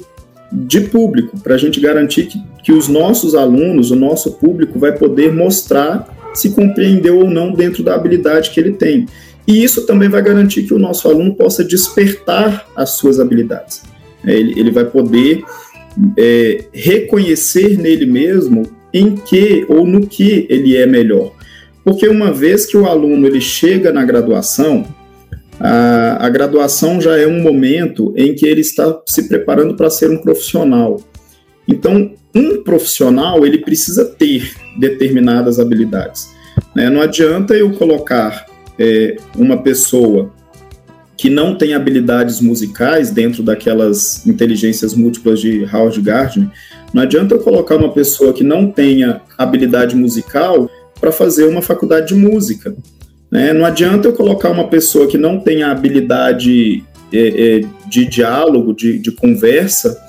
de 0.52 0.82
público, 0.82 1.39
para 1.39 1.56
a 1.56 1.58
gente 1.58 1.80
garantir 1.80 2.28
que, 2.28 2.39
que 2.64 2.72
os 2.72 2.88
nossos 2.88 3.34
alunos, 3.34 3.89
o 3.89 3.96
nosso 3.96 4.34
público, 4.34 4.78
vai 4.78 4.96
poder 4.96 5.32
mostrar 5.32 6.08
se 6.34 6.50
compreendeu 6.50 7.20
ou 7.20 7.30
não 7.30 7.52
dentro 7.52 7.84
da 7.84 7.96
habilidade 7.96 8.50
que 8.50 8.60
ele 8.60 8.74
tem. 8.74 9.06
E 9.48 9.64
isso 9.64 9.86
também 9.86 10.10
vai 10.10 10.22
garantir 10.22 10.64
que 10.64 10.74
o 10.74 10.80
nosso 10.80 11.08
aluno 11.08 11.36
possa 11.36 11.64
despertar 11.64 12.68
as 12.76 12.91
suas 12.91 13.20
habilidades. 13.20 13.84
É, 14.26 14.34
ele, 14.34 14.60
ele 14.60 14.72
vai 14.72 14.86
poder 14.86 15.44
é, 16.18 16.66
reconhecer 16.74 17.78
nele 17.78 18.06
mesmo 18.06 18.64
em 18.94 19.16
que 19.16 19.66
ou 19.68 19.86
no 19.86 20.08
que 20.08 20.46
ele 20.50 20.78
é 20.78 20.86
melhor. 20.86 21.34
Porque 21.84 22.08
uma 22.08 22.32
vez 22.32 22.66
que 22.66 22.78
o 22.78 22.86
aluno 22.86 23.28
ele 23.28 23.41
chega 23.41 23.91
na 23.91 24.06
graduação, 24.06 24.86
a, 25.60 26.26
a 26.26 26.30
graduação 26.30 27.02
já 27.02 27.18
é 27.18 27.28
um 27.28 27.41
momento 27.41 28.14
em 28.16 28.34
que 28.34 28.46
ele 28.46 28.62
está 28.62 29.02
se 29.06 29.28
preparando 29.28 29.76
para 29.76 29.89
ser 29.89 30.10
um 30.10 30.18
profissional. 30.18 31.02
Então, 31.68 32.14
um 32.34 32.64
profissional 32.64 33.46
ele 33.46 33.60
precisa 33.60 34.06
ter 34.06 34.54
determinadas 34.78 35.60
habilidades. 35.60 36.30
Né? 36.76 36.89
Não 36.89 37.02
adianta 37.02 37.54
eu 37.54 37.72
colocar 37.74 38.46
é, 38.78 39.17
uma 39.36 39.57
pessoa 39.57 40.32
que 41.15 41.30
não 41.30 41.55
tem 41.55 41.74
habilidades 41.74 42.41
musicais 42.41 43.11
dentro 43.11 43.43
daquelas 43.43 44.26
inteligências 44.28 44.93
múltiplas 44.93 45.39
de 45.39 45.63
Howard 45.74 46.01
Gardner, 46.01 46.49
não 46.93 47.01
adianta 47.01 47.36
eu 47.36 47.39
colocar 47.39 47.76
uma 47.76 47.91
pessoa 47.91 48.34
que 48.34 48.43
não 48.43 48.69
tenha 48.69 49.21
habilidade 49.38 49.95
musical 49.95 50.69
para 50.99 51.11
fazer 51.11 51.45
uma 51.45 51.61
faculdade 51.61 52.09
de 52.09 52.15
música. 52.15 52.76
Né? 53.32 53.51
Não 53.51 53.65
adianta 53.65 54.07
eu 54.07 54.13
colocar 54.13 54.49
uma 54.49 54.67
pessoa 54.67 55.07
que 55.07 55.17
não 55.17 55.39
tenha 55.39 55.71
habilidade 55.71 56.84
é, 57.11 57.17
é, 57.57 57.61
de 57.88 58.05
diálogo, 58.05 58.74
de, 58.74 58.99
de 58.99 59.11
conversa, 59.11 59.99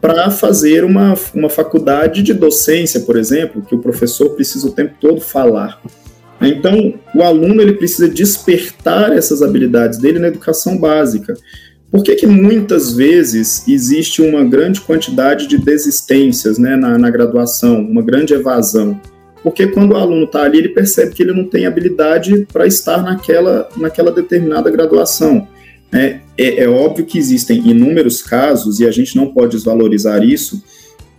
para 0.00 0.30
fazer 0.30 0.84
uma, 0.84 1.14
uma 1.34 1.48
faculdade 1.48 2.22
de 2.22 2.32
docência, 2.32 3.00
por 3.00 3.16
exemplo, 3.16 3.62
que 3.62 3.74
o 3.74 3.78
professor 3.78 4.30
precisa 4.30 4.66
o 4.66 4.72
tempo 4.72 4.94
todo 5.00 5.20
falar. 5.20 5.80
Então, 6.40 6.94
o 7.14 7.22
aluno 7.22 7.60
ele 7.60 7.72
precisa 7.72 8.08
despertar 8.08 9.12
essas 9.12 9.42
habilidades 9.42 9.98
dele 9.98 10.18
na 10.18 10.28
educação 10.28 10.78
básica. 10.78 11.34
Por 11.90 12.02
que, 12.02 12.14
que 12.14 12.26
muitas 12.26 12.92
vezes 12.92 13.66
existe 13.66 14.20
uma 14.22 14.44
grande 14.44 14.80
quantidade 14.80 15.46
de 15.46 15.58
desistências 15.58 16.58
né, 16.58 16.76
na, 16.76 16.98
na 16.98 17.10
graduação, 17.10 17.80
uma 17.80 18.02
grande 18.02 18.34
evasão? 18.34 19.00
Porque 19.42 19.66
quando 19.68 19.92
o 19.92 19.96
aluno 19.96 20.24
está 20.24 20.42
ali, 20.42 20.58
ele 20.58 20.68
percebe 20.68 21.14
que 21.14 21.22
ele 21.22 21.32
não 21.32 21.44
tem 21.44 21.64
habilidade 21.64 22.46
para 22.52 22.66
estar 22.66 23.02
naquela, 23.02 23.68
naquela 23.76 24.12
determinada 24.12 24.70
graduação. 24.70 25.48
É, 25.90 26.18
é, 26.36 26.64
é 26.64 26.68
óbvio 26.68 27.06
que 27.06 27.18
existem 27.18 27.66
inúmeros 27.66 28.20
casos, 28.20 28.80
e 28.80 28.86
a 28.86 28.90
gente 28.90 29.16
não 29.16 29.28
pode 29.28 29.56
desvalorizar 29.56 30.22
isso, 30.22 30.62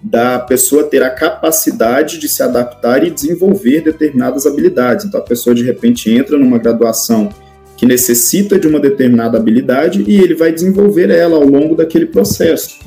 da 0.01 0.39
pessoa 0.39 0.85
ter 0.85 1.03
a 1.03 1.09
capacidade 1.09 2.19
de 2.19 2.29
se 2.29 2.41
adaptar 2.41 3.03
e 3.03 3.11
desenvolver 3.11 3.81
determinadas 3.81 4.45
habilidades. 4.45 5.05
Então, 5.05 5.19
a 5.19 5.23
pessoa 5.23 5.53
de 5.53 5.63
repente 5.63 6.09
entra 6.09 6.37
numa 6.37 6.57
graduação 6.57 7.29
que 7.75 7.85
necessita 7.85 8.59
de 8.59 8.67
uma 8.67 8.79
determinada 8.79 9.37
habilidade 9.37 10.03
e 10.07 10.17
ele 10.19 10.35
vai 10.35 10.51
desenvolver 10.51 11.09
ela 11.09 11.37
ao 11.37 11.45
longo 11.45 11.75
daquele 11.75 12.05
processo. 12.05 12.79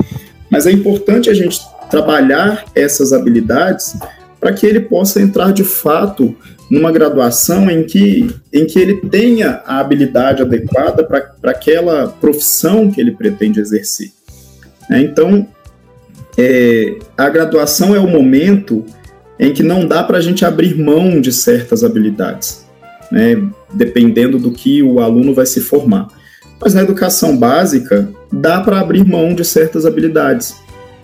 Mas 0.50 0.66
é 0.66 0.72
importante 0.72 1.30
a 1.30 1.34
gente 1.34 1.60
trabalhar 1.90 2.64
essas 2.74 3.12
habilidades 3.12 3.94
para 4.40 4.52
que 4.52 4.66
ele 4.66 4.80
possa 4.80 5.20
entrar 5.20 5.52
de 5.52 5.64
fato 5.64 6.34
numa 6.70 6.90
graduação 6.90 7.70
em 7.70 7.84
que, 7.84 8.34
em 8.52 8.66
que 8.66 8.78
ele 8.78 8.96
tenha 9.08 9.62
a 9.66 9.78
habilidade 9.78 10.42
adequada 10.42 11.04
para 11.04 11.50
aquela 11.50 12.08
profissão 12.08 12.90
que 12.90 13.00
ele 13.00 13.12
pretende 13.12 13.60
exercer. 13.60 14.10
É, 14.90 14.98
então, 14.98 15.46
é, 16.36 16.98
a 17.16 17.28
graduação 17.28 17.94
é 17.94 17.98
o 17.98 18.06
momento 18.06 18.84
em 19.38 19.52
que 19.52 19.62
não 19.62 19.86
dá 19.86 20.02
para 20.02 20.18
a 20.18 20.20
gente 20.20 20.44
abrir 20.44 20.76
mão 20.78 21.20
de 21.20 21.32
certas 21.32 21.82
habilidades, 21.82 22.66
né, 23.10 23.42
dependendo 23.72 24.38
do 24.38 24.50
que 24.50 24.82
o 24.82 25.00
aluno 25.00 25.34
vai 25.34 25.46
se 25.46 25.60
formar. 25.60 26.08
Mas 26.60 26.74
na 26.74 26.82
educação 26.82 27.36
básica, 27.36 28.08
dá 28.32 28.60
para 28.60 28.78
abrir 28.78 29.04
mão 29.04 29.34
de 29.34 29.44
certas 29.44 29.84
habilidades, 29.84 30.54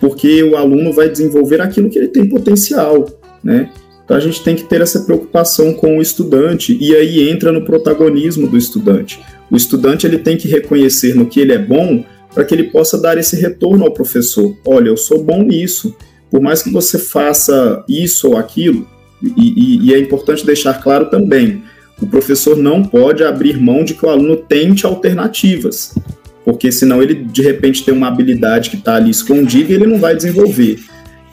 porque 0.00 0.42
o 0.42 0.56
aluno 0.56 0.92
vai 0.92 1.08
desenvolver 1.08 1.60
aquilo 1.60 1.90
que 1.90 1.98
ele 1.98 2.08
tem 2.08 2.28
potencial, 2.28 3.06
né? 3.42 3.70
Então 4.04 4.16
a 4.16 4.20
gente 4.20 4.42
tem 4.42 4.56
que 4.56 4.64
ter 4.64 4.80
essa 4.80 5.00
preocupação 5.00 5.74
com 5.74 5.98
o 5.98 6.00
estudante 6.00 6.78
e 6.80 6.94
aí 6.94 7.28
entra 7.28 7.52
no 7.52 7.62
protagonismo 7.62 8.46
do 8.46 8.56
estudante. 8.56 9.20
O 9.50 9.56
estudante 9.56 10.06
ele 10.06 10.16
tem 10.16 10.36
que 10.36 10.48
reconhecer 10.48 11.14
no 11.14 11.26
que 11.26 11.40
ele 11.40 11.52
é 11.52 11.58
bom 11.58 12.02
para 12.38 12.44
que 12.44 12.54
ele 12.54 12.70
possa 12.70 12.96
dar 12.96 13.18
esse 13.18 13.34
retorno 13.34 13.84
ao 13.84 13.90
professor. 13.90 14.56
Olha, 14.64 14.90
eu 14.90 14.96
sou 14.96 15.24
bom 15.24 15.42
nisso. 15.42 15.96
Por 16.30 16.40
mais 16.40 16.62
que 16.62 16.70
você 16.70 16.96
faça 16.96 17.84
isso 17.88 18.28
ou 18.28 18.36
aquilo, 18.36 18.86
e, 19.20 19.32
e, 19.36 19.86
e 19.88 19.94
é 19.94 19.98
importante 19.98 20.46
deixar 20.46 20.74
claro 20.74 21.06
também, 21.06 21.64
o 22.00 22.06
professor 22.06 22.56
não 22.56 22.84
pode 22.84 23.24
abrir 23.24 23.60
mão 23.60 23.82
de 23.82 23.92
que 23.92 24.06
o 24.06 24.08
aluno 24.08 24.36
tente 24.36 24.86
alternativas, 24.86 25.96
porque 26.44 26.70
senão 26.70 27.02
ele 27.02 27.14
de 27.14 27.42
repente 27.42 27.84
tem 27.84 27.92
uma 27.92 28.06
habilidade 28.06 28.70
que 28.70 28.76
está 28.76 28.94
ali 28.94 29.10
escondida 29.10 29.72
e 29.72 29.74
ele 29.74 29.88
não 29.88 29.98
vai 29.98 30.14
desenvolver. 30.14 30.78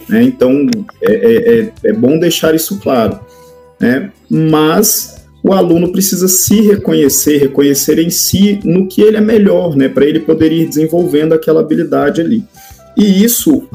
Né? 0.09 0.23
Então 0.23 0.67
é, 1.03 1.13
é, 1.13 1.59
é, 1.59 1.71
é 1.83 1.93
bom 1.93 2.17
deixar 2.17 2.55
isso 2.55 2.79
claro. 2.79 3.19
Né? 3.79 4.11
Mas 4.27 5.14
o 5.47 5.53
aluno 5.53 5.91
precisa 5.91 6.27
se 6.27 6.59
reconhecer, 6.59 7.37
reconhecer 7.37 7.99
em 7.99 8.09
si 8.09 8.59
no 8.63 8.87
que 8.87 8.99
ele 8.99 9.17
é 9.17 9.21
melhor, 9.21 9.75
né, 9.75 9.87
para 9.87 10.03
ele 10.03 10.19
poder 10.19 10.51
ir 10.51 10.67
desenvolvendo 10.67 11.33
aquela 11.33 11.59
habilidade 11.59 12.19
ali. 12.19 12.43
E 12.97 13.23
isso, 13.23 13.67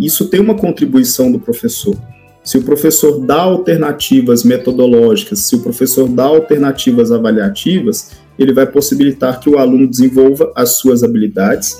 isso 0.00 0.28
tem 0.28 0.40
uma 0.40 0.54
contribuição 0.54 1.30
do 1.30 1.38
professor. 1.38 1.94
Se 2.42 2.56
o 2.56 2.62
professor 2.62 3.20
dá 3.26 3.42
alternativas 3.42 4.42
metodológicas, 4.42 5.40
se 5.40 5.54
o 5.54 5.60
professor 5.60 6.08
dá 6.08 6.24
alternativas 6.24 7.12
avaliativas, 7.12 8.12
ele 8.38 8.54
vai 8.54 8.66
possibilitar 8.66 9.38
que 9.38 9.50
o 9.50 9.58
aluno 9.58 9.86
desenvolva 9.86 10.50
as 10.56 10.78
suas 10.78 11.02
habilidades 11.02 11.76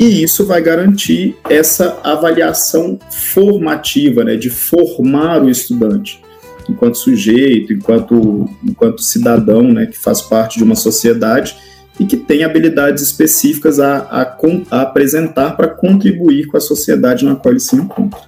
e 0.00 0.24
isso 0.24 0.44
vai 0.44 0.60
garantir 0.60 1.36
essa 1.48 2.00
avaliação 2.02 2.98
formativa, 3.32 4.24
né, 4.24 4.34
de 4.34 4.50
formar 4.50 5.40
o 5.40 5.48
estudante 5.48 6.20
enquanto 6.68 6.96
sujeito, 6.96 7.72
enquanto, 7.72 8.48
enquanto 8.62 9.02
cidadão, 9.02 9.62
né, 9.72 9.86
que 9.86 9.98
faz 9.98 10.20
parte 10.22 10.58
de 10.58 10.64
uma 10.64 10.74
sociedade 10.74 11.56
e 11.98 12.04
que 12.04 12.16
tem 12.16 12.44
habilidades 12.44 13.02
específicas 13.02 13.78
a, 13.78 13.98
a, 13.98 14.38
a 14.70 14.82
apresentar 14.82 15.56
para 15.56 15.68
contribuir 15.68 16.46
com 16.46 16.56
a 16.56 16.60
sociedade 16.60 17.24
na 17.24 17.36
qual 17.36 17.52
ele 17.52 17.60
se 17.60 17.76
encontra. 17.76 18.20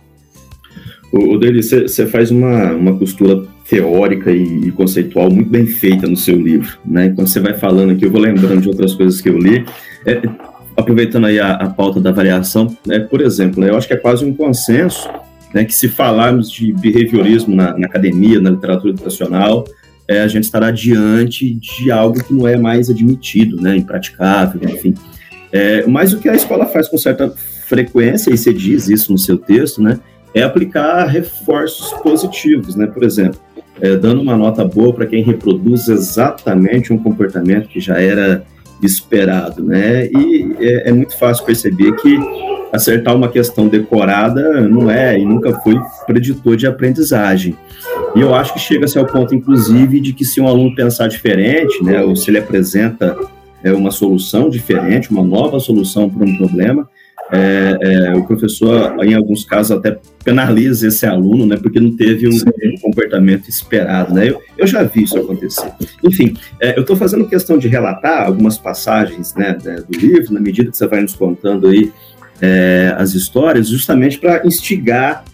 O, 1.13 1.39
Dele, 1.39 1.63
você 1.63 2.07
faz 2.07 2.31
uma, 2.31 2.73
uma 2.73 2.99
costura 2.99 3.45
teórica 3.69 4.33
e, 4.33 4.67
e, 4.67 4.73
conceitual 4.73 5.31
muito 5.31 5.49
bem 5.49 5.65
feita 5.65 6.09
no 6.09 6.17
seu 6.17 6.37
livro, 6.37 6.77
né? 6.85 7.11
Quando 7.11 7.29
você 7.29 7.39
vai 7.39 7.55
falando 7.55 7.93
aqui, 7.93 8.05
eu 8.05 8.11
vou 8.11 8.21
lembrando 8.21 8.61
de 8.61 8.69
outras 8.69 8.95
coisas 8.95 9.21
que 9.21 9.29
eu 9.29 9.39
li. 9.39 9.65
É, 10.05 10.23
aproveitando 10.77 11.27
aí 11.27 11.39
a, 11.39 11.53
a 11.53 11.71
pauta 11.71 12.01
da 12.01 12.11
avaliação, 12.11 12.77
né, 12.85 12.99
por 12.99 13.21
exemplo, 13.21 13.61
né, 13.61 13.71
eu 13.71 13.77
acho 13.77 13.87
que 13.87 13.95
é 13.95 13.97
quase 13.97 14.25
um 14.25 14.35
consenso 14.35 15.09
né, 15.55 15.65
que 15.65 15.73
se 15.73 15.89
falarmos 15.89 16.51
de 16.51 16.73
behaviorismo 16.73 17.55
na, 17.55 17.79
na 17.79 17.87
academia, 17.87 18.41
na 18.41 18.51
literatura 18.51 18.93
educacional, 18.93 19.65
é, 20.09 20.21
a 20.21 20.29
gente 20.29 20.45
estará 20.45 20.73
diante 20.73 21.55
de 21.55 21.91
algo 21.93 22.23
que 22.23 22.35
não 22.35 22.47
é 22.47 22.57
mais 22.57 22.91
admitido, 22.91 23.61
né, 23.63 23.77
impraticável, 23.77 24.61
enfim. 24.69 24.95
É, 25.53 25.87
mas 25.87 26.13
o 26.13 26.19
que 26.19 26.29
a 26.29 26.35
escola 26.35 26.67
faz 26.67 26.89
com 26.89 26.99
certa 26.99 27.33
frequência, 27.67 28.35
e 28.35 28.37
você 28.37 28.53
diz 28.53 28.89
isso 28.89 29.13
no 29.13 29.17
seu 29.17 29.39
texto, 29.39 29.81
né, 29.81 30.01
é 30.35 30.43
aplicar 30.43 31.07
reforços 31.07 31.93
positivos, 32.01 32.75
né, 32.75 32.89
por 32.89 33.05
exemplo, 33.05 33.41
é, 33.81 33.97
dando 33.97 34.21
uma 34.21 34.37
nota 34.37 34.65
boa 34.65 34.93
para 34.93 35.07
quem 35.07 35.23
reproduz 35.23 35.89
exatamente 35.89 36.93
um 36.93 36.99
comportamento 36.99 37.69
que 37.69 37.81
já 37.81 38.01
era 38.01 38.45
esperado, 38.83 39.63
né? 39.63 40.07
E 40.07 40.57
é, 40.59 40.89
é, 40.89 40.93
muito 40.93 41.17
fácil 41.19 41.45
perceber 41.45 41.93
que 41.97 42.19
acertar 42.73 43.15
uma 43.15 43.29
questão 43.29 43.69
decorada 43.69 44.63
não 44.63 44.91
é 44.91 45.19
e 45.19 45.25
nunca 45.25 45.53
foi 45.61 45.81
preditor 46.07 46.57
de 46.57 46.67
aprendizagem. 46.67 47.57
E 48.15 48.21
eu 48.21 48.35
acho 48.35 48.53
que 48.53 48.61
chega-se 48.61 48.99
ao 48.99 49.07
ponto, 49.07 49.35
inclusive, 49.35 50.01
de 50.01 50.13
que 50.13 50.25
se 50.25 50.41
um 50.41 50.49
aluno 50.49 50.75
pensar 50.75 51.09
diferente, 51.09 51.83
né, 51.83 52.03
ou 52.03 52.17
se 52.17 52.31
ele 52.31 52.39
apresenta 52.39 53.17
é, 53.63 53.73
uma 53.73 53.91
solução 53.91 54.51
diferente, 54.51 55.11
uma 55.11 55.23
nova 55.23 55.59
solução 55.61 56.11
para 56.11 56.25
um 56.25 56.37
problema, 56.37 56.89
é, 57.33 57.79
é, 57.81 58.15
o 58.15 58.25
professor, 58.25 58.97
em 59.05 59.15
alguns 59.15 59.45
casos, 59.45 59.73
até 59.73 59.99
penaliza 60.23 60.89
esse 60.89 61.07
aluno, 61.07 61.47
né, 61.47 61.57
porque 61.57 61.81
não 61.81 61.97
teve 61.97 62.29
um, 62.29 62.33
um 62.33 62.79
comportamento 62.81 63.49
esperado, 63.49 64.13
né? 64.15 64.29
Eu, 64.29 64.41
eu, 64.59 64.67
já 64.67 64.83
vi 64.83 65.05
isso 65.05 65.19
acontecer. 65.19 65.71
Enfim, 66.03 66.37
é, 66.61 66.77
eu 66.77 66.83
estou 66.83 66.97
fazendo 66.97 67.27
questão 67.27 67.57
de 67.59 67.67
relatar 67.69 68.27
algumas 68.27 68.59
passagens 68.59 69.35
né, 69.35 69.57
do 69.89 69.99
livro, 69.99 70.35
na 70.35 70.41
medida 70.41 70.71
que 70.71 70.77
você 70.77 70.87
vai 70.87 71.01
nos 71.01 71.15
contando 71.15 71.69
aí 71.69 71.91
é, 72.41 72.95
as 72.99 73.15
histórias, 73.15 73.69
justamente 73.69 74.19
para 74.19 74.47
instigar 74.47 75.25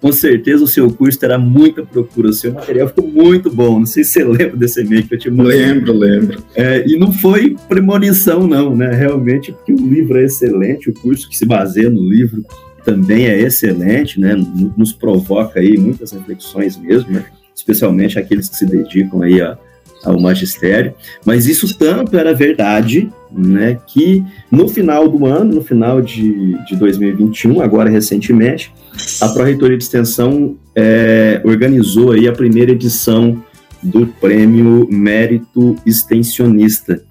com 0.00 0.12
certeza 0.12 0.62
o 0.62 0.68
seu 0.68 0.90
curso 0.90 1.18
terá 1.18 1.38
muita 1.38 1.84
procura, 1.84 2.28
o 2.28 2.32
seu 2.32 2.52
material 2.52 2.88
ficou 2.88 3.06
muito 3.06 3.50
bom, 3.50 3.80
não 3.80 3.86
sei 3.86 4.04
se 4.04 4.12
você 4.12 4.24
lembra 4.24 4.56
desse 4.56 4.80
e-mail 4.80 5.06
que 5.06 5.14
eu 5.14 5.18
te 5.18 5.30
mandei. 5.30 5.58
Lembro, 5.58 5.92
lembro. 5.92 6.42
É, 6.54 6.84
e 6.86 6.98
não 6.98 7.12
foi 7.12 7.56
premonição 7.68 8.46
não, 8.46 8.76
né, 8.76 8.92
realmente, 8.92 9.52
porque 9.52 9.72
o 9.72 9.88
livro 9.88 10.18
é 10.18 10.24
excelente, 10.24 10.90
o 10.90 10.94
curso 10.94 11.28
que 11.28 11.36
se 11.36 11.44
baseia 11.44 11.90
no 11.90 12.02
livro 12.02 12.44
também 12.84 13.26
é 13.26 13.38
excelente, 13.38 14.18
né? 14.18 14.34
Nos 14.76 14.92
provoca 14.94 15.60
aí 15.60 15.76
muitas 15.76 16.12
reflexões 16.12 16.78
mesmo, 16.78 17.10
né? 17.10 17.26
especialmente 17.58 18.18
aqueles 18.18 18.48
que 18.48 18.56
se 18.56 18.66
dedicam 18.66 19.22
aí 19.22 19.42
a, 19.42 19.58
ao 20.04 20.18
magistério. 20.18 20.94
Mas 21.24 21.46
isso 21.46 21.76
tanto 21.76 22.16
era 22.16 22.32
verdade, 22.32 23.10
né? 23.30 23.78
Que 23.86 24.24
no 24.50 24.68
final 24.68 25.08
do 25.08 25.26
ano, 25.26 25.54
no 25.54 25.62
final 25.62 26.00
de, 26.00 26.56
de 26.66 26.76
2021, 26.76 27.60
agora 27.60 27.90
recentemente, 27.90 28.72
a 29.20 29.28
Pró-Reitoria 29.28 29.76
de 29.76 29.84
Extensão 29.84 30.56
é, 30.74 31.40
organizou 31.44 32.12
aí 32.12 32.26
a 32.28 32.32
primeira 32.32 32.72
edição 32.72 33.42
do 33.82 34.06
Prêmio 34.06 34.88
Mérito 34.90 35.76
Extensionista, 35.86 37.02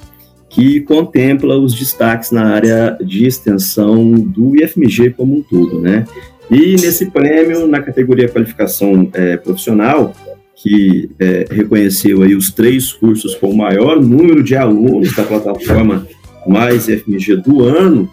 que 0.50 0.82
contempla 0.82 1.58
os 1.58 1.74
destaques 1.74 2.32
na 2.32 2.46
área 2.46 2.98
de 3.02 3.26
extensão 3.26 4.12
do 4.12 4.56
IFMG 4.56 5.12
como 5.12 5.38
um 5.38 5.42
todo, 5.42 5.80
né? 5.80 6.06
E 6.50 6.72
nesse 6.72 7.08
prêmio, 7.12 7.68
na 7.68 7.82
categoria 7.82 8.30
qualificação 8.30 9.10
é, 9.14 9.36
profissional, 9.36 10.14
que 10.58 11.10
é, 11.20 11.46
reconheceu 11.50 12.24
aí 12.24 12.36
os 12.36 12.52
três 12.52 12.92
cursos 12.92 13.36
com 13.36 13.50
o 13.50 13.58
maior 13.58 14.02
número 14.02 14.44
de 14.44 14.56
alunos 14.56 15.16
da 15.16 15.24
plataforma 15.24 16.08
Mais 16.48 16.88
IFMG 16.88 17.38
do 17.38 17.64
ano, 17.64 18.10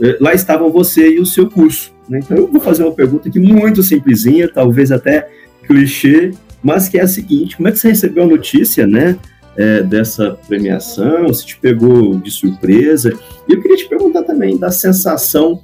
é, 0.00 0.16
lá 0.20 0.32
estavam 0.32 0.70
você 0.70 1.16
e 1.16 1.20
o 1.20 1.26
seu 1.26 1.48
curso. 1.50 1.92
Né? 2.08 2.20
Então 2.24 2.36
eu 2.36 2.48
vou 2.48 2.60
fazer 2.60 2.82
uma 2.82 2.92
pergunta 2.92 3.28
aqui 3.28 3.38
muito 3.38 3.82
simplesinha, 3.82 4.48
talvez 4.48 4.90
até 4.90 5.28
clichê, 5.66 6.32
mas 6.62 6.88
que 6.88 6.98
é 6.98 7.02
a 7.02 7.06
seguinte: 7.06 7.56
como 7.56 7.68
é 7.68 7.72
que 7.72 7.78
você 7.78 7.88
recebeu 7.88 8.24
a 8.24 8.26
notícia, 8.28 8.86
né? 8.86 9.18
é, 9.56 9.82
dessa 9.82 10.36
premiação, 10.48 11.32
se 11.32 11.46
te 11.46 11.58
pegou 11.58 12.18
de 12.18 12.30
surpresa. 12.30 13.12
E 13.48 13.52
eu 13.52 13.60
queria 13.60 13.76
te 13.76 13.88
perguntar 13.88 14.22
também 14.22 14.56
da 14.56 14.70
sensação 14.70 15.60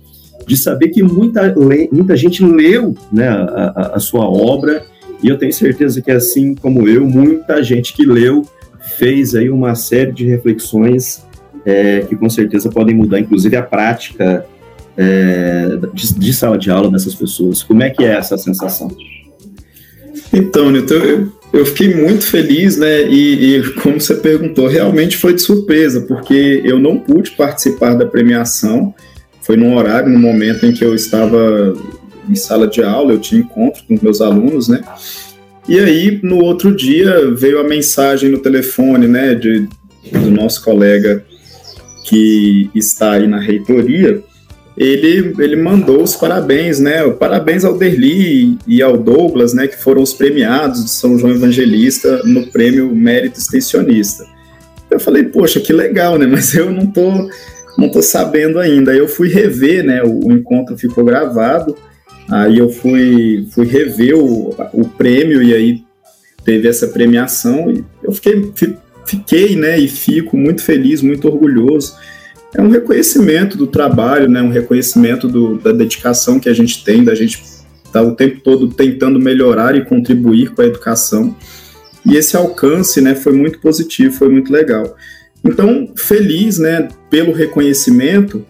de 0.47 0.57
saber 0.57 0.89
que 0.89 1.03
muita, 1.03 1.55
muita 1.93 2.17
gente 2.17 2.45
leu 2.45 2.95
né, 3.13 3.29
a, 3.29 3.93
a, 3.95 4.01
sua 4.01 4.29
obra, 4.29 4.85
e 5.23 5.29
eu 5.29 5.39
tenho 5.39 5.53
certeza 5.53 6.01
que, 6.01 6.11
assim 6.11 6.55
como 6.55 6.89
eu, 6.89 7.07
muita 7.07 7.63
gente 7.63 7.93
que 7.93 8.05
leu 8.05 8.47
fez 8.99 9.35
aí 9.35 9.51
uma 9.51 9.75
série 9.75 10.13
de 10.13 10.25
reflexões 10.27 11.25
é, 11.65 12.01
que 12.01 12.17
com 12.17 12.29
certeza 12.31 12.71
podem 12.71 12.95
mudar, 12.95 13.21
inclusive, 13.21 13.57
a 13.57 13.63
prática 13.63 14.47
é, 14.97 15.79
de, 15.93 16.15
de, 16.15 16.33
sala 16.33 16.57
de 16.57 16.71
aula 16.71 16.91
dessas 16.91 17.15
pessoas. 17.15 17.63
Como 17.63 17.83
é 17.83 17.91
que 17.91 18.05
é 18.05 18.17
essa 18.17 18.39
sensação? 18.39 18.91
Então, 20.33 20.71
Nilton, 20.71 20.95
eu 20.95 21.39
eu 21.53 21.65
fiquei 21.65 21.95
muito 21.95 22.25
feliz, 22.27 22.77
né? 22.77 23.09
E, 23.09 23.57
e, 23.57 23.75
como 23.75 24.01
você 24.01 24.15
perguntou, 24.15 24.67
realmente 24.69 25.17
foi 25.17 25.35
de 25.35 25.43
surpresa, 25.43 26.03
porque 26.03 26.61
eu 26.65 26.79
não 26.79 26.99
pude 26.99 27.31
participar 27.33 27.95
da 27.95 28.07
premiação. 28.07 28.95
Foi 29.43 29.57
num 29.57 29.75
horário, 29.77 30.11
no 30.11 30.19
momento 30.19 30.67
em 30.67 30.73
que 30.73 30.85
eu 30.85 30.95
estava 30.95 31.75
em 32.29 32.35
sala 32.35 32.67
de 32.67 32.83
aula, 32.83 33.13
eu 33.13 33.19
tinha 33.19 33.41
encontro 33.41 33.83
com 33.87 33.99
meus 34.03 34.21
alunos, 34.21 34.69
né? 34.69 34.83
E 35.69 35.79
aí, 35.79 36.21
no 36.23 36.39
outro 36.39 36.75
dia, 36.75 37.31
veio 37.35 37.61
a 37.61 37.65
mensagem 37.65 38.31
no 38.31 38.39
telefone, 38.39 39.07
né, 39.07 39.35
de, 39.35 39.69
do 40.11 40.31
nosso 40.31 40.65
colega 40.65 41.25
que 42.05 42.71
está 42.75 43.13
aí 43.13 43.27
na 43.27 43.39
reitoria, 43.39 44.23
ele, 44.79 45.35
ele 45.41 45.57
mandou 45.57 46.03
os 46.03 46.15
parabéns, 46.15 46.79
né? 46.79 47.07
Parabéns 47.11 47.65
ao 47.65 47.77
Derli 47.77 48.57
e 48.65 48.81
ao 48.81 48.97
Douglas, 48.97 49.53
né? 49.53 49.67
Que 49.67 49.77
foram 49.77 50.01
os 50.01 50.15
premiados 50.15 50.85
de 50.85 50.91
São 50.91 51.19
João 51.19 51.35
Evangelista 51.35 52.23
no 52.25 52.47
prêmio 52.47 52.95
Mérito 52.95 53.41
Extensionista. 53.41 54.25
Eu 54.89 55.01
falei, 55.01 55.25
poxa, 55.25 55.59
que 55.59 55.73
legal, 55.73 56.17
né? 56.17 56.27
Mas 56.31 56.55
eu 56.55 56.71
não 56.71 56.87
tô 56.87 57.29
não 57.77 57.91
tô 57.91 58.01
sabendo 58.03 58.59
ainda. 58.59 58.95
Eu 58.95 59.09
fui 59.09 59.29
rever, 59.29 59.85
né? 59.85 60.03
O, 60.03 60.29
o, 60.29 60.33
encontro 60.33 60.79
ficou 60.79 61.05
gravado. 61.05 61.77
Aí 62.31 62.59
eu 62.59 62.69
fui, 62.69 63.47
fui 63.51 63.67
rever 63.67 64.17
o, 64.17 64.55
o 64.73 64.89
prêmio 64.89 65.43
e 65.43 65.55
aí 65.55 65.83
teve 66.45 66.69
essa 66.69 66.89
premiação 66.89 67.71
e 67.71 67.85
eu 68.03 68.13
fiquei, 68.13 68.53
fiquei, 69.07 69.57
né? 69.57 69.79
E 69.79 69.89
fico 69.89 70.37
muito 70.37 70.63
feliz, 70.63 71.01
muito 71.03 71.27
orgulhoso. 71.27 71.95
É 72.55 72.63
um 72.63 72.69
reconhecimento 72.69 73.57
do 73.57 73.67
trabalho, 73.67 74.29
né? 74.29 74.43
Um 74.43 74.51
reconhecimento 74.51 75.27
do, 75.27 75.59
da 75.59 75.73
dedicação 75.73 76.39
que 76.39 76.49
a 76.49 76.55
gente 76.55 76.85
tem, 76.85 77.05
da 77.05 77.15
gente 77.15 77.43
estar 77.43 77.63
tá 77.93 78.03
o 78.03 78.15
tempo 78.15 78.41
todo 78.41 78.69
tentando 78.69 79.19
melhorar 79.19 79.75
e 79.77 79.85
contribuir 79.85 80.51
com 80.51 80.63
a 80.63 80.67
educação. 80.67 81.35
E 82.05 82.17
esse 82.17 82.37
alcance, 82.37 83.01
né? 83.01 83.15
Foi 83.15 83.33
muito 83.33 83.59
positivo, 83.61 84.15
foi 84.15 84.29
muito 84.29 84.53
legal. 84.53 84.97
Então, 85.45 85.93
feliz, 85.97 86.59
né, 86.59 86.89
pelo 87.11 87.33
reconhecimento, 87.33 88.45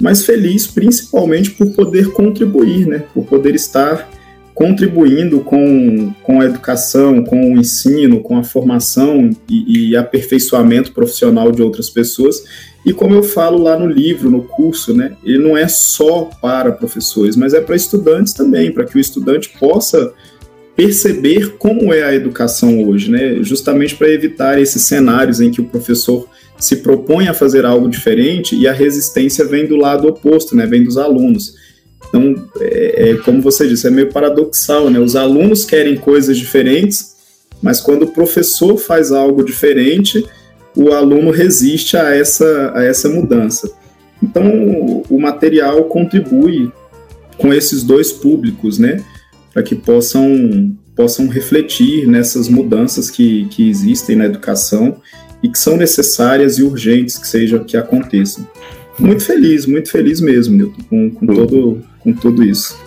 mas 0.00 0.24
feliz 0.24 0.66
principalmente 0.66 1.50
por 1.50 1.70
poder 1.72 2.10
contribuir, 2.12 2.86
né, 2.86 3.04
por 3.14 3.24
poder 3.24 3.54
estar 3.54 4.08
contribuindo 4.54 5.40
com, 5.40 6.12
com 6.22 6.40
a 6.40 6.44
educação, 6.44 7.24
com 7.24 7.54
o 7.54 7.58
ensino, 7.58 8.20
com 8.20 8.36
a 8.36 8.44
formação 8.44 9.30
e, 9.48 9.90
e 9.90 9.96
aperfeiçoamento 9.96 10.92
profissional 10.92 11.50
de 11.50 11.62
outras 11.62 11.88
pessoas. 11.88 12.44
E 12.84 12.92
como 12.92 13.14
eu 13.14 13.22
falo 13.22 13.62
lá 13.62 13.78
no 13.78 13.86
livro, 13.86 14.30
no 14.30 14.42
curso, 14.42 14.94
né, 14.94 15.12
ele 15.24 15.38
não 15.38 15.56
é 15.56 15.66
só 15.66 16.28
para 16.42 16.72
professores, 16.72 17.36
mas 17.36 17.54
é 17.54 17.60
para 17.60 17.74
estudantes 17.74 18.34
também, 18.34 18.70
para 18.70 18.84
que 18.84 18.96
o 18.96 19.00
estudante 19.00 19.50
possa 19.58 20.12
perceber 20.76 21.56
como 21.58 21.92
é 21.92 22.02
a 22.02 22.14
educação 22.14 22.84
hoje, 22.88 23.10
né? 23.10 23.42
Justamente 23.42 23.94
para 23.96 24.08
evitar 24.08 24.60
esses 24.60 24.82
cenários 24.82 25.40
em 25.40 25.50
que 25.50 25.60
o 25.60 25.64
professor 25.64 26.26
se 26.60 26.76
propõe 26.76 27.28
a 27.28 27.34
fazer 27.34 27.64
algo 27.64 27.88
diferente 27.88 28.54
e 28.54 28.68
a 28.68 28.72
resistência 28.72 29.44
vem 29.44 29.66
do 29.66 29.76
lado 29.76 30.06
oposto, 30.06 30.54
né? 30.54 30.66
Vem 30.66 30.84
dos 30.84 30.96
alunos. 30.98 31.54
Então, 32.08 32.34
é, 32.60 33.10
é, 33.10 33.16
como 33.16 33.40
você 33.40 33.66
disse, 33.66 33.86
é 33.86 33.90
meio 33.90 34.12
paradoxal, 34.12 34.90
né? 34.90 34.98
Os 34.98 35.16
alunos 35.16 35.64
querem 35.64 35.96
coisas 35.96 36.36
diferentes, 36.36 37.16
mas 37.62 37.80
quando 37.80 38.02
o 38.02 38.12
professor 38.12 38.76
faz 38.76 39.10
algo 39.10 39.44
diferente, 39.44 40.26
o 40.76 40.92
aluno 40.92 41.30
resiste 41.30 41.96
a 41.96 42.14
essa, 42.14 42.72
a 42.74 42.84
essa 42.84 43.08
mudança. 43.08 43.70
Então, 44.22 45.02
o 45.08 45.18
material 45.18 45.84
contribui 45.84 46.70
com 47.38 47.52
esses 47.54 47.82
dois 47.82 48.12
públicos, 48.12 48.78
né? 48.78 49.02
para 49.52 49.62
que 49.62 49.74
possam, 49.74 50.76
possam 50.94 51.26
refletir 51.28 52.06
nessas 52.06 52.48
mudanças 52.48 53.10
que, 53.10 53.46
que 53.46 53.68
existem 53.68 54.16
na 54.16 54.26
educação 54.26 54.96
e 55.42 55.48
que 55.48 55.58
são 55.58 55.76
necessárias 55.76 56.58
e 56.58 56.62
urgentes 56.62 57.16
que 57.18 57.26
sejam 57.26 57.64
que 57.64 57.76
aconteçam. 57.76 58.46
Muito 58.98 59.24
feliz, 59.24 59.66
muito 59.66 59.90
feliz 59.90 60.20
mesmo, 60.20 60.56
Newton, 60.56 60.82
com, 60.88 61.10
com, 61.10 61.26
todo, 61.26 61.82
com 62.00 62.12
tudo 62.12 62.44
isso. 62.44 62.78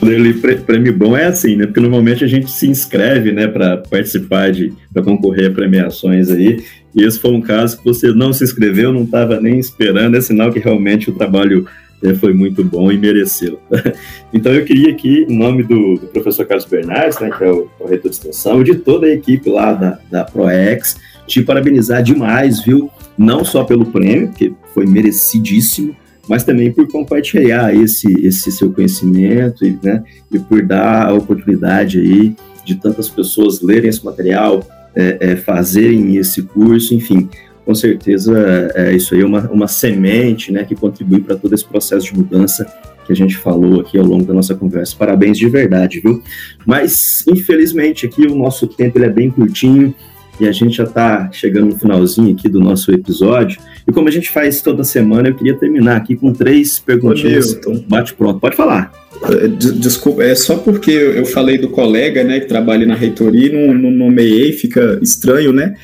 O 0.00 0.64
prêmio 0.64 0.96
bom 0.96 1.16
é 1.16 1.26
assim, 1.26 1.56
né? 1.56 1.66
Porque 1.66 1.80
normalmente 1.80 2.24
a 2.24 2.26
gente 2.26 2.50
se 2.50 2.66
inscreve, 2.66 3.32
né, 3.32 3.46
para 3.46 3.76
participar 3.76 4.50
de, 4.52 4.72
para 4.92 5.02
concorrer 5.02 5.50
a 5.50 5.54
premiações 5.54 6.30
aí. 6.30 6.62
E 6.94 7.02
esse 7.02 7.18
foi 7.18 7.32
um 7.32 7.40
caso 7.40 7.78
que 7.78 7.84
você 7.84 8.12
não 8.12 8.32
se 8.32 8.44
inscreveu, 8.44 8.92
não 8.92 9.02
estava 9.02 9.40
nem 9.40 9.58
esperando, 9.58 10.16
é 10.16 10.20
sinal 10.20 10.52
que 10.52 10.60
realmente 10.60 11.10
o 11.10 11.12
trabalho 11.12 11.66
é, 12.02 12.14
foi 12.14 12.32
muito 12.32 12.62
bom 12.62 12.92
e 12.92 12.96
mereceu. 12.96 13.58
então 14.32 14.52
eu 14.52 14.64
queria 14.64 14.90
aqui, 14.90 15.26
em 15.28 15.36
nome 15.36 15.62
do, 15.62 15.96
do 15.96 16.06
professor 16.06 16.46
Carlos 16.46 16.66
Bernardes, 16.66 17.18
né, 17.18 17.30
que 17.36 17.44
é 17.44 17.50
o 17.50 17.68
corretor 17.78 18.10
de 18.10 18.16
extensão, 18.16 18.60
e 18.60 18.64
de 18.64 18.76
toda 18.76 19.06
a 19.06 19.10
equipe 19.10 19.50
lá 19.50 19.72
da, 19.72 19.98
da 20.10 20.24
ProEx, 20.24 20.96
te 21.26 21.42
parabenizar 21.42 22.02
demais, 22.02 22.62
viu? 22.62 22.90
Não 23.16 23.44
só 23.44 23.64
pelo 23.64 23.86
prêmio, 23.86 24.30
que 24.30 24.52
foi 24.72 24.86
merecidíssimo, 24.86 25.94
mas 26.28 26.44
também 26.44 26.72
por 26.72 26.88
compartilhar 26.88 27.74
esse, 27.74 28.10
esse 28.26 28.50
seu 28.50 28.72
conhecimento 28.72 29.64
e, 29.64 29.78
né, 29.82 30.02
e 30.32 30.38
por 30.38 30.62
dar 30.62 31.08
a 31.08 31.12
oportunidade 31.12 31.98
aí 31.98 32.34
de 32.64 32.76
tantas 32.76 33.08
pessoas 33.08 33.60
lerem 33.60 33.90
esse 33.90 34.04
material, 34.04 34.66
é, 34.94 35.18
é, 35.20 35.36
fazerem 35.36 36.16
esse 36.16 36.42
curso, 36.42 36.94
enfim, 36.94 37.28
com 37.64 37.74
certeza 37.74 38.70
é, 38.74 38.94
isso 38.94 39.14
aí 39.14 39.20
é 39.20 39.26
uma, 39.26 39.50
uma 39.50 39.68
semente 39.68 40.52
né, 40.52 40.64
que 40.64 40.74
contribui 40.74 41.20
para 41.20 41.36
todo 41.36 41.54
esse 41.54 41.64
processo 41.64 42.06
de 42.06 42.16
mudança 42.16 42.66
que 43.06 43.12
a 43.12 43.16
gente 43.16 43.36
falou 43.36 43.80
aqui 43.80 43.98
ao 43.98 44.04
longo 44.04 44.24
da 44.24 44.32
nossa 44.32 44.54
conversa. 44.54 44.96
Parabéns 44.96 45.36
de 45.36 45.46
verdade, 45.48 46.00
viu? 46.00 46.22
Mas, 46.64 47.22
infelizmente, 47.28 48.06
aqui 48.06 48.26
o 48.26 48.34
nosso 48.34 48.66
tempo 48.66 48.96
ele 48.96 49.04
é 49.04 49.10
bem 49.10 49.30
curtinho 49.30 49.94
e 50.40 50.48
a 50.48 50.52
gente 50.52 50.76
já 50.76 50.84
está 50.84 51.30
chegando 51.32 51.66
no 51.66 51.78
finalzinho 51.78 52.32
aqui 52.32 52.48
do 52.48 52.60
nosso 52.60 52.90
episódio. 52.90 53.60
E 53.86 53.92
como 53.92 54.08
a 54.08 54.10
gente 54.10 54.30
faz 54.30 54.60
toda 54.62 54.82
semana, 54.84 55.28
eu 55.28 55.34
queria 55.34 55.54
terminar 55.54 55.96
aqui 55.96 56.16
com 56.16 56.32
três 56.32 56.78
perguntinhas. 56.78 57.58
Bate 57.88 58.14
pronto, 58.14 58.40
pode 58.40 58.56
falar. 58.56 58.92
É, 59.24 59.48
desculpa, 59.48 60.22
é 60.22 60.34
só 60.34 60.56
porque 60.56 60.90
eu 60.90 61.24
falei 61.24 61.56
do 61.56 61.68
colega, 61.68 62.24
né, 62.24 62.40
que 62.40 62.46
trabalha 62.46 62.84
na 62.84 62.94
reitoria 62.94 63.46
e 63.46 63.52
não, 63.52 63.72
não 63.72 63.90
nomeei, 63.90 64.52
fica 64.52 64.98
estranho, 65.00 65.52
né? 65.52 65.74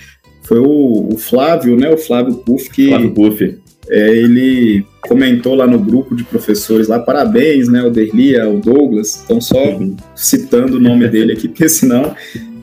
foi 0.50 0.58
o, 0.58 1.14
o, 1.14 1.16
Flávio, 1.16 1.76
né? 1.76 1.88
O 1.88 1.96
Flávio 1.96 2.34
Puff 2.34 2.68
que. 2.70 2.88
Flávio 2.88 3.12
Puff. 3.12 3.56
É, 3.88 4.10
ele 4.16 4.84
comentou 5.00 5.54
lá 5.54 5.66
no 5.66 5.78
grupo 5.78 6.14
de 6.14 6.24
professores 6.24 6.88
lá, 6.88 6.98
parabéns, 6.98 7.68
né, 7.68 7.82
o 7.82 7.90
Derlia, 7.90 8.48
o 8.48 8.60
Douglas, 8.60 9.16
estão 9.16 9.40
só 9.40 9.70
uhum. 9.70 9.96
citando 10.14 10.76
o 10.76 10.80
nome 10.80 11.08
dele 11.08 11.32
aqui, 11.32 11.48
porque 11.48 11.68
senão 11.68 12.14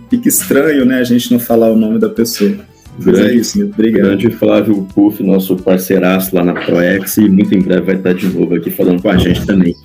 fica 0.09 0.27
estranho, 0.27 0.85
né, 0.85 0.99
a 0.99 1.03
gente 1.03 1.31
não 1.31 1.39
falar 1.39 1.71
o 1.71 1.75
nome 1.75 1.99
da 1.99 2.09
pessoa. 2.09 2.55
Grande, 2.99 3.21
Mas 3.21 3.29
é 3.29 3.35
isso, 3.35 3.63
obrigado. 3.63 4.07
Grande 4.07 4.29
Flávio 4.31 4.87
Puff, 4.93 5.21
nosso 5.21 5.55
parceiraço 5.57 6.35
lá 6.35 6.43
na 6.43 6.53
ProEx, 6.53 7.17
e 7.17 7.29
muito 7.29 7.53
em 7.53 7.61
breve 7.61 7.81
vai 7.81 7.95
estar 7.95 8.13
de 8.13 8.27
novo 8.27 8.55
aqui 8.55 8.71
falando 8.71 9.01
com 9.01 9.09
a 9.09 9.17
gente 9.17 9.45
também. 9.45 9.75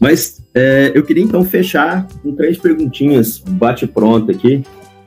Mas 0.00 0.42
é, 0.52 0.90
eu 0.94 1.04
queria 1.04 1.22
então 1.22 1.44
fechar 1.44 2.08
com 2.22 2.34
três 2.34 2.58
perguntinhas, 2.58 3.38
bate 3.38 3.86
pronto 3.86 4.32
aqui. 4.32 4.62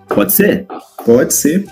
Pode 0.07 0.31
ser? 0.31 0.65
Pode 1.05 1.33
ser. 1.33 1.65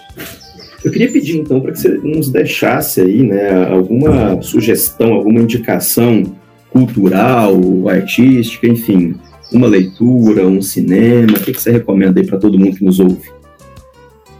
Eu 0.83 0.91
queria 0.91 1.11
pedir 1.11 1.37
então 1.37 1.59
para 1.61 1.71
que 1.71 1.79
você 1.79 1.89
nos 1.89 2.29
deixasse 2.29 3.01
aí, 3.01 3.23
né, 3.23 3.65
alguma 3.65 4.41
sugestão, 4.41 5.13
alguma 5.13 5.39
indicação 5.39 6.23
cultural, 6.69 7.57
artística, 7.87 8.67
enfim, 8.67 9.15
uma 9.51 9.67
leitura, 9.67 10.45
um 10.45 10.61
cinema, 10.61 11.37
o 11.37 11.39
que, 11.39 11.53
que 11.53 11.61
você 11.61 11.71
recomenda 11.71 12.19
aí 12.19 12.25
para 12.25 12.37
todo 12.37 12.59
mundo 12.59 12.77
que 12.77 12.85
nos 12.85 12.99
ouve? 12.99 13.29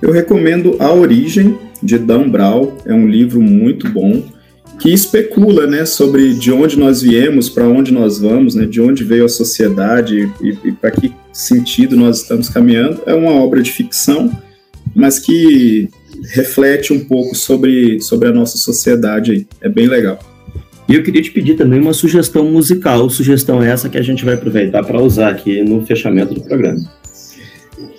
Eu 0.01 0.11
recomendo 0.11 0.75
A 0.79 0.91
Origem, 0.93 1.57
de 1.81 1.97
Dan 1.97 2.29
Brown, 2.29 2.73
é 2.85 2.93
um 2.93 3.07
livro 3.07 3.41
muito 3.41 3.89
bom, 3.89 4.23
que 4.79 4.93
especula 4.93 5.65
né, 5.65 5.85
sobre 5.85 6.33
de 6.33 6.51
onde 6.51 6.77
nós 6.77 7.01
viemos, 7.01 7.49
para 7.49 7.67
onde 7.67 7.91
nós 7.91 8.19
vamos, 8.19 8.53
né, 8.53 8.65
de 8.65 8.79
onde 8.79 9.03
veio 9.03 9.25
a 9.25 9.29
sociedade 9.29 10.31
e, 10.41 10.57
e 10.63 10.71
para 10.71 10.91
que 10.91 11.11
sentido 11.33 11.95
nós 11.95 12.21
estamos 12.21 12.49
caminhando. 12.49 13.01
É 13.05 13.13
uma 13.13 13.31
obra 13.31 13.61
de 13.61 13.71
ficção, 13.71 14.31
mas 14.95 15.17
que 15.17 15.89
reflete 16.31 16.93
um 16.93 17.05
pouco 17.05 17.35
sobre, 17.35 17.99
sobre 18.01 18.27
a 18.27 18.31
nossa 18.31 18.57
sociedade 18.57 19.31
aí. 19.31 19.47
É 19.61 19.69
bem 19.69 19.87
legal. 19.87 20.19
E 20.87 20.95
eu 20.95 21.03
queria 21.03 21.21
te 21.21 21.31
pedir 21.31 21.55
também 21.55 21.81
uma 21.81 21.93
sugestão 21.93 22.45
musical, 22.45 23.09
sugestão 23.09 23.61
essa 23.61 23.89
que 23.89 23.97
a 23.97 24.01
gente 24.01 24.23
vai 24.23 24.35
aproveitar 24.35 24.83
para 24.83 25.01
usar 25.01 25.29
aqui 25.29 25.61
no 25.61 25.85
fechamento 25.85 26.33
do 26.33 26.41
programa. 26.41 26.79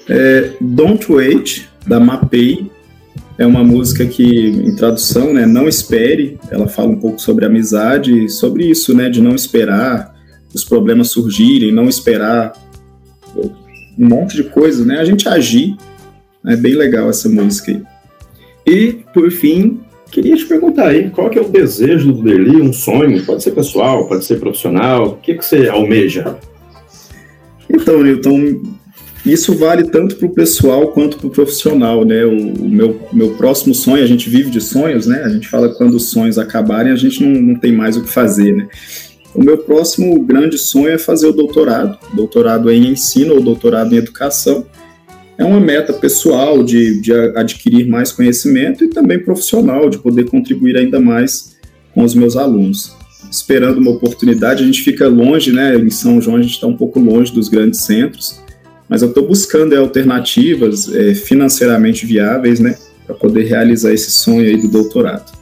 É, 0.09 0.53
Don't 0.59 1.13
Wait, 1.13 1.67
da 1.87 2.01
Mapei, 2.01 2.71
é 3.37 3.47
uma 3.47 3.63
música 3.63 4.07
que, 4.07 4.25
em 4.25 4.75
tradução, 4.75 5.35
né, 5.35 5.45
não 5.45 5.69
espere, 5.69 6.39
ela 6.51 6.67
fala 6.67 6.89
um 6.89 6.99
pouco 6.99 7.21
sobre 7.21 7.45
amizade, 7.45 8.29
sobre 8.31 8.65
isso, 8.65 8.95
né, 8.95 9.11
de 9.11 9.21
não 9.21 9.35
esperar 9.35 10.17
os 10.53 10.65
problemas 10.65 11.11
surgirem, 11.11 11.73
não 11.73 11.89
esperar 11.89 12.53
um 13.37 14.09
monte 14.09 14.35
de 14.35 14.45
coisas, 14.45 14.85
né, 14.85 14.99
a 14.99 15.05
gente 15.05 15.29
agir, 15.29 15.77
é 16.47 16.57
bem 16.57 16.75
legal 16.75 17.11
essa 17.11 17.29
música 17.29 17.71
aí. 17.71 17.83
E, 18.67 19.05
por 19.15 19.31
fim, 19.31 19.81
queria 20.11 20.37
te 20.37 20.47
perguntar 20.47 20.89
aí, 20.89 21.11
qual 21.11 21.31
que 21.31 21.39
é 21.39 21.43
o 21.43 21.49
desejo 21.49 22.13
do 22.13 22.23
Derli, 22.23 22.61
um 22.61 22.73
sonho, 22.73 23.25
pode 23.25 23.43
ser 23.43 23.53
pessoal, 23.53 24.07
pode 24.07 24.25
ser 24.25 24.41
profissional, 24.41 25.09
o 25.09 25.17
que, 25.17 25.35
que 25.35 25.45
você 25.45 25.69
almeja? 25.69 26.37
Então, 27.69 28.03
Newton, 28.03 28.63
isso 29.25 29.55
vale 29.55 29.85
tanto 29.85 30.17
para 30.17 30.27
o 30.27 30.31
pessoal 30.31 30.89
quanto 30.89 31.19
para 31.19 31.27
o 31.27 31.31
profissional, 31.31 32.05
né? 32.05 32.25
O, 32.25 32.65
o, 32.65 32.69
meu, 32.69 33.01
meu 33.13 33.31
próximo 33.35 33.75
sonho, 33.75 34.03
a 34.03 34.07
gente 34.07 34.31
vive 34.31 34.51
de 34.51 34.61
sonhos, 34.61 35.07
né? 35.07 35.23
A 35.25 35.29
gente 35.29 35.49
fala 35.49 35.69
que 35.69 35.77
quando 35.77 35.95
os 35.95 36.11
sonhos 36.11 36.39
acabarem, 36.39 36.93
a 36.93 36.97
gente 36.97 37.23
não, 37.23 37.41
não 37.41 37.55
tem 37.57 37.73
mais 37.73 37.97
o 37.97 38.03
que 38.03 38.09
fazer, 38.09 38.57
né? 38.57 38.69
O 39.35 39.45
meu 39.45 39.59
próximo 39.59 40.21
grande 40.23 40.57
sonho 40.57 40.89
é 40.89 40.99
fazer 40.99 41.27
o 41.27 41.33
doutorado, 41.33 41.99
doutorado 42.15 42.71
em 42.71 42.89
ensino 42.89 43.35
ou 43.35 43.41
doutorado 43.41 43.95
em 43.95 43.99
educação, 43.99 44.65
é 45.39 45.45
uma 45.45 45.61
meta 45.61 45.93
pessoal 45.93 46.65
de, 46.65 47.01
de 47.01 47.13
adquirir 47.13 47.87
mais 47.87 48.11
conhecimento 48.11 48.85
e 48.85 48.89
também 48.89 49.21
profissional, 49.21 49.89
de 49.89 49.97
poder 49.99 50.25
contribuir 50.25 50.77
ainda 50.77 51.01
mais 51.01 51.57
com 51.95 52.03
os 52.03 52.13
meus 52.13 52.37
alunos. 52.37 52.97
Esperando 53.31 53.79
uma 53.79 53.93
oportunidade, 53.93 54.65
a 54.65 54.67
gente 54.67 54.83
fica 54.83 55.07
longe, 55.07 55.53
né? 55.53 55.77
Em 55.77 55.91
São 55.91 56.21
João 56.21 56.39
a 56.39 56.43
gente 56.43 56.55
está 56.55 56.67
um 56.67 56.77
pouco 56.77 56.99
longe 56.99 57.33
dos 57.33 57.49
grandes 57.49 57.83
centros, 57.83 58.43
mas 58.89 59.01
eu 59.01 59.09
estou 59.09 59.27
buscando 59.29 59.75
é, 59.75 59.79
alternativas 59.79 60.93
é, 60.93 61.15
financeiramente 61.15 62.05
viáveis, 62.05 62.59
né? 62.59 62.77
Para 63.07 63.15
poder 63.15 63.45
realizar 63.45 63.93
esse 63.93 64.11
sonho 64.11 64.47
aí 64.47 64.61
do 64.61 64.69
doutorado. 64.69 65.39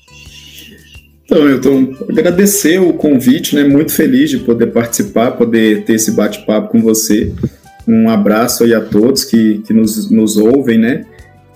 Então, 1.30 1.50
estou 1.50 2.08
agradecer 2.10 2.80
o 2.80 2.94
convite, 2.94 3.54
né? 3.54 3.66
Muito 3.66 3.92
feliz 3.92 4.30
de 4.30 4.38
poder 4.38 4.68
participar, 4.68 5.32
poder 5.32 5.84
ter 5.84 5.96
esse 5.96 6.12
bate-papo 6.12 6.70
com 6.70 6.82
você. 6.82 7.34
Um 7.86 8.10
abraço 8.10 8.64
aí 8.64 8.74
a 8.74 8.80
todos 8.80 9.26
que, 9.26 9.60
que 9.60 9.74
nos, 9.74 10.10
nos 10.10 10.38
ouvem, 10.38 10.78
né? 10.78 11.06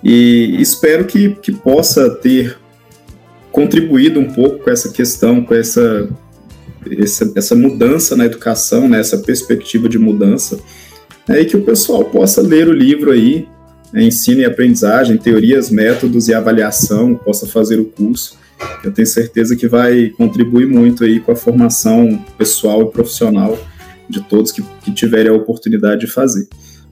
E 0.04 0.58
espero 0.60 1.06
que, 1.06 1.36
que 1.36 1.54
possa 1.54 2.10
ter 2.10 2.58
contribuído 3.50 4.20
um 4.20 4.30
pouco 4.32 4.60
com 4.60 4.70
essa 4.70 4.90
questão, 4.90 5.44
com 5.44 5.54
essa, 5.54 6.10
essa, 7.00 7.32
essa 7.36 7.56
mudança 7.56 8.16
na 8.16 8.26
educação, 8.26 8.88
né, 8.88 9.00
essa 9.00 9.18
perspectiva 9.18 9.88
de 9.90 10.00
mudança, 10.00 10.60
né, 11.28 11.42
e 11.42 11.46
que 11.46 11.58
o 11.58 11.64
pessoal 11.64 12.06
possa 12.06 12.42
ler 12.42 12.68
o 12.68 12.74
livro 12.74 13.12
aí, 13.12 13.48
né, 13.94 14.04
Ensino 14.04 14.42
e 14.42 14.46
Aprendizagem, 14.46 15.18
Teorias, 15.18 15.70
Métodos 15.70 16.30
e 16.30 16.34
Avaliação, 16.34 17.16
possa 17.16 17.46
fazer 17.46 17.80
o 17.80 17.86
curso. 17.86 18.40
Eu 18.84 18.92
tenho 18.92 19.08
certeza 19.08 19.56
que 19.56 19.68
vai 19.68 20.10
contribuir 20.10 20.66
muito 20.66 21.04
aí 21.04 21.20
com 21.20 21.32
a 21.32 21.36
formação 21.36 22.24
pessoal 22.38 22.82
e 22.84 22.92
profissional 22.92 23.58
de 24.10 24.22
todos 24.22 24.52
que, 24.52 24.64
que 24.84 24.92
tiverem 24.92 25.32
a 25.32 25.36
oportunidade 25.36 26.02
de 26.02 26.08
fazer. 26.08 26.48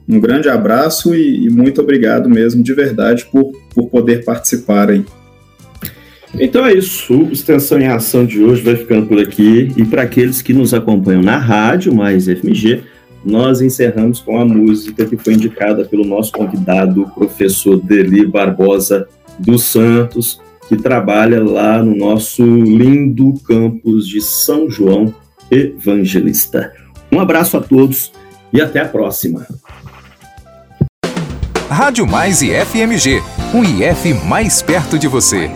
Um 0.08 0.18
grande 0.18 0.48
abraço 0.48 1.14
e, 1.14 1.46
e 1.46 1.50
muito 1.50 1.80
obrigado 1.80 2.28
mesmo, 2.28 2.62
de 2.62 2.72
verdade, 2.74 3.26
por, 3.30 3.52
por 3.74 3.88
poder 3.88 4.24
participar 4.24 4.90
aí. 4.90 5.04
Então 6.34 6.64
é 6.64 6.72
isso, 6.72 7.14
o 7.14 7.32
Extensão 7.32 7.80
em 7.80 7.88
Ação 7.88 8.24
de 8.24 8.42
hoje 8.42 8.62
vai 8.62 8.76
ficando 8.76 9.06
por 9.06 9.18
aqui. 9.18 9.72
E 9.76 9.84
para 9.84 10.02
aqueles 10.02 10.40
que 10.40 10.52
nos 10.52 10.72
acompanham 10.72 11.22
na 11.22 11.38
rádio, 11.38 11.94
mais 11.94 12.26
FMG, 12.26 12.82
nós 13.24 13.60
encerramos 13.60 14.20
com 14.20 14.38
a 14.40 14.44
música 14.44 15.04
que 15.04 15.16
foi 15.16 15.34
indicada 15.34 15.84
pelo 15.84 16.04
nosso 16.04 16.32
convidado, 16.32 17.02
o 17.02 17.10
professor 17.10 17.78
Deli 17.80 18.26
Barbosa 18.26 19.06
dos 19.38 19.64
Santos, 19.64 20.40
que 20.70 20.76
trabalha 20.76 21.42
lá 21.42 21.82
no 21.82 21.96
nosso 21.96 22.44
lindo 22.44 23.34
campus 23.44 24.06
de 24.06 24.20
São 24.20 24.70
João 24.70 25.12
Evangelista. 25.50 26.72
Um 27.10 27.18
abraço 27.18 27.56
a 27.56 27.60
todos 27.60 28.12
e 28.52 28.60
até 28.60 28.78
a 28.78 28.84
próxima. 28.84 29.48
Rádio 31.68 32.06
Mais 32.06 32.40
e 32.40 32.52
FMG, 32.52 33.20
um 33.52 33.64
IF 33.64 34.14
mais 34.28 34.62
perto 34.62 34.96
de 34.96 35.08
você. 35.08 35.50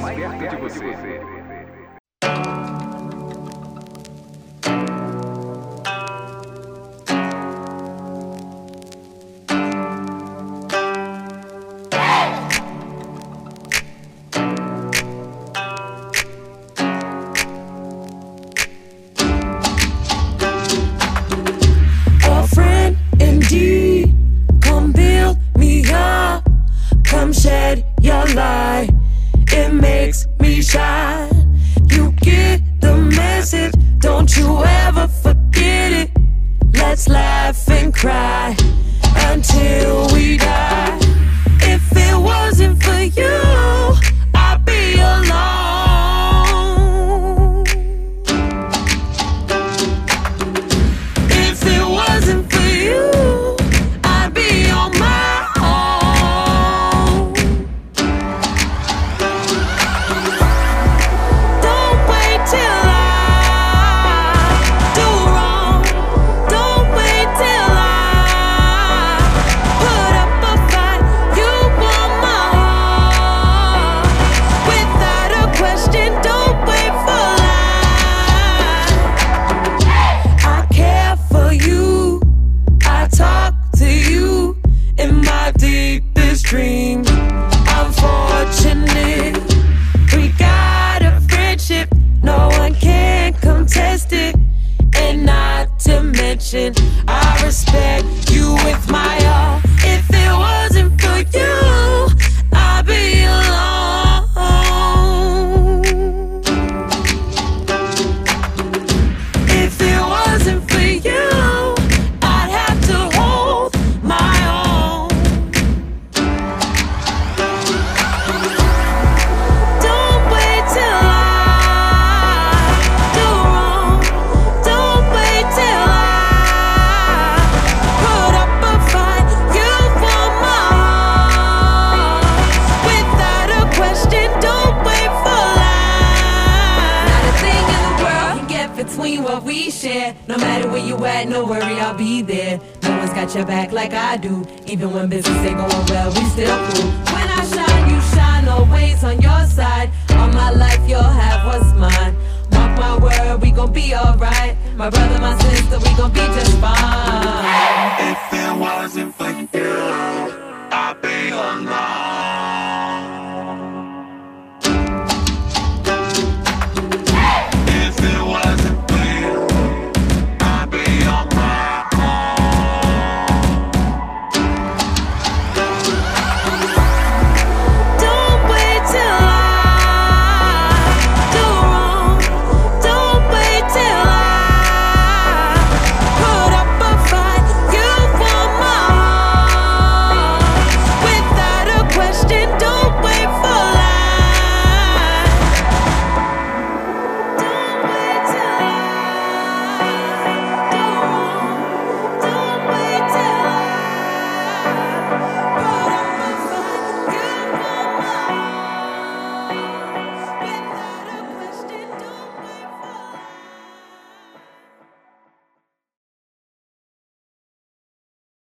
even 144.74 144.92
when 144.92 145.08
busy. 145.08 145.33